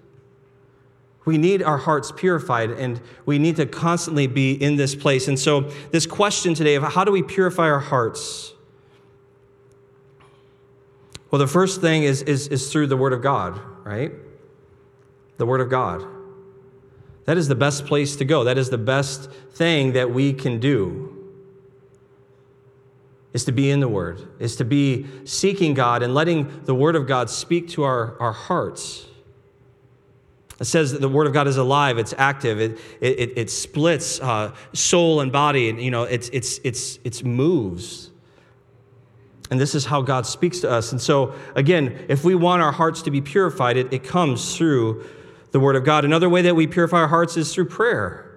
We 1.26 1.38
need 1.38 1.64
our 1.64 1.78
hearts 1.78 2.12
purified, 2.16 2.72
and 2.72 3.00
we 3.26 3.40
need 3.40 3.56
to 3.58 3.66
constantly 3.66 4.28
be 4.28 4.54
in 4.54 4.76
this 4.76 4.96
place. 4.96 5.28
And 5.28 5.40
so, 5.40 5.62
this 5.92 6.06
question 6.06 6.54
today 6.54 6.76
of 6.76 6.84
how 6.84 7.04
do 7.04 7.12
we 7.12 7.24
purify 7.24 7.70
our 7.70 7.80
hearts? 7.80 8.54
Well, 11.32 11.40
the 11.40 11.48
first 11.48 11.82
thing 11.82 12.04
is, 12.04 12.22
is, 12.24 12.48
is 12.48 12.72
through 12.72 12.88
the 12.88 12.98
Word 12.98 13.14
of 13.14 13.22
God, 13.22 13.60
right? 13.84 14.12
The 15.38 15.46
Word 15.46 15.62
of 15.62 15.70
God. 15.70 16.06
That 17.26 17.38
is 17.38 17.48
the 17.48 17.56
best 17.56 17.86
place 17.86 18.16
to 18.16 18.26
go. 18.26 18.44
That 18.44 18.58
is 18.58 18.70
the 18.70 18.78
best 18.78 19.30
thing 19.52 19.94
that 19.94 20.12
we 20.12 20.34
can 20.34 20.60
do 20.60 21.16
is 23.34 23.46
to 23.46 23.52
be 23.52 23.70
in 23.70 23.80
the 23.80 23.88
Word, 23.88 24.28
is 24.40 24.56
to 24.56 24.66
be 24.66 25.06
seeking 25.26 25.76
God 25.76 26.02
and 26.02 26.16
letting 26.16 26.64
the 26.66 26.74
Word 26.74 26.96
of 26.96 27.06
God 27.06 27.30
speak 27.30 27.70
to 27.70 27.84
our, 27.84 28.20
our 28.20 28.32
hearts. 28.32 29.06
It 30.60 30.66
says 30.66 30.92
that 30.92 31.02
the 31.02 31.10
Word 31.10 31.28
of 31.28 31.34
God 31.34 31.48
is 31.48 31.58
alive, 31.58 32.00
it's 32.00 32.14
active, 32.18 32.60
it, 32.60 32.80
it, 33.00 33.38
it 33.38 33.50
splits 33.52 34.20
uh, 34.20 34.54
soul 34.74 35.22
and 35.22 35.32
body, 35.32 35.70
and 35.70 35.80
you 35.80 35.92
know, 35.92 36.04
it's, 36.04 36.30
it's, 36.30 36.60
it's, 36.64 36.98
it's 37.04 37.24
moves. 37.24 38.09
And 39.52 39.60
this 39.60 39.74
is 39.74 39.86
how 39.86 40.02
God 40.02 40.26
speaks 40.26 40.60
to 40.60 40.70
us. 40.70 40.92
And 40.92 41.02
so, 41.02 41.34
again, 41.56 42.06
if 42.08 42.24
we 42.24 42.36
want 42.36 42.62
our 42.62 42.72
hearts 42.72 43.02
to 43.04 43.12
be 43.12 43.22
purified, 43.22 43.78
it, 43.78 43.92
it 43.92 44.04
comes 44.04 44.56
through 44.56 45.06
the 45.52 45.60
Word 45.60 45.76
of 45.76 45.84
God. 45.84 46.06
Another 46.06 46.30
way 46.30 46.44
that 46.44 46.56
we 46.56 46.68
purify 46.68 46.98
our 46.98 47.08
hearts 47.08 47.36
is 47.36 47.54
through 47.54 47.66
prayer 47.66 48.30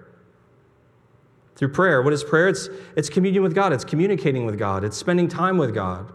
through 1.55 1.69
prayer. 1.69 2.01
What 2.01 2.13
is 2.13 2.23
prayer? 2.23 2.49
It's, 2.49 2.69
it's 2.95 3.09
communion 3.09 3.43
with 3.43 3.55
God, 3.55 3.73
it's 3.73 3.85
communicating 3.85 4.45
with 4.45 4.57
God, 4.57 4.83
it's 4.83 4.97
spending 4.97 5.27
time 5.27 5.57
with 5.57 5.73
God. 5.73 6.11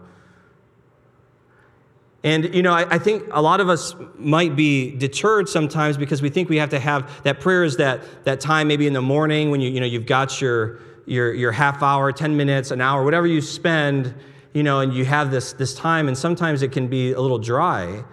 And, 2.21 2.53
you 2.53 2.61
know, 2.61 2.73
I, 2.73 2.95
I, 2.95 2.99
think 2.99 3.23
a 3.31 3.41
lot 3.41 3.61
of 3.61 3.69
us 3.69 3.95
might 4.17 4.53
be 4.53 4.91
deterred 4.91 5.47
sometimes 5.47 5.95
because 5.95 6.21
we 6.21 6.29
think 6.29 6.49
we 6.49 6.57
have 6.57 6.69
to 6.71 6.79
have 6.79 7.23
that 7.23 7.39
prayer 7.39 7.63
is 7.63 7.77
that, 7.77 8.01
that 8.25 8.41
time 8.41 8.67
maybe 8.67 8.87
in 8.87 8.91
the 8.91 9.01
morning 9.01 9.51
when 9.51 9.61
you, 9.61 9.69
you 9.69 9.79
know, 9.79 9.85
you've 9.85 10.05
got 10.05 10.41
your, 10.41 10.81
your, 11.05 11.33
your 11.33 11.53
half 11.53 11.81
hour, 11.81 12.11
10 12.11 12.35
minutes, 12.35 12.71
an 12.71 12.81
hour, 12.81 13.05
whatever 13.05 13.25
you 13.25 13.39
spend, 13.39 14.13
you 14.53 14.63
know, 14.63 14.79
and 14.79 14.93
you 14.93 15.05
have 15.05 15.31
this, 15.31 15.53
this 15.53 15.73
time, 15.73 16.07
and 16.07 16.17
sometimes 16.17 16.61
it 16.61 16.71
can 16.71 16.87
be 16.87 17.11
a 17.11 17.21
little 17.21 17.39
dry. 17.39 18.03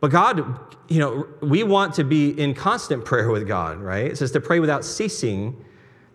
But 0.00 0.10
God, 0.10 0.44
you 0.88 0.98
know, 0.98 1.28
we 1.40 1.62
want 1.62 1.94
to 1.94 2.04
be 2.04 2.30
in 2.30 2.54
constant 2.54 3.04
prayer 3.04 3.30
with 3.30 3.46
God, 3.46 3.78
right? 3.78 4.06
It 4.06 4.18
says 4.18 4.32
to 4.32 4.40
pray 4.40 4.60
without 4.60 4.84
ceasing. 4.84 5.64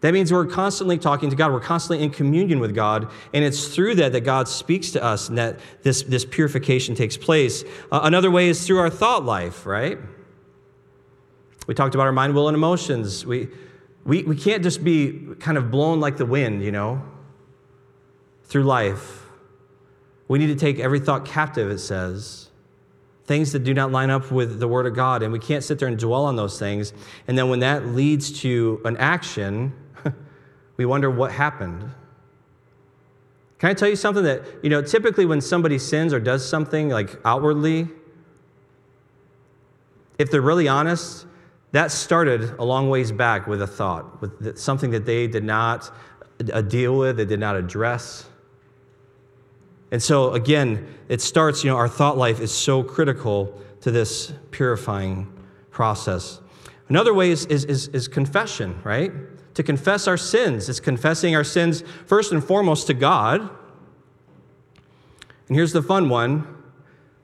That 0.01 0.13
means 0.13 0.31
we're 0.31 0.45
constantly 0.45 0.97
talking 0.97 1.29
to 1.29 1.35
God. 1.35 1.51
We're 1.51 1.59
constantly 1.59 2.03
in 2.03 2.11
communion 2.11 2.59
with 2.59 2.75
God. 2.75 3.09
And 3.33 3.43
it's 3.43 3.73
through 3.73 3.95
that 3.95 4.11
that 4.11 4.21
God 4.21 4.47
speaks 4.47 4.91
to 4.91 5.03
us 5.03 5.29
and 5.29 5.37
that 5.37 5.59
this, 5.81 6.03
this 6.03 6.25
purification 6.25 6.93
takes 6.93 7.17
place. 7.17 7.63
Uh, 7.91 8.01
another 8.03 8.29
way 8.29 8.49
is 8.49 8.67
through 8.67 8.79
our 8.79 8.89
thought 8.89 9.25
life, 9.25 9.65
right? 9.65 9.97
We 11.65 11.73
talked 11.73 11.95
about 11.95 12.05
our 12.05 12.13
mind, 12.13 12.35
will, 12.35 12.47
and 12.47 12.55
emotions. 12.55 13.25
We, 13.25 13.47
we, 14.05 14.23
we 14.23 14.35
can't 14.35 14.63
just 14.63 14.83
be 14.83 15.33
kind 15.39 15.57
of 15.57 15.71
blown 15.71 15.99
like 15.99 16.17
the 16.17 16.25
wind, 16.25 16.63
you 16.63 16.71
know, 16.71 17.01
through 18.43 18.63
life. 18.63 19.26
We 20.27 20.39
need 20.39 20.47
to 20.47 20.55
take 20.55 20.79
every 20.79 20.99
thought 20.99 21.25
captive, 21.25 21.71
it 21.71 21.79
says. 21.79 22.49
Things 23.25 23.51
that 23.51 23.59
do 23.59 23.73
not 23.73 23.91
line 23.91 24.09
up 24.09 24.31
with 24.31 24.59
the 24.59 24.67
Word 24.67 24.85
of 24.85 24.95
God. 24.95 25.23
And 25.23 25.31
we 25.31 25.39
can't 25.39 25.63
sit 25.63 25.79
there 25.79 25.87
and 25.87 25.97
dwell 25.97 26.25
on 26.25 26.35
those 26.35 26.59
things. 26.59 26.93
And 27.27 27.37
then 27.37 27.49
when 27.49 27.59
that 27.59 27.87
leads 27.87 28.41
to 28.41 28.81
an 28.85 28.97
action, 28.97 29.73
we 30.77 30.85
wonder 30.85 31.09
what 31.09 31.31
happened. 31.31 31.91
Can 33.59 33.69
I 33.69 33.73
tell 33.73 33.89
you 33.89 33.95
something 33.95 34.23
that, 34.23 34.43
you 34.61 34.69
know, 34.69 34.81
typically 34.81 35.25
when 35.25 35.41
somebody 35.41 35.79
sins 35.79 36.13
or 36.13 36.19
does 36.19 36.47
something 36.47 36.89
like 36.89 37.19
outwardly, 37.25 37.87
if 40.19 40.29
they're 40.29 40.41
really 40.41 40.67
honest, 40.67 41.25
that 41.71 41.91
started 41.91 42.55
a 42.59 42.63
long 42.63 42.89
ways 42.89 43.11
back 43.11 43.47
with 43.47 43.61
a 43.61 43.67
thought, 43.67 44.21
with 44.21 44.57
something 44.57 44.91
that 44.91 45.05
they 45.05 45.27
did 45.27 45.43
not 45.43 45.91
uh, 46.53 46.61
deal 46.61 46.97
with, 46.97 47.17
they 47.17 47.25
did 47.25 47.39
not 47.39 47.55
address. 47.55 48.26
And 49.91 50.03
so, 50.03 50.33
again, 50.33 50.87
it 51.07 51.21
starts, 51.21 51.63
you 51.63 51.69
know, 51.69 51.77
our 51.77 51.87
thought 51.87 52.17
life 52.17 52.39
is 52.39 52.51
so 52.51 52.83
critical 52.83 53.61
to 53.81 53.91
this 53.91 54.33
purifying 54.51 55.31
process. 55.71 56.41
Another 56.89 57.13
way 57.13 57.31
is, 57.31 57.45
is, 57.45 57.65
is, 57.65 57.87
is 57.89 58.07
confession, 58.07 58.79
right? 58.83 59.11
to 59.57 59.63
confess 59.63 60.07
our 60.07 60.17
sins. 60.17 60.69
It's 60.69 60.79
confessing 60.79 61.35
our 61.35 61.43
sins 61.43 61.83
first 62.05 62.31
and 62.31 62.43
foremost 62.43 62.85
to 62.87 62.93
God. 62.93 63.41
And 65.47 65.57
here's 65.57 65.73
the 65.73 65.81
fun 65.81 66.09
one, 66.09 66.47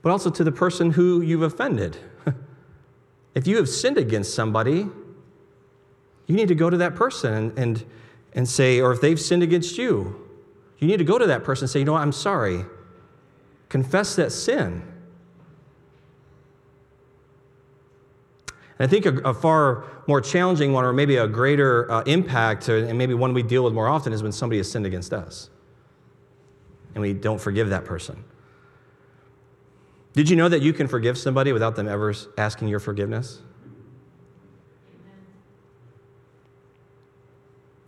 but 0.01 0.09
also 0.09 0.32
to 0.32 0.43
the 0.43 0.51
person 0.51 0.89
who 0.89 1.22
you've 1.22 1.43
offended. 1.43 1.95
if 3.36 3.45
you 3.45 3.57
have 3.57 3.70
sinned 3.70 3.99
against 3.99 4.34
somebody, 4.34 4.88
you 6.26 6.36
need 6.36 6.47
to 6.47 6.55
go 6.55 6.72
to 6.72 6.78
that 6.78 6.95
person 6.95 7.32
and, 7.32 7.59
and, 7.59 7.86
and 8.34 8.49
say, 8.49 8.82
or 8.82 8.91
if 8.91 8.99
they've 8.99 9.22
sinned 9.22 9.43
against 9.43 9.78
you, 9.78 10.22
you 10.84 10.88
need 10.88 10.97
to 10.97 11.03
go 11.03 11.17
to 11.17 11.27
that 11.27 11.43
person 11.43 11.63
and 11.63 11.69
say, 11.69 11.79
you 11.79 11.86
know 11.86 11.93
what, 11.93 12.01
I'm 12.01 12.11
sorry. 12.11 12.65
confess 13.69 14.15
that 14.17 14.31
sin. 14.31 14.84
And 18.77 18.88
I 18.88 18.88
think 18.88 19.05
a, 19.05 19.17
a, 19.19 19.34
far 19.34 19.86
more 20.07 20.19
challenging 20.19 20.73
one, 20.73 20.84
or 20.84 20.93
maybe 20.93 21.15
a 21.15 21.27
greater 21.27 21.89
uh, 21.89 22.01
impact, 22.01 22.67
and 22.67 22.97
maybe 22.97 23.13
one 23.13 23.34
we 23.34 23.43
deal 23.43 23.63
with 23.63 23.73
more 23.73 23.88
often, 23.88 24.13
is 24.13 24.21
when 24.21 24.31
somebody 24.31 24.57
has 24.57 24.69
sinned 24.69 24.86
against 24.86 25.13
us 25.13 25.49
and 26.93 27.01
we 27.01 27.13
don't 27.13 27.39
forgive 27.39 27.69
that 27.69 27.86
person. 27.86 28.23
Did 30.13 30.29
you 30.29 30.36
know 30.36 30.47
that 30.49 30.61
you 30.61 30.73
can 30.73 30.88
forgive 30.88 31.17
somebody 31.17 31.51
without 31.53 31.75
them 31.75 31.88
ever 31.88 32.13
asking 32.38 32.67
your 32.67 32.79
forgiveness? 32.79 33.41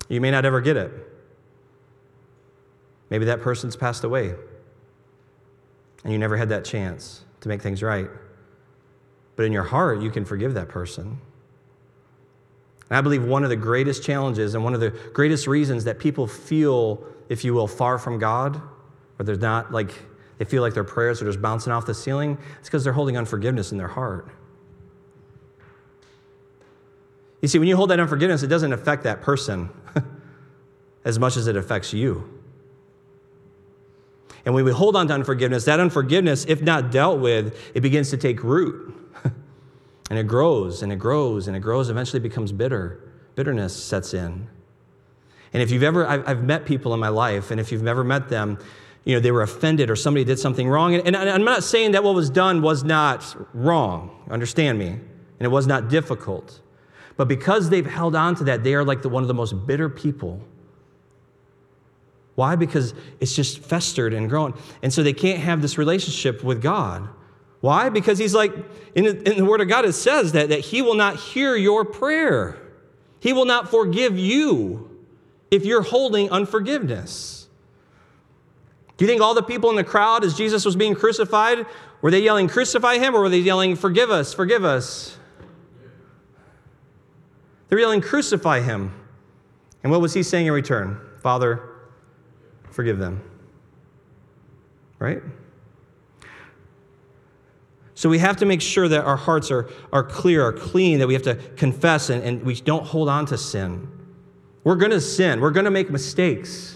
You 0.10 0.22
may 0.22 0.32
not 0.32 0.46
ever 0.46 0.62
get 0.62 0.78
it. 0.78 0.92
Maybe 3.16 3.24
that 3.28 3.40
person's 3.40 3.78
passed 3.78 4.04
away 4.04 4.34
and 6.04 6.12
you 6.12 6.20
never 6.20 6.36
had 6.36 6.50
that 6.50 6.66
chance 6.66 7.24
to 7.40 7.48
make 7.48 7.62
things 7.62 7.82
right. 7.82 8.10
But 9.38 9.46
in 9.46 9.54
your 9.54 9.64
heart, 9.64 10.02
you 10.02 10.12
can 10.12 10.26
forgive 10.26 10.54
that 10.56 10.68
person. 10.68 11.22
And 12.90 12.98
I 12.98 13.00
believe 13.00 13.24
one 13.24 13.46
of 13.46 13.50
the 13.50 13.56
greatest 13.56 14.04
challenges 14.04 14.54
and 14.54 14.66
one 14.66 14.74
of 14.74 14.82
the 14.82 14.90
greatest 15.14 15.48
reasons 15.48 15.86
that 15.86 15.98
people 15.98 16.28
feel, 16.28 17.06
if 17.30 17.46
you 17.46 17.54
will, 17.54 17.70
far 17.70 17.98
from 17.98 18.20
God, 18.20 18.62
or 19.18 19.24
they're 19.24 19.38
not 19.38 19.72
like, 19.72 19.94
they 20.38 20.44
feel 20.44 20.62
like 20.62 20.74
their 20.74 20.84
prayers 20.84 21.22
are 21.22 21.26
just 21.26 21.42
bouncing 21.42 21.72
off 21.72 21.86
the 21.86 21.94
ceiling, 21.94 22.38
it's 22.60 22.68
because 22.68 22.84
they're 22.84 22.92
holding 22.92 23.16
unforgiveness 23.16 23.72
in 23.72 23.78
their 23.78 23.88
heart. 23.88 24.28
You 27.42 27.48
see, 27.48 27.60
when 27.60 27.70
you 27.70 27.78
hold 27.78 27.92
that 27.92 28.02
unforgiveness, 28.02 28.44
it 28.44 28.48
doesn't 28.48 28.74
affect 28.74 29.04
that 29.04 29.22
person 29.22 29.70
as 31.06 31.18
much 31.18 31.38
as 31.38 31.48
it 31.48 31.56
affects 31.56 31.94
you. 31.94 32.35
And 34.46 34.54
when 34.54 34.64
we 34.64 34.72
hold 34.72 34.96
on 34.96 35.08
to 35.08 35.14
unforgiveness, 35.14 35.66
that 35.66 35.80
unforgiveness, 35.80 36.46
if 36.46 36.62
not 36.62 36.92
dealt 36.92 37.20
with, 37.20 37.58
it 37.74 37.82
begins 37.82 38.12
to 38.12 38.18
take 38.18 38.44
root. 38.44 38.96
and 40.10 40.20
it 40.20 40.28
grows 40.28 40.84
and 40.84 40.94
it 40.94 40.98
grows 40.98 41.48
and 41.48 41.58
it 41.58 41.62
grows, 41.62 41.90
eventually 41.90 42.20
becomes 42.20 42.52
bitter. 42.52 43.12
Bitterness 43.36 43.76
sets 43.76 44.14
in. 44.14 44.48
And 45.52 45.64
if 45.64 45.72
you've 45.72 45.84
ever, 45.84 46.06
I've, 46.06 46.28
I've 46.28 46.44
met 46.44 46.66
people 46.66 46.94
in 46.94 47.00
my 47.00 47.08
life, 47.10 47.50
and 47.50 47.60
if 47.60 47.72
you've 47.72 47.82
never 47.82 48.04
met 48.04 48.30
them, 48.30 48.60
you 49.06 49.16
know, 49.16 49.20
they 49.20 49.32
were 49.32 49.42
offended 49.42 49.90
or 49.90 49.96
somebody 49.96 50.24
did 50.24 50.38
something 50.38 50.68
wrong. 50.68 50.96
And, 50.96 51.08
and 51.08 51.16
I'm 51.16 51.44
not 51.44 51.64
saying 51.64 51.92
that 51.94 52.04
what 52.04 52.16
was 52.16 52.30
done 52.30 52.62
was 52.62 52.84
not 52.84 53.36
wrong, 53.54 54.26
understand 54.30 54.78
me, 54.78 54.88
and 54.88 55.02
it 55.40 55.50
was 55.50 55.66
not 55.66 55.90
difficult. 55.90 56.60
But 57.18 57.28
because 57.28 57.70
they've 57.70 57.86
held 57.86 58.16
on 58.16 58.36
to 58.36 58.44
that, 58.46 58.64
they 58.64 58.74
are 58.76 58.84
like 58.84 59.02
the, 59.02 59.10
one 59.10 59.24
of 59.24 59.28
the 59.28 59.34
most 59.34 59.66
bitter 59.66 59.90
people 59.90 60.42
why? 62.36 62.56
Because 62.56 62.94
it's 63.20 63.34
just 63.34 63.60
festered 63.60 64.14
and 64.14 64.30
grown. 64.30 64.54
And 64.84 64.94
so 64.94 65.02
they 65.04 65.14
can't 65.14 65.40
have 65.40 65.62
this 65.62 65.78
relationship 65.78 66.44
with 66.44 66.62
God. 66.62 67.08
Why? 67.62 67.90
Because 67.90 68.20
he's 68.20 68.36
like, 68.36 68.54
in 68.94 69.06
the, 69.06 69.32
in 69.32 69.38
the 69.38 69.46
Word 69.46 69.62
of 69.62 69.70
God, 69.70 69.86
it 69.86 69.94
says 69.94 70.34
that, 70.34 70.50
that 70.50 70.60
he 70.60 70.82
will 70.82 70.96
not 70.96 71.16
hear 71.16 71.56
your 71.56 71.86
prayer. 71.86 72.58
He 73.20 73.34
will 73.34 73.46
not 73.46 73.72
forgive 73.72 74.20
you 74.20 74.90
if 75.50 75.66
you're 75.66 75.82
holding 75.82 76.30
unforgiveness. 76.30 77.48
Do 78.98 79.06
you 79.06 79.10
think 79.10 79.22
all 79.22 79.34
the 79.34 79.44
people 79.44 79.70
in 79.70 79.78
the 79.78 79.84
crowd, 79.84 80.24
as 80.24 80.36
Jesus 80.36 80.64
was 80.64 80.76
being 80.76 80.94
crucified, 80.94 81.66
were 82.02 82.12
they 82.12 82.22
yelling, 82.22 82.48
crucify 82.48 82.98
him, 82.98 83.16
or 83.16 83.22
were 83.22 83.30
they 83.30 83.40
yelling, 83.40 83.76
forgive 83.76 84.12
us, 84.12 84.34
forgive 84.34 84.64
us? 84.64 85.18
They're 87.68 87.80
yelling, 87.80 88.02
crucify 88.02 88.62
him. 88.62 88.94
And 89.84 89.92
what 89.92 90.02
was 90.02 90.14
he 90.14 90.22
saying 90.22 90.48
in 90.48 90.54
return? 90.54 91.00
Father, 91.22 91.75
forgive 92.76 93.00
them. 93.00 93.22
Right? 95.00 95.22
So 97.94 98.10
we 98.10 98.20
have 98.20 98.36
to 98.38 98.46
make 98.46 98.62
sure 98.62 98.90
that 98.90 99.06
our 99.06 99.16
hearts 99.16 99.50
are, 99.50 99.70
are 99.94 100.04
clear, 100.04 100.44
are 100.44 100.52
clean, 100.52 101.00
that 101.00 101.08
we 101.08 101.14
have 101.14 101.24
to 101.24 101.36
confess 101.56 102.10
and, 102.10 102.22
and 102.22 102.44
we 102.44 102.56
don't 102.56 102.86
hold 102.86 103.08
on 103.08 103.26
to 103.28 103.38
sin. 103.38 103.90
We're 104.66 104.76
going 104.76 104.92
to 104.92 105.00
sin, 105.00 105.40
we're 105.40 105.52
going 105.52 105.64
to 105.64 105.72
make 105.72 105.90
mistakes. 105.90 106.76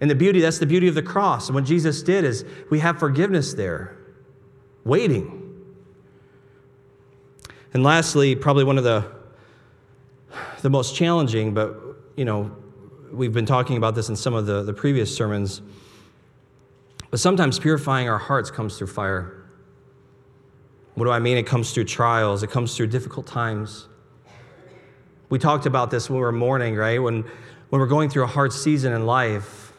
And 0.00 0.10
the 0.10 0.14
beauty, 0.16 0.40
that's 0.40 0.58
the 0.58 0.66
beauty 0.66 0.88
of 0.88 0.96
the 0.96 1.02
cross. 1.02 1.46
And 1.46 1.54
what 1.54 1.64
Jesus 1.64 2.02
did 2.02 2.24
is 2.24 2.44
we 2.68 2.80
have 2.80 2.98
forgiveness 2.98 3.54
there, 3.54 3.96
waiting. 4.84 5.64
And 7.72 7.84
lastly, 7.84 8.34
probably 8.34 8.64
one 8.64 8.76
of 8.76 8.84
the, 8.84 9.04
the 10.62 10.70
most 10.70 10.96
challenging, 10.96 11.54
but 11.54 11.80
you 12.16 12.24
know, 12.24 12.54
we've 13.16 13.32
been 13.32 13.46
talking 13.46 13.78
about 13.78 13.94
this 13.94 14.08
in 14.08 14.16
some 14.16 14.34
of 14.34 14.46
the, 14.46 14.62
the 14.62 14.74
previous 14.74 15.14
sermons. 15.14 15.62
But 17.10 17.18
sometimes 17.18 17.58
purifying 17.58 18.08
our 18.08 18.18
hearts 18.18 18.50
comes 18.50 18.76
through 18.76 18.88
fire. 18.88 19.44
What 20.94 21.06
do 21.06 21.10
I 21.10 21.18
mean? 21.18 21.36
It 21.38 21.46
comes 21.46 21.72
through 21.72 21.84
trials, 21.84 22.42
it 22.42 22.50
comes 22.50 22.76
through 22.76 22.88
difficult 22.88 23.26
times. 23.26 23.88
We 25.28 25.38
talked 25.38 25.66
about 25.66 25.90
this 25.90 26.08
when 26.08 26.16
we 26.16 26.22
were 26.22 26.32
mourning, 26.32 26.76
right? 26.76 26.98
When, 27.02 27.22
when 27.70 27.80
we're 27.80 27.86
going 27.86 28.10
through 28.10 28.24
a 28.24 28.28
hard 28.28 28.52
season 28.52 28.92
in 28.92 29.06
life. 29.06 29.72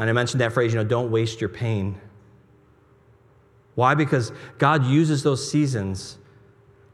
And 0.00 0.08
I 0.08 0.12
mentioned 0.12 0.40
that 0.40 0.52
phrase, 0.52 0.72
you 0.72 0.78
know, 0.78 0.84
don't 0.84 1.10
waste 1.10 1.40
your 1.40 1.50
pain. 1.50 2.00
Why? 3.74 3.94
Because 3.94 4.32
God 4.58 4.84
uses 4.84 5.22
those 5.22 5.50
seasons 5.50 6.18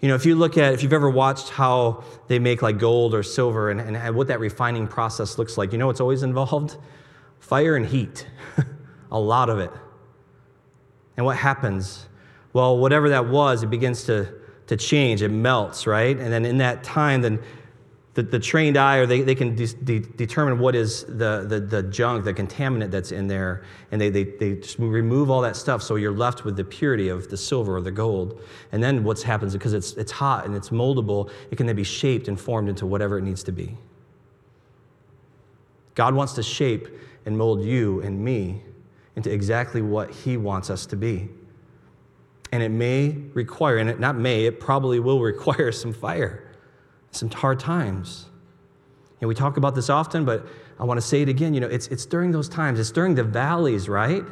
you 0.01 0.09
know, 0.09 0.15
if 0.15 0.27
you 0.27 0.35
look 0.35 0.59
at, 0.59 0.75
if 0.75 0.83
you've 0.83 0.93
ever 0.93 1.09
watched 1.09 1.49
how 1.49 2.05
they 2.29 2.39
make 2.39 2.63
like 2.63 2.79
gold 2.79 3.15
or 3.15 3.23
silver 3.23 3.71
and, 3.71 3.81
and 3.81 4.15
what 4.15 4.29
that 4.29 4.41
refining 4.41 4.87
process 4.87 5.39
looks 5.39 5.57
like, 5.57 5.73
you 5.73 5.79
know 5.79 5.87
what's 5.87 6.01
always 6.01 6.23
involved? 6.31 6.77
Fire 7.41 7.77
and 7.77 7.87
heat, 7.87 8.27
a 9.11 9.19
lot 9.19 9.49
of 9.49 9.59
it. 9.59 9.71
And 11.17 11.25
what 11.25 11.37
happens? 11.37 12.07
Well, 12.53 12.79
whatever 12.79 13.09
that 13.11 13.29
was, 13.29 13.63
it 13.63 13.71
begins 13.71 14.05
to, 14.05 14.33
to 14.67 14.77
change, 14.77 15.23
it 15.23 15.31
melts, 15.31 15.87
right? 15.87 16.17
And 16.19 16.33
then 16.33 16.45
in 16.45 16.59
that 16.59 16.85
time, 16.85 17.23
then 17.23 17.41
the, 18.17 18.23
the 18.23 18.39
trained 18.39 18.79
eye, 18.79 18.97
or 18.97 19.05
they, 19.05 19.21
they 19.21 19.35
can 19.35 19.55
de- 19.55 19.75
de- 19.75 20.01
determine 20.01 20.59
what 20.59 20.75
is 20.75 21.05
the, 21.05 21.45
the, 21.47 21.61
the 21.61 21.83
junk, 21.83 22.25
the 22.25 22.33
contaminant 22.33 22.91
that's 22.91 23.13
in 23.13 23.27
there, 23.27 23.63
and 23.91 24.01
they, 24.01 24.09
they, 24.09 24.25
they 24.25 24.59
remove 24.79 25.29
all 25.29 25.43
that 25.43 25.55
stuff 25.55 25.83
so 25.83 25.97
you're 25.97 26.11
left 26.11 26.43
with 26.43 26.57
the 26.57 26.65
purity 26.65 27.11
of 27.11 27.29
the 27.29 27.37
silver 27.37 27.77
or 27.77 27.83
the 27.83 27.91
gold. 27.91 28.41
And 28.73 28.83
then 28.83 29.05
what 29.05 29.21
happens, 29.21 29.53
because 29.53 29.75
it's, 29.75 29.93
it's 29.93 30.11
hot 30.11 30.47
and 30.47 30.55
it's 30.55 30.71
moldable, 30.71 31.31
it 31.51 31.57
can 31.57 31.67
then 31.67 31.77
be 31.77 31.85
shaped 31.85 32.27
and 32.27 32.41
formed 32.41 32.71
into 32.71 32.87
whatever 32.87 33.19
it 33.19 33.23
needs 33.23 33.43
to 33.45 33.53
be. 33.53 33.77
God 35.95 36.15
wants 36.15 36.33
to 36.35 36.43
shape 36.43 36.89
and 37.27 37.37
mold 37.37 37.63
you 37.63 38.01
and 38.01 38.19
me 38.19 38.63
into 39.15 39.31
exactly 39.31 39.83
what 39.83 40.11
He 40.11 40.39
wants 40.39 40.71
us 40.71 40.87
to 40.87 40.97
be. 40.97 41.29
And 42.51 42.63
it 42.63 42.71
may 42.71 43.11
require, 43.35 43.77
and 43.77 43.91
it 43.91 44.01
not 44.01 44.17
may, 44.17 44.47
it 44.47 44.59
probably 44.59 45.01
will 45.01 45.21
require 45.33 45.71
some 45.71 45.93
fire 45.93 46.46
some 47.17 47.31
hard 47.31 47.59
times. 47.59 48.27
And 49.21 49.29
we 49.29 49.35
talk 49.35 49.57
about 49.57 49.75
this 49.75 49.89
often, 49.89 50.25
but 50.25 50.47
I 50.79 50.85
want 50.85 50.99
to 50.99 51.07
say 51.07 51.23
it 51.23 51.29
again. 51.29 51.55
You 51.55 51.61
know, 51.61 51.69
it's, 51.69 51.87
it's 51.89 52.07
during 52.07 52.31
those 52.31 52.49
times, 52.49 52.79
it's 52.79 52.91
during 52.91 53.15
the 53.15 53.25
valleys, 53.25 53.89
right? 53.89 54.23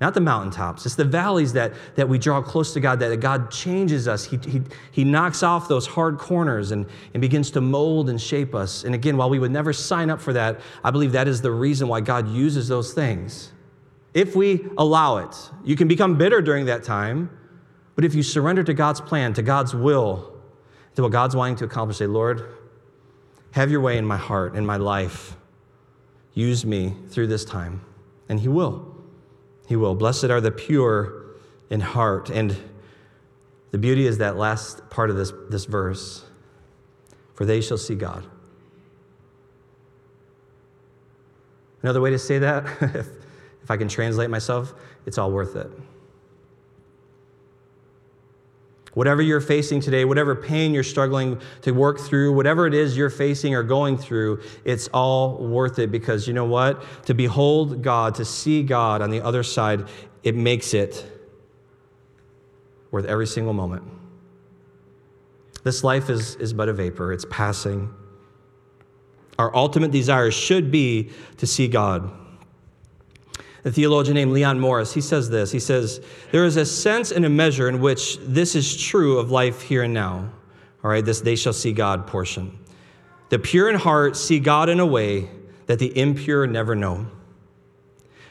Not 0.00 0.12
the 0.12 0.20
mountaintops. 0.20 0.86
It's 0.86 0.96
the 0.96 1.04
valleys 1.04 1.52
that, 1.52 1.72
that 1.94 2.08
we 2.08 2.18
draw 2.18 2.42
close 2.42 2.74
to 2.74 2.80
God, 2.80 2.98
that 2.98 3.20
God 3.20 3.50
changes 3.50 4.08
us. 4.08 4.24
He, 4.24 4.38
he, 4.38 4.62
he 4.90 5.04
knocks 5.04 5.44
off 5.44 5.68
those 5.68 5.86
hard 5.86 6.18
corners 6.18 6.72
and, 6.72 6.86
and 7.14 7.20
begins 7.20 7.52
to 7.52 7.60
mold 7.60 8.10
and 8.10 8.20
shape 8.20 8.56
us. 8.56 8.82
And 8.82 8.94
again, 8.94 9.16
while 9.16 9.30
we 9.30 9.38
would 9.38 9.52
never 9.52 9.72
sign 9.72 10.10
up 10.10 10.20
for 10.20 10.32
that, 10.32 10.60
I 10.82 10.90
believe 10.90 11.12
that 11.12 11.28
is 11.28 11.40
the 11.40 11.52
reason 11.52 11.86
why 11.86 12.00
God 12.00 12.28
uses 12.28 12.66
those 12.66 12.92
things. 12.92 13.52
If 14.14 14.34
we 14.34 14.66
allow 14.78 15.18
it, 15.18 15.34
you 15.64 15.76
can 15.76 15.86
become 15.86 16.18
bitter 16.18 16.42
during 16.42 16.66
that 16.66 16.82
time, 16.82 17.30
but 17.94 18.04
if 18.04 18.14
you 18.14 18.22
surrender 18.24 18.64
to 18.64 18.74
God's 18.74 19.00
plan, 19.00 19.32
to 19.34 19.42
God's 19.42 19.74
will, 19.74 20.33
to 20.94 21.02
what 21.02 21.12
God's 21.12 21.34
wanting 21.36 21.56
to 21.56 21.64
accomplish. 21.64 21.98
Say, 21.98 22.06
Lord, 22.06 22.46
have 23.52 23.70
your 23.70 23.80
way 23.80 23.98
in 23.98 24.04
my 24.04 24.16
heart, 24.16 24.56
in 24.56 24.64
my 24.64 24.76
life. 24.76 25.36
Use 26.34 26.64
me 26.64 26.94
through 27.08 27.28
this 27.28 27.44
time. 27.44 27.80
And 28.28 28.40
He 28.40 28.48
will. 28.48 28.94
He 29.68 29.76
will. 29.76 29.94
Blessed 29.94 30.24
are 30.24 30.40
the 30.40 30.50
pure 30.50 31.24
in 31.70 31.80
heart. 31.80 32.30
And 32.30 32.56
the 33.70 33.78
beauty 33.78 34.06
is 34.06 34.18
that 34.18 34.36
last 34.36 34.88
part 34.90 35.10
of 35.10 35.16
this, 35.16 35.32
this 35.50 35.64
verse 35.64 36.24
for 37.34 37.44
they 37.44 37.60
shall 37.60 37.78
see 37.78 37.94
God. 37.94 38.24
Another 41.82 42.00
way 42.00 42.10
to 42.10 42.18
say 42.18 42.38
that, 42.38 42.64
if, 42.80 43.08
if 43.62 43.70
I 43.70 43.76
can 43.76 43.88
translate 43.88 44.30
myself, 44.30 44.72
it's 45.04 45.18
all 45.18 45.30
worth 45.30 45.56
it. 45.56 45.70
Whatever 48.94 49.22
you're 49.22 49.40
facing 49.40 49.80
today, 49.80 50.04
whatever 50.04 50.34
pain 50.34 50.72
you're 50.72 50.82
struggling 50.82 51.40
to 51.62 51.72
work 51.72 52.00
through, 52.00 52.32
whatever 52.32 52.66
it 52.66 52.74
is 52.74 52.96
you're 52.96 53.10
facing 53.10 53.54
or 53.54 53.62
going 53.62 53.98
through, 53.98 54.40
it's 54.64 54.88
all 54.88 55.36
worth 55.38 55.78
it 55.78 55.90
because 55.90 56.26
you 56.26 56.34
know 56.34 56.44
what? 56.44 56.82
To 57.06 57.14
behold 57.14 57.82
God, 57.82 58.14
to 58.16 58.24
see 58.24 58.62
God 58.62 59.02
on 59.02 59.10
the 59.10 59.20
other 59.20 59.42
side, 59.42 59.88
it 60.22 60.36
makes 60.36 60.74
it 60.74 61.04
worth 62.92 63.04
every 63.04 63.26
single 63.26 63.52
moment. 63.52 63.82
This 65.64 65.82
life 65.82 66.08
is, 66.08 66.36
is 66.36 66.52
but 66.52 66.68
a 66.68 66.72
vapor, 66.72 67.12
it's 67.12 67.26
passing. 67.28 67.92
Our 69.38 69.54
ultimate 69.56 69.90
desire 69.90 70.30
should 70.30 70.70
be 70.70 71.10
to 71.38 71.46
see 71.46 71.66
God. 71.66 72.12
A 73.64 73.72
theologian 73.72 74.14
named 74.14 74.32
Leon 74.32 74.60
Morris, 74.60 74.92
he 74.92 75.00
says 75.00 75.30
this. 75.30 75.50
He 75.50 75.60
says, 75.60 76.00
There 76.32 76.44
is 76.44 76.56
a 76.56 76.66
sense 76.66 77.10
and 77.10 77.24
a 77.24 77.30
measure 77.30 77.68
in 77.68 77.80
which 77.80 78.18
this 78.18 78.54
is 78.54 78.76
true 78.76 79.18
of 79.18 79.30
life 79.30 79.62
here 79.62 79.82
and 79.82 79.94
now. 79.94 80.30
All 80.82 80.90
right, 80.90 81.04
this 81.04 81.22
they 81.22 81.36
shall 81.36 81.54
see 81.54 81.72
God 81.72 82.06
portion. 82.06 82.58
The 83.30 83.38
pure 83.38 83.70
in 83.70 83.76
heart 83.76 84.16
see 84.16 84.38
God 84.38 84.68
in 84.68 84.80
a 84.80 84.86
way 84.86 85.30
that 85.66 85.78
the 85.78 85.98
impure 85.98 86.46
never 86.46 86.74
know. 86.74 87.06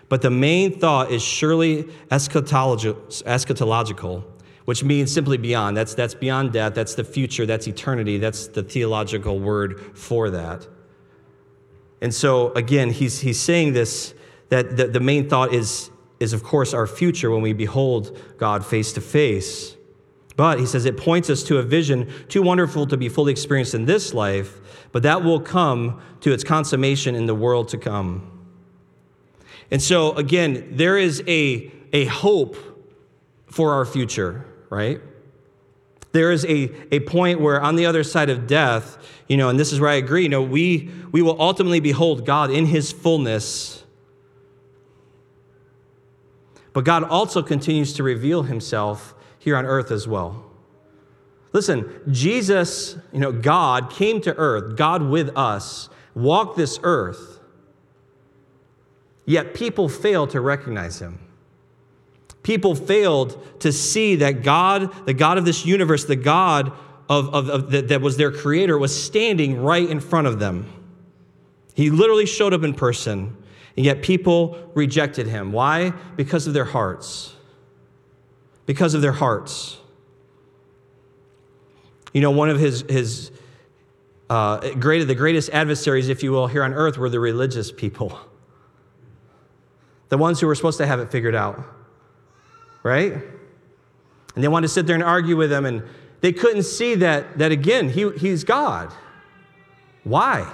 But 0.07 0.21
the 0.21 0.29
main 0.29 0.79
thought 0.79 1.11
is 1.11 1.23
surely 1.23 1.86
eschatological, 2.11 4.23
which 4.65 4.84
means 4.84 5.11
simply 5.11 5.38
beyond. 5.38 5.75
That's, 5.75 5.95
that's 5.95 6.13
beyond 6.13 6.53
death, 6.53 6.75
that's 6.75 6.93
the 6.93 7.03
future, 7.03 7.47
that's 7.47 7.67
eternity, 7.67 8.19
that's 8.19 8.45
the 8.47 8.61
theological 8.61 9.39
word 9.39 9.97
for 9.97 10.29
that. 10.29 10.67
And 12.01 12.13
so, 12.13 12.53
again, 12.53 12.91
he's, 12.91 13.21
he's 13.21 13.41
saying 13.41 13.73
this 13.73 14.13
that 14.54 14.78
the, 14.78 14.88
the 14.88 14.99
main 14.99 15.28
thought 15.28 15.51
is, 15.51 15.89
is, 16.20 16.32
of 16.32 16.43
course, 16.43 16.76
our 16.76 16.86
future 16.86 17.32
when 17.32 17.41
we 17.41 17.54
behold 17.54 18.16
God 18.38 18.64
face 18.64 18.93
to 18.93 19.01
face. 19.01 19.76
But 20.36 20.60
he 20.60 20.68
says 20.68 20.86
it 20.86 20.95
points 20.95 21.28
us 21.32 21.41
to 21.43 21.58
a 21.58 21.64
vision 21.64 22.12
too 22.28 22.43
wonderful 22.43 22.86
to 22.88 22.95
be 22.95 23.10
fully 23.10 23.32
experienced 23.32 23.74
in 23.74 23.86
this 23.86 24.14
life, 24.14 24.88
but 24.91 25.01
that 25.04 25.24
will 25.24 25.39
come 25.39 26.01
to 26.22 26.32
its 26.32 26.43
consummation 26.43 27.16
in 27.16 27.26
the 27.26 27.34
world 27.34 27.70
to 27.70 27.80
come. 27.80 28.30
And 29.72 29.82
so, 29.82 30.12
again, 30.14 30.68
there 30.72 30.99
is 30.99 31.24
a, 31.28 31.72
a 31.91 32.06
hope 32.06 32.56
for 33.47 33.74
our 33.74 33.86
future, 33.86 34.45
right? 34.70 35.01
There 36.12 36.32
is 36.32 36.45
a, 36.45 36.72
a 36.93 36.99
point 36.99 37.41
where 37.41 37.60
on 37.60 37.76
the 37.76 37.88
other 37.88 38.04
side 38.04 38.30
of 38.30 38.45
death, 38.45 38.99
you 39.28 39.36
know, 39.36 39.49
and 39.49 39.60
this 39.60 39.74
is 39.74 39.80
where 39.80 39.89
I 39.89 39.95
agree, 39.95 40.24
you 40.24 40.30
know, 40.30 40.43
we, 40.43 40.91
we 41.12 41.24
will 41.24 41.41
ultimately 41.41 41.80
behold 41.80 42.24
God 42.24 42.51
in 42.51 42.68
his 42.68 42.91
fullness. 42.91 43.82
But 46.74 46.86
God 46.86 47.03
also 47.03 47.41
continues 47.43 47.93
to 47.93 48.03
reveal 48.03 48.43
himself 48.43 49.13
here 49.38 49.55
on 49.55 49.65
earth 49.65 49.91
as 49.91 50.07
well. 50.07 50.43
Listen, 51.53 52.01
Jesus, 52.09 52.97
you 53.11 53.19
know, 53.19 53.32
God 53.32 53.91
came 53.91 54.19
to 54.21 54.36
earth, 54.36 54.76
God 54.76 55.03
with 55.03 55.30
us, 55.38 55.88
walked 56.15 56.57
this 56.57 56.80
earth, 56.82 57.39
yet 59.26 59.53
people 59.53 59.88
failed 59.88 60.32
to 60.32 60.41
recognize 60.41 60.99
him. 60.99 61.19
People 62.41 62.76
failed 62.76 63.61
to 63.61 63.71
see 63.71 64.15
that 64.17 64.43
God, 64.43 65.05
the 65.05 65.13
God 65.13 65.38
of 65.38 65.45
this 65.45 65.65
universe, 65.65 66.05
the 66.05 66.15
God 66.15 66.74
of, 67.07 67.34
of, 67.34 67.49
of 67.49 67.71
that, 67.71 67.88
that 67.89 68.01
was 68.01 68.17
their 68.17 68.32
creator, 68.32 68.78
was 68.78 69.03
standing 69.03 69.61
right 69.61 69.88
in 69.88 69.99
front 69.99 70.28
of 70.28 70.39
them. 70.39 70.71
He 71.76 71.89
literally 71.89 72.26
showed 72.26 72.53
up 72.53 72.63
in 72.63 72.74
person, 72.74 73.38
and 73.76 73.86
yet 73.86 74.01
people 74.01 74.71
rejected 74.74 75.28
him. 75.28 75.51
Why? 75.51 75.91
Because 76.15 76.47
of 76.47 76.53
their 76.53 76.65
hearts 76.65 77.34
because 78.65 78.93
of 78.93 79.01
their 79.01 79.11
hearts. 79.11 79.78
You 82.13 82.21
know, 82.21 82.32
one 82.32 82.49
of 82.49 82.59
his, 82.59 82.82
his 82.88 83.32
uh, 84.30 84.71
great, 84.76 85.03
the 85.05 85.15
greatest 85.15 85.49
adversaries, 85.49 86.09
if 86.09 86.24
you 86.24 86.32
will, 86.32 86.47
here 86.47 86.63
on 86.63 86.74
earth 86.74 86.97
were 86.97 87.09
the 87.09 87.19
religious 87.19 87.71
people. 87.71 88.17
The 90.09 90.17
ones 90.17 90.39
who 90.39 90.47
were 90.47 90.55
supposed 90.55 90.78
to 90.78 90.86
have 90.86 90.99
it 90.99 91.11
figured 91.11 91.36
out, 91.36 91.63
right? 92.84 93.13
And 94.36 94.43
they 94.43 94.47
wanted 94.47 94.67
to 94.67 94.74
sit 94.74 94.86
there 94.86 94.95
and 94.95 95.03
argue 95.03 95.36
with 95.36 95.51
him, 95.51 95.65
and 95.65 95.84
they 96.21 96.32
couldn't 96.32 96.63
see 96.63 96.95
that, 96.95 97.39
that 97.39 97.51
again, 97.51 97.89
he, 97.89 98.11
he's 98.11 98.43
God. 98.43 98.93
Why? 100.03 100.51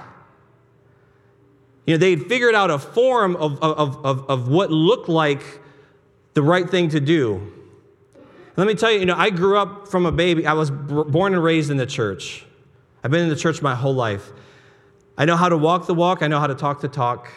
You 1.89 1.95
know, 1.95 2.01
they'd 2.01 2.27
figured 2.27 2.53
out 2.53 2.69
a 2.69 2.77
form 2.77 3.35
of, 3.35 3.57
of, 3.63 4.05
of, 4.05 4.29
of 4.29 4.47
what 4.47 4.69
looked 4.69 5.09
like 5.09 5.41
the 6.35 6.43
right 6.43 6.69
thing 6.69 6.89
to 6.89 6.99
do. 6.99 7.51
Let 8.57 8.67
me 8.67 8.75
tell 8.75 8.91
you, 8.91 8.99
you 8.99 9.07
know, 9.07 9.15
I 9.17 9.31
grew 9.31 9.57
up 9.57 9.87
from 9.87 10.05
a 10.05 10.11
baby. 10.11 10.45
I 10.45 10.53
was 10.53 10.69
born 10.69 11.33
and 11.33 11.43
raised 11.43 11.71
in 11.71 11.77
the 11.77 11.87
church. 11.87 12.45
I've 13.03 13.09
been 13.09 13.23
in 13.23 13.29
the 13.29 13.35
church 13.35 13.63
my 13.63 13.73
whole 13.73 13.95
life. 13.95 14.31
I 15.17 15.25
know 15.25 15.35
how 15.35 15.49
to 15.49 15.57
walk 15.57 15.87
the 15.87 15.95
walk. 15.95 16.21
I 16.21 16.27
know 16.27 16.39
how 16.39 16.45
to 16.45 16.53
talk 16.53 16.79
the 16.79 16.87
talk. 16.87 17.27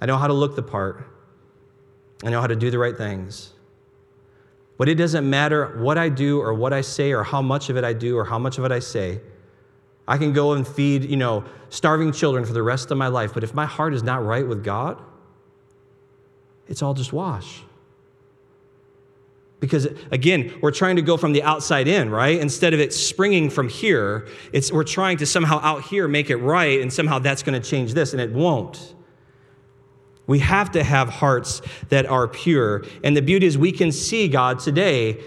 I 0.00 0.06
know 0.06 0.18
how 0.18 0.28
to 0.28 0.34
look 0.34 0.54
the 0.54 0.62
part. 0.62 1.04
I 2.22 2.30
know 2.30 2.40
how 2.40 2.46
to 2.46 2.54
do 2.54 2.70
the 2.70 2.78
right 2.78 2.96
things. 2.96 3.54
But 4.76 4.88
it 4.88 4.94
doesn't 4.94 5.28
matter 5.28 5.76
what 5.82 5.98
I 5.98 6.10
do 6.10 6.40
or 6.40 6.54
what 6.54 6.72
I 6.72 6.82
say 6.82 7.10
or 7.10 7.24
how 7.24 7.42
much 7.42 7.70
of 7.70 7.76
it 7.76 7.82
I 7.82 7.92
do 7.92 8.18
or 8.18 8.24
how 8.24 8.38
much 8.38 8.56
of 8.58 8.64
it 8.64 8.70
I 8.70 8.78
say. 8.78 9.20
I 10.08 10.16
can 10.16 10.32
go 10.32 10.54
and 10.54 10.66
feed, 10.66 11.04
you 11.04 11.16
know, 11.16 11.44
starving 11.68 12.12
children 12.12 12.44
for 12.46 12.54
the 12.54 12.62
rest 12.62 12.90
of 12.90 12.96
my 12.96 13.08
life. 13.08 13.34
But 13.34 13.44
if 13.44 13.54
my 13.54 13.66
heart 13.66 13.92
is 13.92 14.02
not 14.02 14.24
right 14.24 14.46
with 14.46 14.64
God, 14.64 15.00
it's 16.66 16.82
all 16.82 16.94
just 16.94 17.12
wash. 17.12 17.62
Because 19.60 19.86
again, 20.10 20.56
we're 20.62 20.70
trying 20.70 20.96
to 20.96 21.02
go 21.02 21.16
from 21.16 21.32
the 21.32 21.42
outside 21.42 21.88
in, 21.88 22.10
right? 22.10 22.38
Instead 22.40 22.72
of 22.74 22.80
it 22.80 22.94
springing 22.94 23.50
from 23.50 23.68
here, 23.68 24.26
it's, 24.52 24.72
we're 24.72 24.84
trying 24.84 25.18
to 25.18 25.26
somehow 25.26 25.60
out 25.62 25.82
here 25.82 26.08
make 26.08 26.30
it 26.30 26.36
right, 26.36 26.80
and 26.80 26.92
somehow 26.92 27.18
that's 27.18 27.42
going 27.42 27.60
to 27.60 27.68
change 27.68 27.92
this, 27.92 28.12
and 28.12 28.20
it 28.20 28.32
won't. 28.32 28.94
We 30.26 30.38
have 30.40 30.70
to 30.72 30.84
have 30.84 31.08
hearts 31.08 31.60
that 31.88 32.06
are 32.06 32.28
pure. 32.28 32.84
And 33.02 33.16
the 33.16 33.22
beauty 33.22 33.46
is 33.46 33.58
we 33.58 33.72
can 33.72 33.90
see 33.90 34.28
God 34.28 34.58
today. 34.60 35.20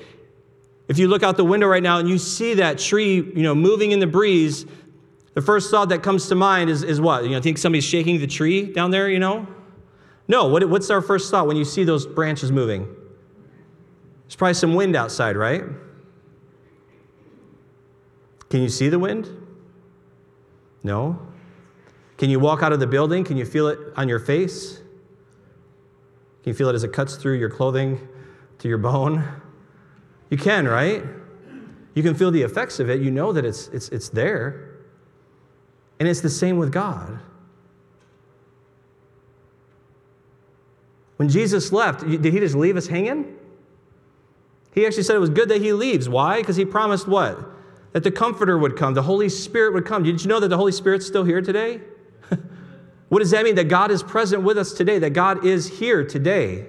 If 0.87 0.97
you 0.97 1.07
look 1.07 1.23
out 1.23 1.37
the 1.37 1.45
window 1.45 1.67
right 1.67 1.83
now 1.83 1.99
and 1.99 2.09
you 2.09 2.17
see 2.17 2.55
that 2.55 2.77
tree, 2.77 3.15
you 3.15 3.43
know, 3.43 3.55
moving 3.55 3.91
in 3.91 3.99
the 3.99 4.07
breeze, 4.07 4.65
the 5.33 5.41
first 5.41 5.71
thought 5.71 5.89
that 5.89 6.03
comes 6.03 6.27
to 6.27 6.35
mind 6.35 6.69
is, 6.69 6.83
is 6.83 6.99
what? 6.99 7.23
You 7.23 7.31
know, 7.31 7.41
think 7.41 7.57
somebody's 7.57 7.85
shaking 7.85 8.19
the 8.19 8.27
tree 8.27 8.73
down 8.73 8.91
there, 8.91 9.09
you 9.09 9.19
know? 9.19 9.47
No, 10.27 10.47
what, 10.47 10.67
what's 10.69 10.89
our 10.89 11.01
first 11.01 11.31
thought 11.31 11.47
when 11.47 11.57
you 11.57 11.65
see 11.65 11.83
those 11.83 12.05
branches 12.05 12.51
moving? 12.51 12.83
There's 14.23 14.35
probably 14.35 14.53
some 14.53 14.75
wind 14.75 14.95
outside, 14.95 15.37
right? 15.37 15.63
Can 18.49 18.61
you 18.61 18.69
see 18.69 18.89
the 18.89 18.99
wind? 18.99 19.29
No. 20.83 21.19
Can 22.17 22.29
you 22.29 22.39
walk 22.39 22.63
out 22.63 22.73
of 22.73 22.79
the 22.79 22.87
building? 22.87 23.23
Can 23.23 23.37
you 23.37 23.45
feel 23.45 23.67
it 23.67 23.79
on 23.95 24.09
your 24.09 24.19
face? 24.19 24.77
Can 26.43 26.51
you 26.51 26.53
feel 26.53 26.69
it 26.69 26.75
as 26.75 26.83
it 26.83 26.91
cuts 26.91 27.15
through 27.15 27.37
your 27.37 27.49
clothing 27.49 28.07
to 28.59 28.67
your 28.67 28.77
bone? 28.77 29.23
You 30.31 30.37
can, 30.37 30.65
right? 30.67 31.03
You 31.93 32.01
can 32.01 32.15
feel 32.15 32.31
the 32.31 32.41
effects 32.41 32.79
of 32.79 32.89
it. 32.89 33.01
You 33.01 33.11
know 33.11 33.33
that 33.33 33.45
it's, 33.45 33.67
it's, 33.67 33.89
it's 33.89 34.09
there. 34.09 34.79
And 35.99 36.07
it's 36.07 36.21
the 36.21 36.29
same 36.29 36.57
with 36.57 36.71
God. 36.71 37.19
When 41.17 41.29
Jesus 41.29 41.71
left, 41.71 41.99
did 41.99 42.25
he 42.25 42.39
just 42.39 42.55
leave 42.55 42.77
us 42.77 42.87
hanging? 42.87 43.37
He 44.73 44.85
actually 44.85 45.03
said 45.03 45.17
it 45.17 45.19
was 45.19 45.29
good 45.29 45.49
that 45.49 45.61
he 45.61 45.73
leaves. 45.73 46.07
Why? 46.07 46.37
Because 46.37 46.55
he 46.55 46.65
promised 46.65 47.07
what? 47.07 47.37
That 47.91 48.03
the 48.03 48.09
Comforter 48.09 48.57
would 48.57 48.77
come, 48.77 48.93
the 48.93 49.03
Holy 49.03 49.27
Spirit 49.27 49.73
would 49.73 49.85
come. 49.85 50.01
Did 50.01 50.21
you 50.23 50.29
know 50.29 50.39
that 50.39 50.47
the 50.47 50.57
Holy 50.57 50.71
Spirit's 50.71 51.05
still 51.05 51.25
here 51.25 51.41
today? 51.41 51.81
what 53.09 53.19
does 53.19 53.31
that 53.31 53.43
mean? 53.43 53.55
That 53.55 53.67
God 53.67 53.91
is 53.91 54.01
present 54.01 54.43
with 54.43 54.57
us 54.57 54.71
today, 54.71 54.97
that 54.99 55.09
God 55.09 55.45
is 55.45 55.79
here 55.79 56.05
today. 56.05 56.67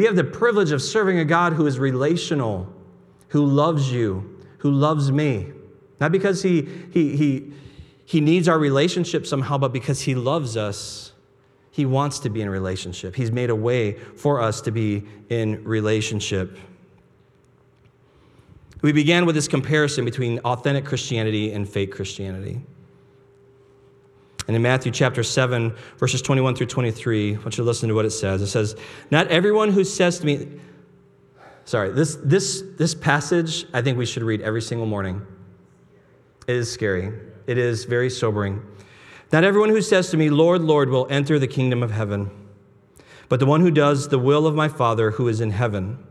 We 0.00 0.06
have 0.06 0.16
the 0.16 0.24
privilege 0.24 0.72
of 0.72 0.80
serving 0.80 1.18
a 1.18 1.26
God 1.26 1.52
who 1.52 1.66
is 1.66 1.78
relational, 1.78 2.72
who 3.28 3.44
loves 3.44 3.92
you, 3.92 4.40
who 4.60 4.70
loves 4.70 5.12
me. 5.12 5.52
Not 6.00 6.10
because 6.10 6.42
he, 6.42 6.62
he, 6.90 7.18
he, 7.18 7.52
he 8.06 8.22
needs 8.22 8.48
our 8.48 8.58
relationship 8.58 9.26
somehow, 9.26 9.58
but 9.58 9.74
because 9.74 10.00
he 10.00 10.14
loves 10.14 10.56
us. 10.56 11.12
He 11.70 11.84
wants 11.84 12.18
to 12.20 12.30
be 12.30 12.40
in 12.40 12.48
relationship. 12.48 13.14
He's 13.14 13.30
made 13.30 13.50
a 13.50 13.54
way 13.54 13.92
for 13.92 14.40
us 14.40 14.62
to 14.62 14.70
be 14.70 15.02
in 15.28 15.62
relationship. 15.64 16.56
We 18.80 18.92
began 18.92 19.26
with 19.26 19.34
this 19.34 19.48
comparison 19.48 20.06
between 20.06 20.38
authentic 20.38 20.86
Christianity 20.86 21.52
and 21.52 21.68
fake 21.68 21.92
Christianity. 21.92 22.62
And 24.50 24.56
in 24.56 24.62
Matthew 24.62 24.90
chapter 24.90 25.22
7, 25.22 25.72
verses 25.96 26.20
21 26.22 26.56
through 26.56 26.66
23, 26.66 27.36
I 27.36 27.38
want 27.38 27.44
you 27.44 27.50
to 27.50 27.62
listen 27.62 27.88
to 27.88 27.94
what 27.94 28.04
it 28.04 28.10
says. 28.10 28.42
It 28.42 28.48
says, 28.48 28.74
Not 29.08 29.28
everyone 29.28 29.70
who 29.70 29.84
says 29.84 30.18
to 30.18 30.26
me, 30.26 30.48
sorry, 31.64 31.92
this, 31.92 32.16
this, 32.24 32.64
this 32.76 32.92
passage 32.92 33.64
I 33.72 33.80
think 33.80 33.96
we 33.96 34.04
should 34.06 34.24
read 34.24 34.40
every 34.40 34.60
single 34.60 34.88
morning. 34.88 35.24
It 36.48 36.56
is 36.56 36.68
scary, 36.68 37.16
it 37.46 37.58
is 37.58 37.84
very 37.84 38.10
sobering. 38.10 38.60
Not 39.30 39.44
everyone 39.44 39.68
who 39.68 39.80
says 39.80 40.10
to 40.10 40.16
me, 40.16 40.30
Lord, 40.30 40.62
Lord, 40.62 40.88
will 40.88 41.06
enter 41.08 41.38
the 41.38 41.46
kingdom 41.46 41.80
of 41.80 41.92
heaven, 41.92 42.28
but 43.28 43.38
the 43.38 43.46
one 43.46 43.60
who 43.60 43.70
does 43.70 44.08
the 44.08 44.18
will 44.18 44.48
of 44.48 44.56
my 44.56 44.66
Father 44.66 45.12
who 45.12 45.28
is 45.28 45.40
in 45.40 45.52
heaven. 45.52 46.04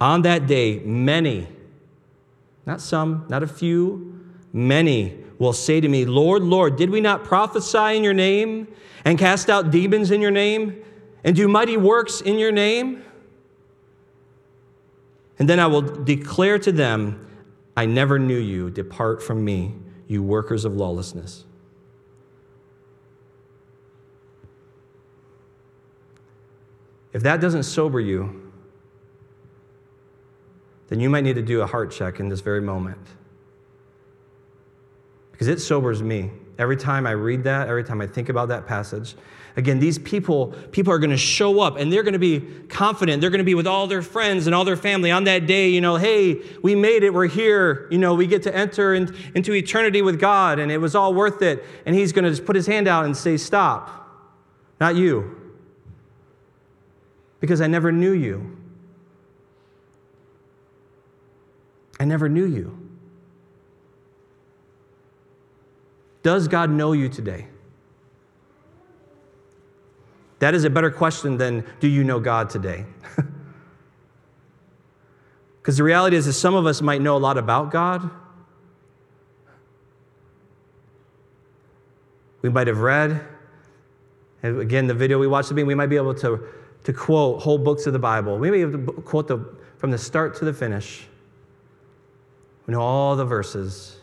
On 0.00 0.22
that 0.22 0.46
day, 0.46 0.78
many, 0.78 1.48
not 2.64 2.80
some, 2.80 3.26
not 3.28 3.42
a 3.42 3.46
few, 3.46 4.24
many 4.54 5.25
will 5.38 5.52
say 5.52 5.80
to 5.80 5.88
me, 5.88 6.04
Lord, 6.04 6.42
Lord, 6.42 6.76
did 6.76 6.90
we 6.90 7.00
not 7.00 7.24
prophesy 7.24 7.96
in 7.96 8.04
your 8.04 8.14
name 8.14 8.68
and 9.04 9.18
cast 9.18 9.50
out 9.50 9.70
demons 9.70 10.10
in 10.10 10.20
your 10.20 10.30
name 10.30 10.82
and 11.24 11.36
do 11.36 11.46
mighty 11.48 11.76
works 11.76 12.20
in 12.20 12.38
your 12.38 12.52
name? 12.52 13.04
And 15.38 15.48
then 15.48 15.60
I 15.60 15.66
will 15.66 15.82
declare 15.82 16.58
to 16.60 16.72
them, 16.72 17.22
I 17.76 17.84
never 17.84 18.18
knew 18.18 18.38
you. 18.38 18.70
Depart 18.70 19.22
from 19.22 19.44
me, 19.44 19.74
you 20.06 20.22
workers 20.22 20.64
of 20.64 20.74
lawlessness. 20.74 21.44
If 27.12 27.22
that 27.22 27.40
doesn't 27.40 27.64
sober 27.64 28.00
you, 28.00 28.50
then 30.88 31.00
you 31.00 31.10
might 31.10 31.24
need 31.24 31.36
to 31.36 31.42
do 31.42 31.60
a 31.60 31.66
heart 31.66 31.90
check 31.90 32.20
in 32.20 32.28
this 32.28 32.40
very 32.40 32.60
moment. 32.60 32.98
Because 35.36 35.48
it 35.48 35.60
sobers 35.60 36.02
me. 36.02 36.30
Every 36.58 36.78
time 36.78 37.06
I 37.06 37.10
read 37.10 37.44
that, 37.44 37.68
every 37.68 37.84
time 37.84 38.00
I 38.00 38.06
think 38.06 38.30
about 38.30 38.48
that 38.48 38.66
passage, 38.66 39.14
again, 39.56 39.78
these 39.78 39.98
people, 39.98 40.54
people 40.72 40.90
are 40.94 40.98
going 40.98 41.10
to 41.10 41.18
show 41.18 41.60
up 41.60 41.76
and 41.76 41.92
they're 41.92 42.02
going 42.02 42.14
to 42.14 42.18
be 42.18 42.40
confident. 42.70 43.20
They're 43.20 43.28
going 43.28 43.40
to 43.40 43.44
be 43.44 43.54
with 43.54 43.66
all 43.66 43.86
their 43.86 44.00
friends 44.00 44.46
and 44.46 44.54
all 44.54 44.64
their 44.64 44.78
family 44.78 45.10
on 45.10 45.24
that 45.24 45.46
day. 45.46 45.68
You 45.68 45.82
know, 45.82 45.96
hey, 45.96 46.40
we 46.62 46.74
made 46.74 47.02
it. 47.02 47.12
We're 47.12 47.26
here. 47.26 47.86
You 47.90 47.98
know, 47.98 48.14
we 48.14 48.26
get 48.26 48.44
to 48.44 48.56
enter 48.56 48.94
in, 48.94 49.14
into 49.34 49.52
eternity 49.52 50.00
with 50.00 50.18
God 50.18 50.58
and 50.58 50.72
it 50.72 50.78
was 50.78 50.94
all 50.94 51.12
worth 51.12 51.42
it. 51.42 51.62
And 51.84 51.94
he's 51.94 52.12
going 52.12 52.24
to 52.24 52.30
just 52.30 52.46
put 52.46 52.56
his 52.56 52.66
hand 52.66 52.88
out 52.88 53.04
and 53.04 53.14
say, 53.14 53.36
stop, 53.36 54.08
not 54.80 54.96
you. 54.96 55.38
Because 57.40 57.60
I 57.60 57.66
never 57.66 57.92
knew 57.92 58.12
you. 58.12 58.56
I 62.00 62.06
never 62.06 62.30
knew 62.30 62.46
you. 62.46 62.85
Does 66.26 66.48
God 66.48 66.70
know 66.70 66.90
you 66.90 67.08
today? 67.08 67.46
That 70.40 70.56
is 70.56 70.64
a 70.64 70.70
better 70.70 70.90
question 70.90 71.38
than 71.38 71.64
do 71.78 71.86
you 71.86 72.02
know 72.02 72.18
God 72.18 72.50
today? 72.50 72.84
Because 75.62 75.76
the 75.76 75.84
reality 75.84 76.16
is 76.16 76.26
that 76.26 76.32
some 76.32 76.54
of 76.54 76.66
us 76.66 76.80
might 76.82 77.00
know 77.00 77.16
a 77.16 77.18
lot 77.18 77.38
about 77.38 77.72
God. 77.72 78.08
We 82.42 82.48
might 82.48 82.68
have 82.68 82.78
read, 82.78 83.20
again, 84.44 84.86
the 84.86 84.94
video 84.94 85.18
we 85.18 85.26
watched, 85.26 85.50
we 85.50 85.74
might 85.74 85.86
be 85.86 85.96
able 85.96 86.14
to, 86.14 86.40
to 86.84 86.92
quote 86.92 87.42
whole 87.42 87.58
books 87.58 87.86
of 87.86 87.92
the 87.92 87.98
Bible. 87.98 88.38
We 88.38 88.50
may 88.50 88.58
be 88.58 88.62
able 88.62 88.92
to 88.94 89.02
quote 89.02 89.26
the, 89.26 89.44
from 89.78 89.90
the 89.90 89.98
start 89.98 90.36
to 90.36 90.44
the 90.44 90.52
finish. 90.52 91.08
We 92.66 92.72
know 92.74 92.80
all 92.80 93.16
the 93.16 93.24
verses. 93.24 93.96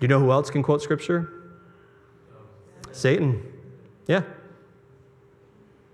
Do 0.00 0.04
you 0.04 0.08
know 0.08 0.18
who 0.18 0.32
else 0.32 0.50
can 0.50 0.62
quote 0.62 0.80
scripture? 0.80 1.30
Satan. 2.90 3.42
Yeah. 4.06 4.22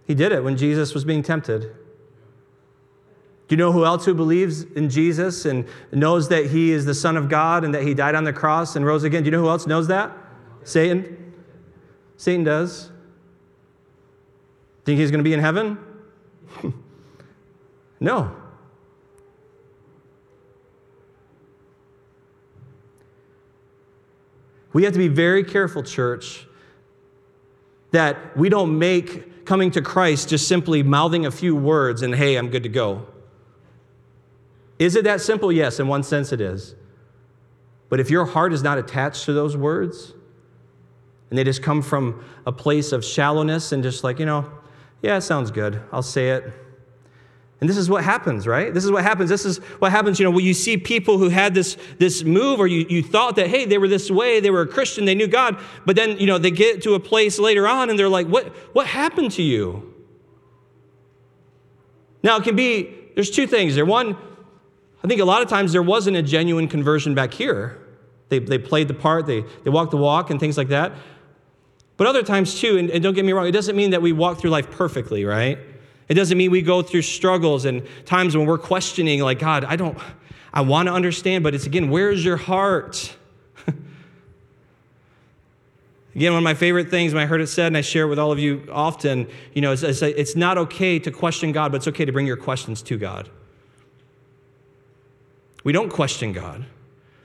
He 0.06 0.14
did 0.14 0.30
it 0.30 0.44
when 0.44 0.56
Jesus 0.56 0.94
was 0.94 1.04
being 1.04 1.24
tempted. 1.24 1.62
Do 3.48 3.54
you 3.54 3.56
know 3.56 3.72
who 3.72 3.84
else 3.84 4.04
who 4.04 4.14
believes 4.14 4.62
in 4.62 4.88
Jesus 4.88 5.44
and 5.44 5.66
knows 5.92 6.28
that 6.28 6.46
he 6.46 6.70
is 6.70 6.84
the 6.84 6.94
Son 6.94 7.16
of 7.16 7.28
God 7.28 7.64
and 7.64 7.74
that 7.74 7.82
he 7.82 7.94
died 7.94 8.14
on 8.14 8.22
the 8.22 8.32
cross 8.32 8.76
and 8.76 8.86
rose 8.86 9.02
again? 9.02 9.24
Do 9.24 9.26
you 9.26 9.32
know 9.32 9.42
who 9.42 9.48
else 9.48 9.66
knows 9.66 9.88
that? 9.88 10.12
Satan. 10.62 11.34
Satan 12.16 12.44
does. 12.44 12.90
Think 14.84 15.00
he's 15.00 15.10
going 15.10 15.18
to 15.18 15.24
be 15.28 15.34
in 15.34 15.40
heaven? 15.40 15.78
no. 18.00 18.34
We 24.76 24.84
have 24.84 24.92
to 24.92 24.98
be 24.98 25.08
very 25.08 25.42
careful, 25.42 25.82
church, 25.82 26.46
that 27.92 28.36
we 28.36 28.50
don't 28.50 28.78
make 28.78 29.46
coming 29.46 29.70
to 29.70 29.80
Christ 29.80 30.28
just 30.28 30.46
simply 30.46 30.82
mouthing 30.82 31.24
a 31.24 31.30
few 31.30 31.56
words 31.56 32.02
and, 32.02 32.14
hey, 32.14 32.36
I'm 32.36 32.50
good 32.50 32.62
to 32.64 32.68
go. 32.68 33.06
Is 34.78 34.94
it 34.94 35.04
that 35.04 35.22
simple? 35.22 35.50
Yes, 35.50 35.80
in 35.80 35.88
one 35.88 36.02
sense 36.02 36.30
it 36.30 36.42
is. 36.42 36.74
But 37.88 38.00
if 38.00 38.10
your 38.10 38.26
heart 38.26 38.52
is 38.52 38.62
not 38.62 38.76
attached 38.76 39.24
to 39.24 39.32
those 39.32 39.56
words, 39.56 40.12
and 41.30 41.38
they 41.38 41.44
just 41.44 41.62
come 41.62 41.80
from 41.80 42.22
a 42.44 42.52
place 42.52 42.92
of 42.92 43.02
shallowness 43.02 43.72
and 43.72 43.82
just 43.82 44.04
like, 44.04 44.18
you 44.18 44.26
know, 44.26 44.44
yeah, 45.00 45.16
it 45.16 45.22
sounds 45.22 45.50
good. 45.50 45.80
I'll 45.90 46.02
say 46.02 46.32
it. 46.32 46.52
And 47.60 47.70
this 47.70 47.78
is 47.78 47.88
what 47.88 48.04
happens, 48.04 48.46
right? 48.46 48.72
This 48.72 48.84
is 48.84 48.90
what 48.90 49.02
happens. 49.02 49.30
This 49.30 49.46
is 49.46 49.58
what 49.78 49.90
happens, 49.90 50.18
you 50.20 50.24
know, 50.24 50.30
when 50.30 50.44
you 50.44 50.52
see 50.52 50.76
people 50.76 51.16
who 51.16 51.30
had 51.30 51.54
this, 51.54 51.78
this 51.98 52.22
move, 52.22 52.60
or 52.60 52.66
you, 52.66 52.84
you 52.88 53.02
thought 53.02 53.36
that, 53.36 53.48
hey, 53.48 53.64
they 53.64 53.78
were 53.78 53.88
this 53.88 54.10
way, 54.10 54.40
they 54.40 54.50
were 54.50 54.60
a 54.60 54.66
Christian, 54.66 55.06
they 55.06 55.14
knew 55.14 55.26
God, 55.26 55.58
but 55.86 55.96
then, 55.96 56.18
you 56.18 56.26
know, 56.26 56.36
they 56.36 56.50
get 56.50 56.82
to 56.82 56.94
a 56.94 57.00
place 57.00 57.38
later 57.38 57.66
on 57.66 57.88
and 57.88 57.98
they're 57.98 58.10
like, 58.10 58.26
what, 58.26 58.48
what 58.74 58.86
happened 58.86 59.32
to 59.32 59.42
you? 59.42 59.94
Now, 62.22 62.36
it 62.36 62.44
can 62.44 62.56
be, 62.56 62.94
there's 63.14 63.30
two 63.30 63.46
things 63.46 63.74
there. 63.74 63.86
One, 63.86 64.16
I 65.02 65.08
think 65.08 65.20
a 65.20 65.24
lot 65.24 65.40
of 65.40 65.48
times 65.48 65.72
there 65.72 65.82
wasn't 65.82 66.16
a 66.16 66.22
genuine 66.22 66.68
conversion 66.68 67.14
back 67.14 67.32
here. 67.32 67.78
They, 68.28 68.40
they 68.40 68.58
played 68.58 68.88
the 68.88 68.94
part, 68.94 69.26
they, 69.26 69.44
they 69.64 69.70
walked 69.70 69.92
the 69.92 69.96
walk, 69.96 70.30
and 70.30 70.38
things 70.40 70.58
like 70.58 70.68
that. 70.68 70.92
But 71.96 72.06
other 72.06 72.22
times, 72.22 72.60
too, 72.60 72.76
and, 72.76 72.90
and 72.90 73.02
don't 73.02 73.14
get 73.14 73.24
me 73.24 73.32
wrong, 73.32 73.46
it 73.46 73.52
doesn't 73.52 73.76
mean 73.76 73.92
that 73.92 74.02
we 74.02 74.12
walk 74.12 74.38
through 74.38 74.50
life 74.50 74.70
perfectly, 74.70 75.24
right? 75.24 75.58
It 76.08 76.14
doesn't 76.14 76.38
mean 76.38 76.50
we 76.50 76.62
go 76.62 76.82
through 76.82 77.02
struggles 77.02 77.64
and 77.64 77.86
times 78.04 78.36
when 78.36 78.46
we're 78.46 78.58
questioning, 78.58 79.20
like, 79.20 79.38
God, 79.38 79.64
I 79.64 79.76
don't, 79.76 79.98
I 80.52 80.60
want 80.60 80.86
to 80.86 80.92
understand, 80.92 81.42
but 81.42 81.54
it's 81.54 81.66
again, 81.66 81.90
where's 81.90 82.24
your 82.24 82.36
heart? 82.36 83.16
again, 86.14 86.32
one 86.32 86.38
of 86.38 86.44
my 86.44 86.54
favorite 86.54 86.90
things 86.90 87.12
when 87.12 87.22
I 87.22 87.26
heard 87.26 87.40
it 87.40 87.48
said, 87.48 87.66
and 87.66 87.76
I 87.76 87.80
share 87.80 88.04
it 88.04 88.08
with 88.08 88.20
all 88.20 88.30
of 88.30 88.38
you 88.38 88.68
often, 88.70 89.26
you 89.52 89.62
know, 89.62 89.72
it's, 89.72 89.82
it's 89.82 90.36
not 90.36 90.58
okay 90.58 91.00
to 91.00 91.10
question 91.10 91.50
God, 91.50 91.72
but 91.72 91.78
it's 91.78 91.88
okay 91.88 92.04
to 92.04 92.12
bring 92.12 92.26
your 92.26 92.36
questions 92.36 92.82
to 92.82 92.96
God. 92.96 93.28
We 95.64 95.72
don't 95.72 95.90
question 95.90 96.32
God, 96.32 96.64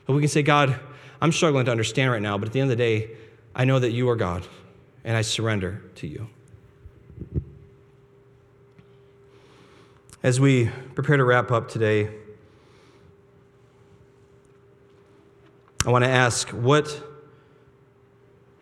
but 0.07 0.13
we 0.13 0.21
can 0.21 0.29
say, 0.29 0.41
God, 0.41 0.79
I'm 1.21 1.31
struggling 1.31 1.65
to 1.65 1.71
understand 1.71 2.11
right 2.11 2.21
now, 2.21 2.39
but 2.39 2.47
at 2.47 2.53
the 2.53 2.59
end 2.59 2.71
of 2.71 2.77
the 2.77 2.83
day, 2.83 3.11
I 3.53 3.65
know 3.65 3.77
that 3.77 3.91
you 3.91 4.09
are 4.09 4.15
God, 4.15 4.47
and 5.03 5.15
I 5.15 5.21
surrender 5.21 5.83
to 5.95 6.07
you. 6.07 6.27
As 10.23 10.39
we 10.39 10.69
prepare 10.93 11.17
to 11.17 11.23
wrap 11.23 11.51
up 11.51 11.67
today, 11.67 12.11
I 15.83 15.89
want 15.89 16.03
to 16.03 16.09
ask 16.09 16.49
what 16.49 17.03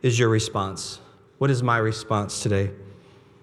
is 0.01 0.17
your 0.17 0.29
response? 0.29 1.01
What 1.37 1.49
is 1.49 1.61
my 1.61 1.77
response 1.77 2.41
today? 2.41 2.71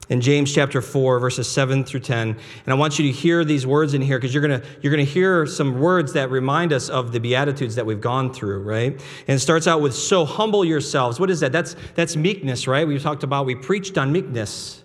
In 0.09 0.23
James 0.23 0.55
chapter 0.55 0.81
4, 0.81 1.19
verses 1.19 1.47
7 1.47 1.85
through 1.85 2.01
10. 2.01 2.29
And 2.31 2.39
I 2.69 2.75
want 2.75 2.99
you 2.99 3.05
to 3.07 3.13
hear 3.13 3.45
these 3.45 3.67
words 3.67 3.93
in 3.93 4.01
here 4.01 4.19
because 4.19 4.33
you're 4.33 4.47
going 4.47 4.63
you're 4.81 4.97
to 4.97 5.05
hear 5.05 5.45
some 5.45 5.79
words 5.79 6.15
that 6.15 6.31
remind 6.31 6.73
us 6.73 6.89
of 6.89 7.13
the 7.13 7.21
Beatitudes 7.21 7.75
that 7.75 7.85
we've 7.85 8.01
gone 8.01 8.33
through, 8.33 8.63
right? 8.63 8.93
And 8.93 9.37
it 9.37 9.41
starts 9.41 9.67
out 9.67 9.83
with, 9.83 9.95
So 9.95 10.25
humble 10.25 10.65
yourselves. 10.65 11.21
What 11.21 11.29
is 11.29 11.41
that? 11.41 11.53
That's, 11.53 11.77
that's 11.95 12.17
meekness, 12.17 12.67
right? 12.67 12.87
We 12.87 12.99
talked 12.99 13.25
about, 13.25 13.45
we 13.45 13.57
preached 13.57 13.99
on 13.99 14.11
meekness. 14.11 14.85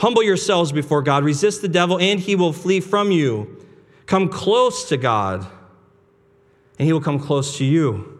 Humble 0.00 0.22
yourselves 0.22 0.72
before 0.72 1.02
God, 1.02 1.24
resist 1.24 1.60
the 1.60 1.68
devil, 1.68 1.98
and 1.98 2.18
he 2.18 2.34
will 2.34 2.54
flee 2.54 2.80
from 2.80 3.10
you. 3.10 3.58
Come 4.06 4.30
close 4.30 4.88
to 4.88 4.96
God, 4.96 5.46
and 6.78 6.86
he 6.86 6.92
will 6.94 7.02
come 7.02 7.20
close 7.20 7.58
to 7.58 7.66
you. 7.66 8.18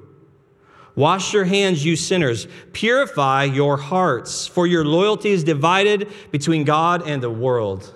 Wash 0.95 1.33
your 1.33 1.45
hands, 1.45 1.83
you 1.83 1.97
sinners. 1.97 2.47
Purify 2.75 3.45
your 3.45 3.79
hearts, 3.79 4.47
for 4.47 4.67
your 4.67 4.85
loyalty 4.85 5.31
is 5.31 5.43
divided 5.43 6.13
between 6.31 6.65
God 6.65 7.09
and 7.09 7.23
the 7.23 7.31
world. 7.31 7.95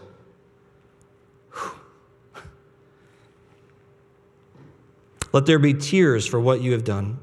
Let 5.30 5.44
there 5.44 5.58
be 5.58 5.74
tears 5.74 6.26
for 6.26 6.40
what 6.40 6.62
you 6.62 6.72
have 6.72 6.84
done. 6.84 7.18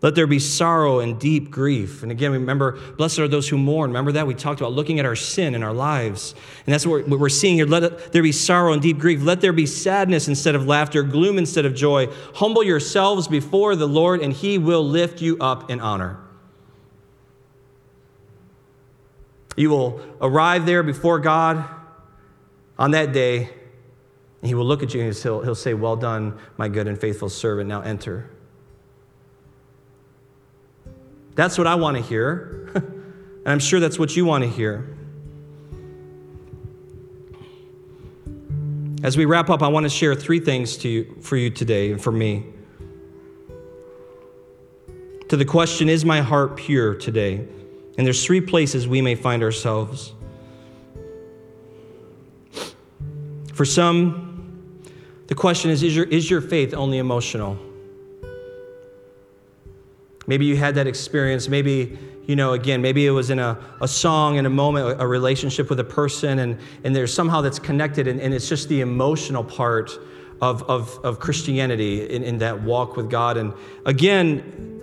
Let 0.00 0.14
there 0.14 0.28
be 0.28 0.38
sorrow 0.38 1.00
and 1.00 1.18
deep 1.18 1.50
grief. 1.50 2.04
And 2.04 2.12
again, 2.12 2.30
remember, 2.30 2.78
blessed 2.92 3.18
are 3.18 3.26
those 3.26 3.48
who 3.48 3.58
mourn. 3.58 3.90
Remember 3.90 4.12
that? 4.12 4.28
We 4.28 4.34
talked 4.34 4.60
about 4.60 4.72
looking 4.72 5.00
at 5.00 5.06
our 5.06 5.16
sin 5.16 5.56
in 5.56 5.64
our 5.64 5.72
lives. 5.72 6.36
And 6.66 6.72
that's 6.72 6.86
what 6.86 7.08
we're 7.08 7.28
seeing 7.28 7.56
here. 7.56 7.66
Let 7.66 8.12
there 8.12 8.22
be 8.22 8.30
sorrow 8.30 8.72
and 8.72 8.80
deep 8.80 8.98
grief. 8.98 9.22
Let 9.22 9.40
there 9.40 9.52
be 9.52 9.66
sadness 9.66 10.28
instead 10.28 10.54
of 10.54 10.66
laughter, 10.66 11.02
gloom 11.02 11.36
instead 11.36 11.66
of 11.66 11.74
joy. 11.74 12.06
Humble 12.34 12.62
yourselves 12.62 13.26
before 13.26 13.74
the 13.74 13.88
Lord, 13.88 14.20
and 14.20 14.32
he 14.32 14.56
will 14.56 14.84
lift 14.84 15.20
you 15.20 15.36
up 15.40 15.68
in 15.68 15.80
honor. 15.80 16.18
You 19.56 19.70
will 19.70 20.00
arrive 20.20 20.64
there 20.64 20.84
before 20.84 21.18
God 21.18 21.64
on 22.78 22.92
that 22.92 23.12
day, 23.12 23.50
and 24.42 24.48
he 24.48 24.54
will 24.54 24.64
look 24.64 24.84
at 24.84 24.94
you 24.94 25.02
and 25.02 25.12
he'll, 25.12 25.42
he'll 25.42 25.56
say, 25.56 25.74
Well 25.74 25.96
done, 25.96 26.38
my 26.56 26.68
good 26.68 26.86
and 26.86 26.96
faithful 26.96 27.28
servant. 27.28 27.68
Now 27.68 27.80
enter 27.80 28.30
that's 31.38 31.56
what 31.56 31.68
I 31.68 31.76
want 31.76 31.96
to 31.96 32.02
hear. 32.02 32.68
and 32.74 33.46
I'm 33.46 33.60
sure 33.60 33.78
that's 33.78 33.96
what 33.96 34.16
you 34.16 34.24
want 34.24 34.42
to 34.42 34.50
hear. 34.50 34.88
As 39.04 39.16
we 39.16 39.24
wrap 39.24 39.48
up, 39.48 39.62
I 39.62 39.68
want 39.68 39.84
to 39.84 39.88
share 39.88 40.16
three 40.16 40.40
things 40.40 40.76
to 40.78 40.88
you, 40.88 41.16
for 41.20 41.36
you 41.36 41.48
today 41.48 41.92
and 41.92 42.02
for 42.02 42.10
me. 42.10 42.44
To 45.28 45.36
the 45.36 45.44
question, 45.44 45.88
Is 45.88 46.04
my 46.04 46.22
heart 46.22 46.56
pure 46.56 46.96
today? 46.96 47.46
And 47.96 48.04
there's 48.04 48.24
three 48.24 48.40
places 48.40 48.88
we 48.88 49.00
may 49.00 49.14
find 49.14 49.44
ourselves. 49.44 50.14
For 53.54 53.64
some, 53.64 54.82
the 55.28 55.36
question 55.36 55.70
is 55.70 55.84
Is 55.84 55.94
your, 55.94 56.06
is 56.06 56.28
your 56.28 56.40
faith 56.40 56.74
only 56.74 56.98
emotional? 56.98 57.67
Maybe 60.28 60.44
you 60.44 60.56
had 60.56 60.76
that 60.76 60.86
experience. 60.86 61.48
Maybe 61.48 61.98
you 62.28 62.36
know, 62.36 62.52
again, 62.52 62.82
maybe 62.82 63.06
it 63.06 63.10
was 63.10 63.30
in 63.30 63.38
a, 63.38 63.58
a 63.80 63.88
song, 63.88 64.36
in 64.36 64.44
a 64.44 64.50
moment, 64.50 65.00
a 65.00 65.06
relationship 65.06 65.70
with 65.70 65.80
a 65.80 65.84
person, 65.84 66.40
and, 66.40 66.58
and 66.84 66.94
there's 66.94 67.12
somehow 67.12 67.40
that's 67.40 67.58
connected, 67.58 68.06
and, 68.06 68.20
and 68.20 68.34
it's 68.34 68.46
just 68.46 68.68
the 68.68 68.82
emotional 68.82 69.42
part 69.42 69.98
of, 70.42 70.62
of, 70.64 71.00
of 71.02 71.20
Christianity 71.20 72.06
in, 72.06 72.22
in 72.22 72.36
that 72.38 72.62
walk 72.62 72.98
with 72.98 73.08
God. 73.08 73.38
And 73.38 73.54
again, 73.86 74.82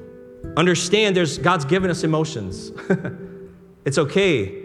understand 0.58 1.16
there's 1.16 1.38
God's 1.38 1.66
given 1.66 1.91
us 1.91 2.04
emotions. 2.04 2.72
it's 3.86 4.00
okay. 4.00 4.64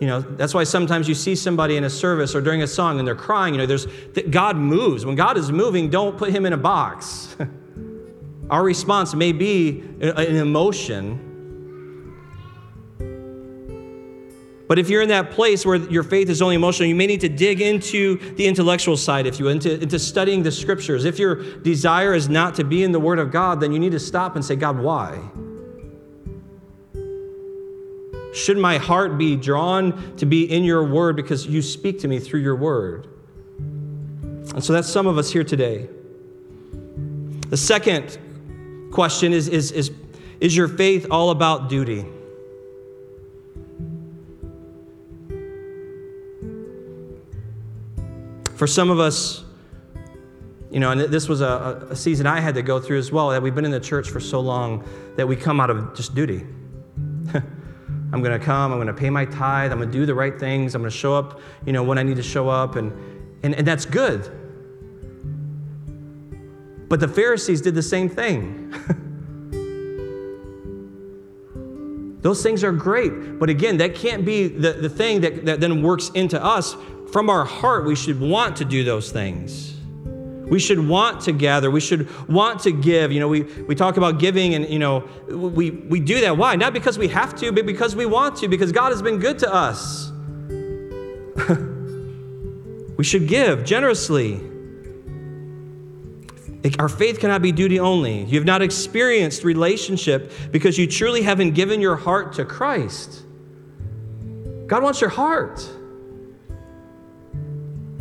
You 0.00 0.08
know, 0.08 0.20
that's 0.20 0.52
why 0.52 0.64
sometimes 0.64 1.08
you 1.08 1.14
see 1.14 1.36
somebody 1.36 1.76
in 1.76 1.84
a 1.84 1.90
service 1.90 2.34
or 2.34 2.40
during 2.40 2.62
a 2.62 2.66
song 2.66 2.98
and 2.98 3.06
they're 3.06 3.14
crying. 3.14 3.54
You 3.54 3.58
know, 3.58 3.66
there's 3.66 3.86
that 4.14 4.32
God 4.32 4.56
moves. 4.56 5.06
When 5.06 5.14
God 5.14 5.38
is 5.38 5.52
moving, 5.52 5.90
don't 5.90 6.18
put 6.18 6.30
him 6.30 6.44
in 6.44 6.52
a 6.52 6.58
box. 6.58 7.36
Our 8.50 8.62
response 8.62 9.14
may 9.14 9.32
be 9.32 9.82
an 10.00 10.36
emotion 10.36 11.24
But 14.66 14.78
if 14.78 14.88
you're 14.88 15.02
in 15.02 15.10
that 15.10 15.30
place 15.30 15.66
where 15.66 15.76
your 15.76 16.02
faith 16.02 16.30
is 16.30 16.40
only 16.40 16.56
emotional, 16.56 16.88
you 16.88 16.94
may 16.94 17.06
need 17.06 17.20
to 17.20 17.28
dig 17.28 17.60
into 17.60 18.16
the 18.34 18.46
intellectual 18.46 18.96
side, 18.96 19.26
if 19.26 19.38
you 19.38 19.48
into, 19.48 19.80
into 19.80 19.98
studying 19.98 20.42
the 20.42 20.50
scriptures. 20.50 21.04
If 21.04 21.18
your 21.18 21.60
desire 21.60 22.14
is 22.14 22.28
not 22.28 22.54
to 22.56 22.64
be 22.64 22.82
in 22.82 22.92
the 22.92 23.00
Word 23.00 23.18
of 23.18 23.30
God, 23.30 23.60
then 23.60 23.72
you 23.72 23.78
need 23.78 23.92
to 23.92 24.00
stop 24.00 24.36
and 24.36 24.44
say, 24.44 24.56
God, 24.56 24.78
why? 24.78 25.20
Should 28.32 28.58
my 28.58 28.78
heart 28.78 29.18
be 29.18 29.36
drawn 29.36 30.16
to 30.16 30.26
be 30.26 30.50
in 30.50 30.64
your 30.64 30.84
Word 30.84 31.14
because 31.14 31.46
you 31.46 31.60
speak 31.60 32.00
to 32.00 32.08
me 32.08 32.18
through 32.18 32.40
your 32.40 32.56
Word? 32.56 33.06
And 33.58 34.64
so 34.64 34.72
that's 34.72 34.88
some 34.88 35.06
of 35.06 35.18
us 35.18 35.30
here 35.30 35.44
today. 35.44 35.88
The 37.50 37.56
second 37.56 38.18
question 38.94 39.32
is 39.32 39.48
Is, 39.48 39.72
is, 39.72 39.92
is 40.40 40.56
your 40.56 40.68
faith 40.68 41.08
all 41.10 41.30
about 41.30 41.68
duty? 41.68 42.06
For 48.54 48.68
some 48.68 48.88
of 48.88 49.00
us, 49.00 49.44
you 50.70 50.78
know, 50.78 50.92
and 50.92 51.00
this 51.00 51.28
was 51.28 51.40
a, 51.40 51.88
a, 51.90 51.96
season 51.96 52.26
I 52.26 52.38
had 52.38 52.54
to 52.54 52.62
go 52.62 52.80
through 52.80 52.98
as 52.98 53.10
well, 53.10 53.30
that 53.30 53.42
we've 53.42 53.54
been 53.54 53.64
in 53.64 53.72
the 53.72 53.80
church 53.80 54.10
for 54.10 54.20
so 54.20 54.38
long 54.40 54.88
that 55.16 55.26
we 55.26 55.34
come 55.34 55.60
out 55.60 55.70
of 55.70 55.94
just 55.94 56.14
duty. 56.14 56.46
I'm 57.34 58.22
going 58.22 58.38
to 58.38 58.44
come, 58.44 58.70
I'm 58.72 58.78
going 58.78 58.86
to 58.86 58.94
pay 58.94 59.10
my 59.10 59.24
tithe, 59.24 59.72
I'm 59.72 59.78
going 59.78 59.90
to 59.90 59.98
do 59.98 60.06
the 60.06 60.14
right 60.14 60.38
things, 60.38 60.76
I'm 60.76 60.82
going 60.82 60.90
to 60.90 60.96
show 60.96 61.14
up, 61.14 61.40
you 61.66 61.72
know, 61.72 61.82
when 61.82 61.98
I 61.98 62.04
need 62.04 62.16
to 62.16 62.22
show 62.22 62.48
up, 62.48 62.76
and, 62.76 62.92
and, 63.42 63.56
and 63.56 63.66
that's 63.66 63.84
good. 63.84 64.30
But 66.94 67.00
the 67.00 67.08
Pharisees 67.08 67.60
did 67.60 67.74
the 67.74 67.82
same 67.82 68.08
thing. 68.08 68.72
Those 72.22 72.40
things 72.40 72.62
are 72.62 72.70
great, 72.70 73.40
but 73.40 73.50
again, 73.50 73.78
that 73.78 73.96
can't 73.96 74.24
be 74.24 74.46
the, 74.46 74.74
the 74.74 74.88
thing 74.88 75.22
that, 75.22 75.44
that 75.44 75.58
then 75.58 75.82
works 75.82 76.10
into 76.10 76.40
us 76.40 76.76
from 77.10 77.28
our 77.30 77.44
heart, 77.44 77.84
we 77.84 77.96
should 77.96 78.20
want 78.20 78.58
to 78.58 78.64
do 78.64 78.84
those 78.84 79.10
things. 79.10 79.74
We 80.48 80.60
should 80.60 80.78
want 80.78 81.22
to 81.22 81.32
gather. 81.32 81.68
We 81.68 81.80
should 81.80 82.08
want 82.28 82.60
to 82.60 82.70
give. 82.70 83.10
You 83.10 83.18
know, 83.18 83.26
we, 83.26 83.42
we 83.42 83.74
talk 83.74 83.96
about 83.96 84.20
giving 84.20 84.54
and, 84.54 84.68
you 84.68 84.78
know, 84.78 85.08
we, 85.26 85.72
we 85.72 85.98
do 85.98 86.20
that. 86.20 86.38
Why? 86.38 86.54
Not 86.54 86.72
because 86.74 86.96
we 86.96 87.08
have 87.08 87.34
to, 87.40 87.50
but 87.50 87.66
because 87.66 87.96
we 87.96 88.06
want 88.06 88.36
to, 88.36 88.46
because 88.46 88.70
God 88.70 88.90
has 88.90 89.02
been 89.02 89.18
good 89.18 89.40
to 89.40 89.52
us. 89.52 90.12
we 92.96 93.02
should 93.02 93.26
give 93.26 93.64
generously. 93.64 94.53
Our 96.78 96.88
faith 96.88 97.20
cannot 97.20 97.42
be 97.42 97.52
duty 97.52 97.78
only. 97.78 98.24
You 98.24 98.38
have 98.38 98.46
not 98.46 98.62
experienced 98.62 99.44
relationship 99.44 100.32
because 100.50 100.78
you 100.78 100.86
truly 100.86 101.20
haven't 101.22 101.52
given 101.52 101.80
your 101.80 101.96
heart 101.96 102.32
to 102.34 102.44
Christ. 102.44 103.22
God 104.66 104.82
wants 104.82 105.00
your 105.00 105.10
heart. 105.10 105.60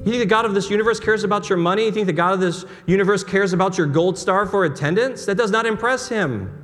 You 0.05 0.11
think 0.11 0.19
the 0.19 0.25
God 0.25 0.45
of 0.45 0.53
this 0.53 0.69
universe 0.69 0.99
cares 0.99 1.23
about 1.23 1.49
your 1.49 1.57
money? 1.57 1.85
You 1.85 1.91
think 1.91 2.07
the 2.07 2.13
God 2.13 2.33
of 2.33 2.39
this 2.39 2.65
universe 2.85 3.23
cares 3.23 3.53
about 3.53 3.77
your 3.77 3.87
gold 3.87 4.17
star 4.17 4.45
for 4.45 4.65
attendance? 4.65 5.25
That 5.25 5.35
does 5.35 5.51
not 5.51 5.65
impress 5.65 6.07
him. 6.07 6.59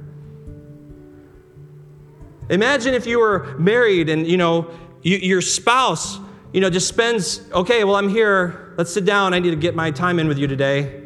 Imagine 2.49 2.93
if 2.93 3.05
you 3.05 3.19
were 3.19 3.57
married 3.57 4.09
and, 4.09 4.25
you 4.25 4.37
know, 4.37 4.69
you, 5.03 5.17
your 5.17 5.41
spouse, 5.41 6.17
you 6.51 6.61
know, 6.61 6.69
just 6.69 6.87
spends, 6.87 7.49
okay, 7.51 7.83
well, 7.83 7.95
I'm 7.95 8.09
here. 8.09 8.73
Let's 8.77 8.93
sit 8.93 9.05
down. 9.05 9.33
I 9.33 9.39
need 9.39 9.51
to 9.51 9.55
get 9.55 9.75
my 9.75 9.91
time 9.91 10.19
in 10.19 10.27
with 10.27 10.37
you 10.37 10.47
today. 10.47 10.98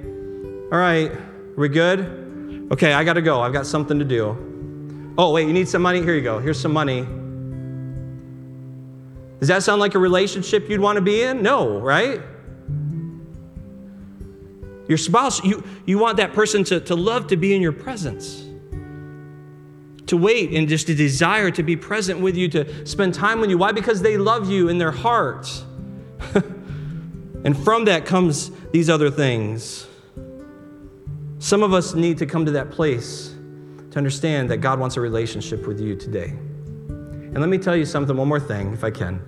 All 0.73 0.79
right, 0.79 1.11
are 1.11 1.53
we 1.55 1.69
good? 1.69 1.99
Okay, 2.71 2.93
I 2.93 3.03
got 3.03 3.13
to 3.13 3.21
go. 3.21 3.41
I've 3.41 3.53
got 3.53 3.67
something 3.67 3.99
to 3.99 4.05
do. 4.05 5.13
Oh, 5.19 5.31
wait, 5.31 5.45
you 5.45 5.53
need 5.53 5.69
some 5.69 5.83
money? 5.83 6.01
Here 6.01 6.15
you 6.15 6.23
go. 6.23 6.39
Here's 6.39 6.59
some 6.59 6.73
money. 6.73 7.01
Does 9.39 9.49
that 9.49 9.61
sound 9.61 9.79
like 9.79 9.93
a 9.93 9.99
relationship 9.99 10.67
you'd 10.67 10.79
want 10.79 10.95
to 10.95 11.01
be 11.03 11.21
in? 11.21 11.43
No, 11.43 11.79
right? 11.79 12.21
Your 14.87 14.97
spouse, 14.97 15.43
you, 15.43 15.63
you 15.85 15.99
want 15.99 16.17
that 16.17 16.33
person 16.33 16.63
to, 16.63 16.79
to 16.79 16.95
love 16.95 17.27
to 17.27 17.37
be 17.37 17.53
in 17.53 17.61
your 17.61 17.71
presence, 17.71 18.43
to 20.07 20.17
wait 20.17 20.53
and 20.53 20.67
just 20.67 20.87
to 20.87 20.95
desire 20.95 21.51
to 21.51 21.61
be 21.61 21.75
present 21.75 22.19
with 22.19 22.35
you, 22.35 22.47
to 22.49 22.87
spend 22.87 23.13
time 23.13 23.41
with 23.41 23.51
you. 23.51 23.59
Why? 23.59 23.73
Because 23.73 24.01
they 24.01 24.17
love 24.17 24.49
you 24.49 24.69
in 24.69 24.79
their 24.79 24.91
heart. 24.91 25.47
and 27.43 27.55
from 27.63 27.85
that 27.85 28.07
comes 28.07 28.49
these 28.71 28.89
other 28.89 29.11
things. 29.11 29.85
Some 31.43 31.61
of 31.61 31.73
us 31.73 31.93
need 31.93 32.17
to 32.19 32.25
come 32.25 32.45
to 32.45 32.51
that 32.51 32.71
place 32.71 33.35
to 33.91 33.97
understand 33.97 34.49
that 34.49 34.59
God 34.59 34.79
wants 34.79 34.95
a 34.95 35.01
relationship 35.01 35.67
with 35.67 35.77
you 35.77 35.93
today. 35.93 36.29
And 36.29 37.37
let 37.37 37.49
me 37.49 37.57
tell 37.57 37.75
you 37.75 37.83
something, 37.83 38.15
one 38.15 38.29
more 38.29 38.39
thing, 38.39 38.71
if 38.71 38.81
I 38.81 38.89
can. 38.89 39.21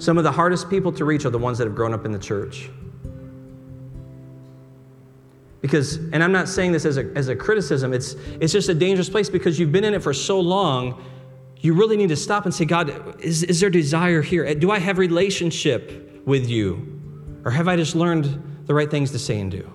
Some 0.00 0.18
of 0.18 0.24
the 0.24 0.32
hardest 0.32 0.68
people 0.68 0.90
to 0.90 1.04
reach 1.04 1.24
are 1.24 1.30
the 1.30 1.38
ones 1.38 1.56
that 1.58 1.68
have 1.68 1.76
grown 1.76 1.94
up 1.94 2.04
in 2.04 2.10
the 2.10 2.18
church. 2.18 2.68
Because, 5.60 5.98
and 6.12 6.20
I'm 6.20 6.32
not 6.32 6.48
saying 6.48 6.72
this 6.72 6.84
as 6.84 6.96
a, 6.96 7.12
as 7.14 7.28
a 7.28 7.36
criticism, 7.36 7.92
it's, 7.92 8.14
it's 8.40 8.52
just 8.52 8.68
a 8.70 8.74
dangerous 8.74 9.08
place 9.08 9.30
because 9.30 9.56
you've 9.56 9.70
been 9.70 9.84
in 9.84 9.94
it 9.94 10.02
for 10.02 10.12
so 10.12 10.40
long, 10.40 11.00
you 11.60 11.74
really 11.74 11.96
need 11.96 12.08
to 12.08 12.16
stop 12.16 12.44
and 12.44 12.52
say, 12.52 12.64
God, 12.64 13.20
is, 13.20 13.44
is 13.44 13.60
there 13.60 13.70
desire 13.70 14.20
here? 14.20 14.52
Do 14.56 14.72
I 14.72 14.80
have 14.80 14.98
a 14.98 15.00
relationship 15.00 16.24
with 16.26 16.50
you? 16.50 17.00
Or 17.44 17.52
have 17.52 17.68
I 17.68 17.76
just 17.76 17.94
learned 17.94 18.49
the 18.70 18.74
right 18.74 18.88
things 18.88 19.10
to 19.10 19.18
say 19.18 19.40
and 19.40 19.50
do? 19.50 19.68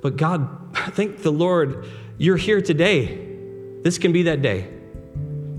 But 0.00 0.16
God, 0.16 0.48
thank 0.94 1.18
the 1.18 1.30
Lord, 1.30 1.86
you're 2.16 2.38
here 2.38 2.62
today. 2.62 3.28
This 3.82 3.98
can 3.98 4.10
be 4.10 4.22
that 4.22 4.40
day. 4.40 4.70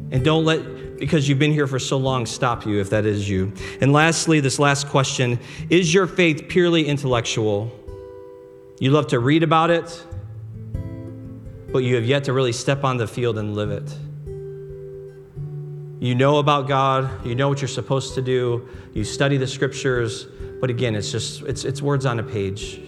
And 0.09 0.25
don't 0.25 0.43
let 0.43 0.97
because 0.97 1.29
you've 1.29 1.37
been 1.37 1.53
here 1.53 1.67
for 1.67 1.77
so 1.77 1.97
long 1.97 2.25
stop 2.25 2.65
you 2.65 2.79
if 2.79 2.89
that 2.89 3.05
is 3.05 3.29
you. 3.29 3.53
And 3.79 3.93
lastly, 3.93 4.39
this 4.39 4.57
last 4.57 4.87
question 4.87 5.37
is 5.69 5.93
your 5.93 6.07
faith 6.07 6.47
purely 6.49 6.87
intellectual? 6.87 7.71
You 8.79 8.89
love 8.89 9.05
to 9.09 9.19
read 9.19 9.43
about 9.43 9.69
it, 9.69 10.03
but 11.71 11.83
you 11.83 11.93
have 11.93 12.05
yet 12.05 12.23
to 12.23 12.33
really 12.33 12.53
step 12.53 12.83
on 12.83 12.97
the 12.97 13.05
field 13.05 13.37
and 13.37 13.53
live 13.53 13.69
it. 13.69 13.95
You 16.03 16.15
know 16.15 16.39
about 16.39 16.67
God, 16.67 17.23
you 17.23 17.35
know 17.35 17.49
what 17.49 17.61
you're 17.61 17.67
supposed 17.67 18.15
to 18.15 18.21
do, 18.23 18.67
you 18.95 19.03
study 19.03 19.37
the 19.37 19.45
scriptures, 19.45 20.25
but 20.59 20.69
again, 20.69 20.95
it's 20.95 21.11
just 21.11 21.41
it's 21.43 21.65
it's 21.65 21.81
words 21.81 22.05
on 22.05 22.19
a 22.19 22.23
page. 22.23 22.81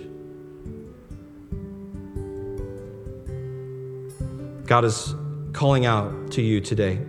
God 4.66 4.86
is 4.86 5.14
calling 5.54 5.86
out 5.86 6.32
to 6.32 6.42
you 6.42 6.62
today. 6.62 7.00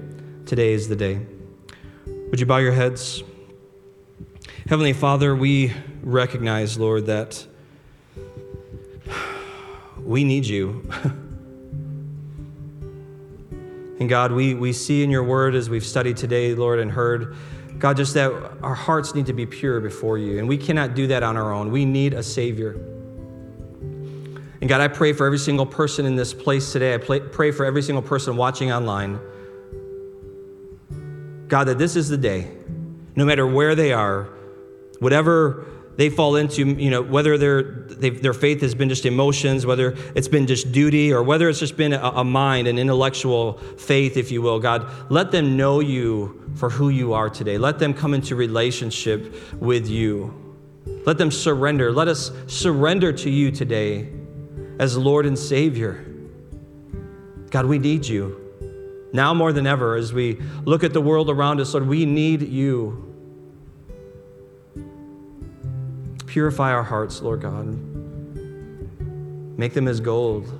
Today 0.46 0.72
is 0.72 0.88
the 0.88 0.96
day. 0.96 1.20
Would 2.06 2.40
you 2.40 2.46
bow 2.46 2.56
your 2.58 2.72
heads? 2.72 3.22
Heavenly 4.68 4.92
Father, 4.92 5.36
we 5.36 5.72
recognize, 6.02 6.78
Lord, 6.78 7.06
that 7.06 7.46
we 9.98 10.24
need 10.24 10.46
you. 10.46 10.88
and 14.00 14.08
God, 14.08 14.32
we, 14.32 14.54
we 14.54 14.72
see 14.72 15.04
in 15.04 15.10
your 15.10 15.22
word 15.24 15.54
as 15.54 15.70
we've 15.70 15.86
studied 15.86 16.16
today, 16.16 16.54
Lord, 16.54 16.78
and 16.78 16.90
heard, 16.90 17.36
God, 17.82 17.96
just 17.96 18.14
that 18.14 18.30
our 18.62 18.76
hearts 18.76 19.12
need 19.12 19.26
to 19.26 19.32
be 19.32 19.44
pure 19.44 19.80
before 19.80 20.16
you. 20.16 20.38
And 20.38 20.46
we 20.46 20.56
cannot 20.56 20.94
do 20.94 21.08
that 21.08 21.24
on 21.24 21.36
our 21.36 21.52
own. 21.52 21.72
We 21.72 21.84
need 21.84 22.14
a 22.14 22.22
Savior. 22.22 22.74
And 24.60 24.68
God, 24.68 24.80
I 24.80 24.86
pray 24.86 25.12
for 25.12 25.26
every 25.26 25.40
single 25.40 25.66
person 25.66 26.06
in 26.06 26.14
this 26.14 26.32
place 26.32 26.70
today. 26.70 26.94
I 26.94 26.98
pray 26.98 27.50
for 27.50 27.66
every 27.66 27.82
single 27.82 28.00
person 28.00 28.36
watching 28.36 28.70
online. 28.70 29.18
God, 31.48 31.64
that 31.64 31.78
this 31.78 31.96
is 31.96 32.08
the 32.08 32.16
day, 32.16 32.52
no 33.16 33.24
matter 33.24 33.48
where 33.48 33.74
they 33.74 33.92
are, 33.92 34.28
whatever 35.00 35.66
they 35.96 36.08
fall 36.08 36.36
into, 36.36 36.66
you 36.66 36.90
know, 36.90 37.02
whether 37.02 37.36
their 37.36 38.32
faith 38.32 38.60
has 38.62 38.74
been 38.74 38.88
just 38.88 39.04
emotions, 39.04 39.66
whether 39.66 39.94
it's 40.14 40.28
been 40.28 40.46
just 40.46 40.72
duty, 40.72 41.12
or 41.12 41.22
whether 41.22 41.48
it's 41.48 41.58
just 41.58 41.76
been 41.76 41.92
a, 41.92 42.00
a 42.00 42.24
mind, 42.24 42.66
an 42.66 42.78
intellectual 42.78 43.58
faith, 43.76 44.16
if 44.16 44.30
you 44.30 44.40
will, 44.40 44.58
God, 44.58 44.86
let 45.10 45.30
them 45.30 45.56
know 45.56 45.80
you 45.80 46.50
for 46.54 46.70
who 46.70 46.88
you 46.88 47.12
are 47.12 47.28
today. 47.28 47.58
Let 47.58 47.78
them 47.78 47.92
come 47.92 48.14
into 48.14 48.34
relationship 48.34 49.34
with 49.60 49.86
you. 49.88 50.38
Let 51.04 51.18
them 51.18 51.30
surrender. 51.30 51.92
Let 51.92 52.08
us 52.08 52.32
surrender 52.46 53.12
to 53.12 53.30
you 53.30 53.50
today 53.50 54.08
as 54.78 54.96
Lord 54.96 55.26
and 55.26 55.38
Savior. 55.38 56.06
God, 57.50 57.66
we 57.66 57.78
need 57.78 58.06
you. 58.06 58.38
Now 59.12 59.34
more 59.34 59.52
than 59.52 59.66
ever, 59.66 59.94
as 59.94 60.12
we 60.12 60.40
look 60.64 60.84
at 60.84 60.94
the 60.94 61.00
world 61.02 61.28
around 61.28 61.60
us, 61.60 61.74
Lord, 61.74 61.86
we 61.86 62.06
need 62.06 62.42
you. 62.42 63.11
Purify 66.32 66.72
our 66.72 66.82
hearts, 66.82 67.20
Lord 67.20 67.42
God. 67.42 67.66
Make 69.58 69.74
them 69.74 69.86
as 69.86 70.00
gold. 70.00 70.50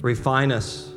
Refine 0.00 0.52
us. 0.52 0.88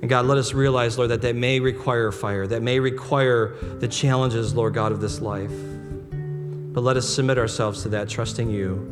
And 0.00 0.08
God, 0.08 0.24
let 0.24 0.38
us 0.38 0.54
realize, 0.54 0.96
Lord, 0.96 1.10
that 1.10 1.20
that 1.20 1.36
may 1.36 1.60
require 1.60 2.10
fire, 2.10 2.46
that 2.46 2.62
may 2.62 2.80
require 2.80 3.54
the 3.80 3.86
challenges, 3.86 4.54
Lord 4.54 4.72
God, 4.72 4.92
of 4.92 5.02
this 5.02 5.20
life. 5.20 5.52
But 5.52 6.80
let 6.84 6.96
us 6.96 7.06
submit 7.06 7.36
ourselves 7.36 7.82
to 7.82 7.90
that, 7.90 8.08
trusting 8.08 8.48
you, 8.48 8.88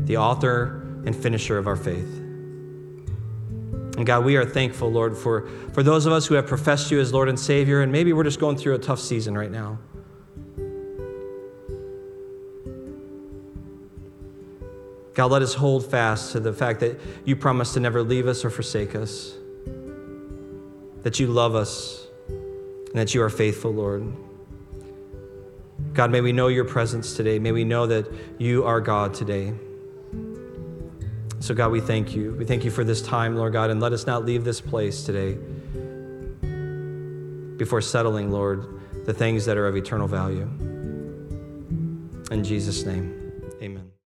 the 0.00 0.16
author 0.16 0.82
and 1.06 1.14
finisher 1.14 1.58
of 1.58 1.68
our 1.68 1.76
faith. 1.76 2.12
And 3.96 4.04
God, 4.04 4.24
we 4.24 4.36
are 4.36 4.44
thankful, 4.44 4.90
Lord, 4.90 5.16
for, 5.16 5.48
for 5.74 5.84
those 5.84 6.06
of 6.06 6.12
us 6.12 6.26
who 6.26 6.34
have 6.34 6.48
professed 6.48 6.90
you 6.90 6.98
as 6.98 7.12
Lord 7.12 7.28
and 7.28 7.38
Savior, 7.38 7.82
and 7.82 7.92
maybe 7.92 8.12
we're 8.12 8.24
just 8.24 8.40
going 8.40 8.56
through 8.56 8.74
a 8.74 8.80
tough 8.80 8.98
season 8.98 9.38
right 9.38 9.52
now. 9.52 9.78
God, 15.14 15.30
let 15.30 15.42
us 15.42 15.54
hold 15.54 15.88
fast 15.88 16.32
to 16.32 16.40
the 16.40 16.52
fact 16.52 16.80
that 16.80 17.00
you 17.24 17.36
promise 17.36 17.72
to 17.74 17.80
never 17.80 18.02
leave 18.02 18.26
us 18.26 18.44
or 18.44 18.50
forsake 18.50 18.96
us, 18.96 19.34
that 21.02 21.20
you 21.20 21.28
love 21.28 21.54
us, 21.54 22.06
and 22.28 22.94
that 22.94 23.14
you 23.14 23.22
are 23.22 23.30
faithful, 23.30 23.72
Lord. 23.72 24.12
God, 25.92 26.10
may 26.10 26.20
we 26.20 26.32
know 26.32 26.48
your 26.48 26.64
presence 26.64 27.14
today. 27.14 27.38
May 27.38 27.52
we 27.52 27.62
know 27.64 27.86
that 27.86 28.12
you 28.38 28.64
are 28.64 28.80
God 28.80 29.14
today. 29.14 29.54
So, 31.38 31.54
God, 31.54 31.70
we 31.70 31.80
thank 31.80 32.16
you. 32.16 32.34
We 32.38 32.44
thank 32.44 32.64
you 32.64 32.70
for 32.70 32.82
this 32.84 33.02
time, 33.02 33.36
Lord 33.36 33.52
God, 33.52 33.70
and 33.70 33.80
let 33.80 33.92
us 33.92 34.06
not 34.06 34.24
leave 34.24 34.44
this 34.44 34.60
place 34.60 35.04
today 35.04 35.36
before 37.56 37.80
settling, 37.80 38.32
Lord, 38.32 38.66
the 39.04 39.14
things 39.14 39.44
that 39.44 39.56
are 39.56 39.68
of 39.68 39.76
eternal 39.76 40.08
value. 40.08 40.48
In 42.30 42.42
Jesus' 42.42 42.84
name. 42.84 43.23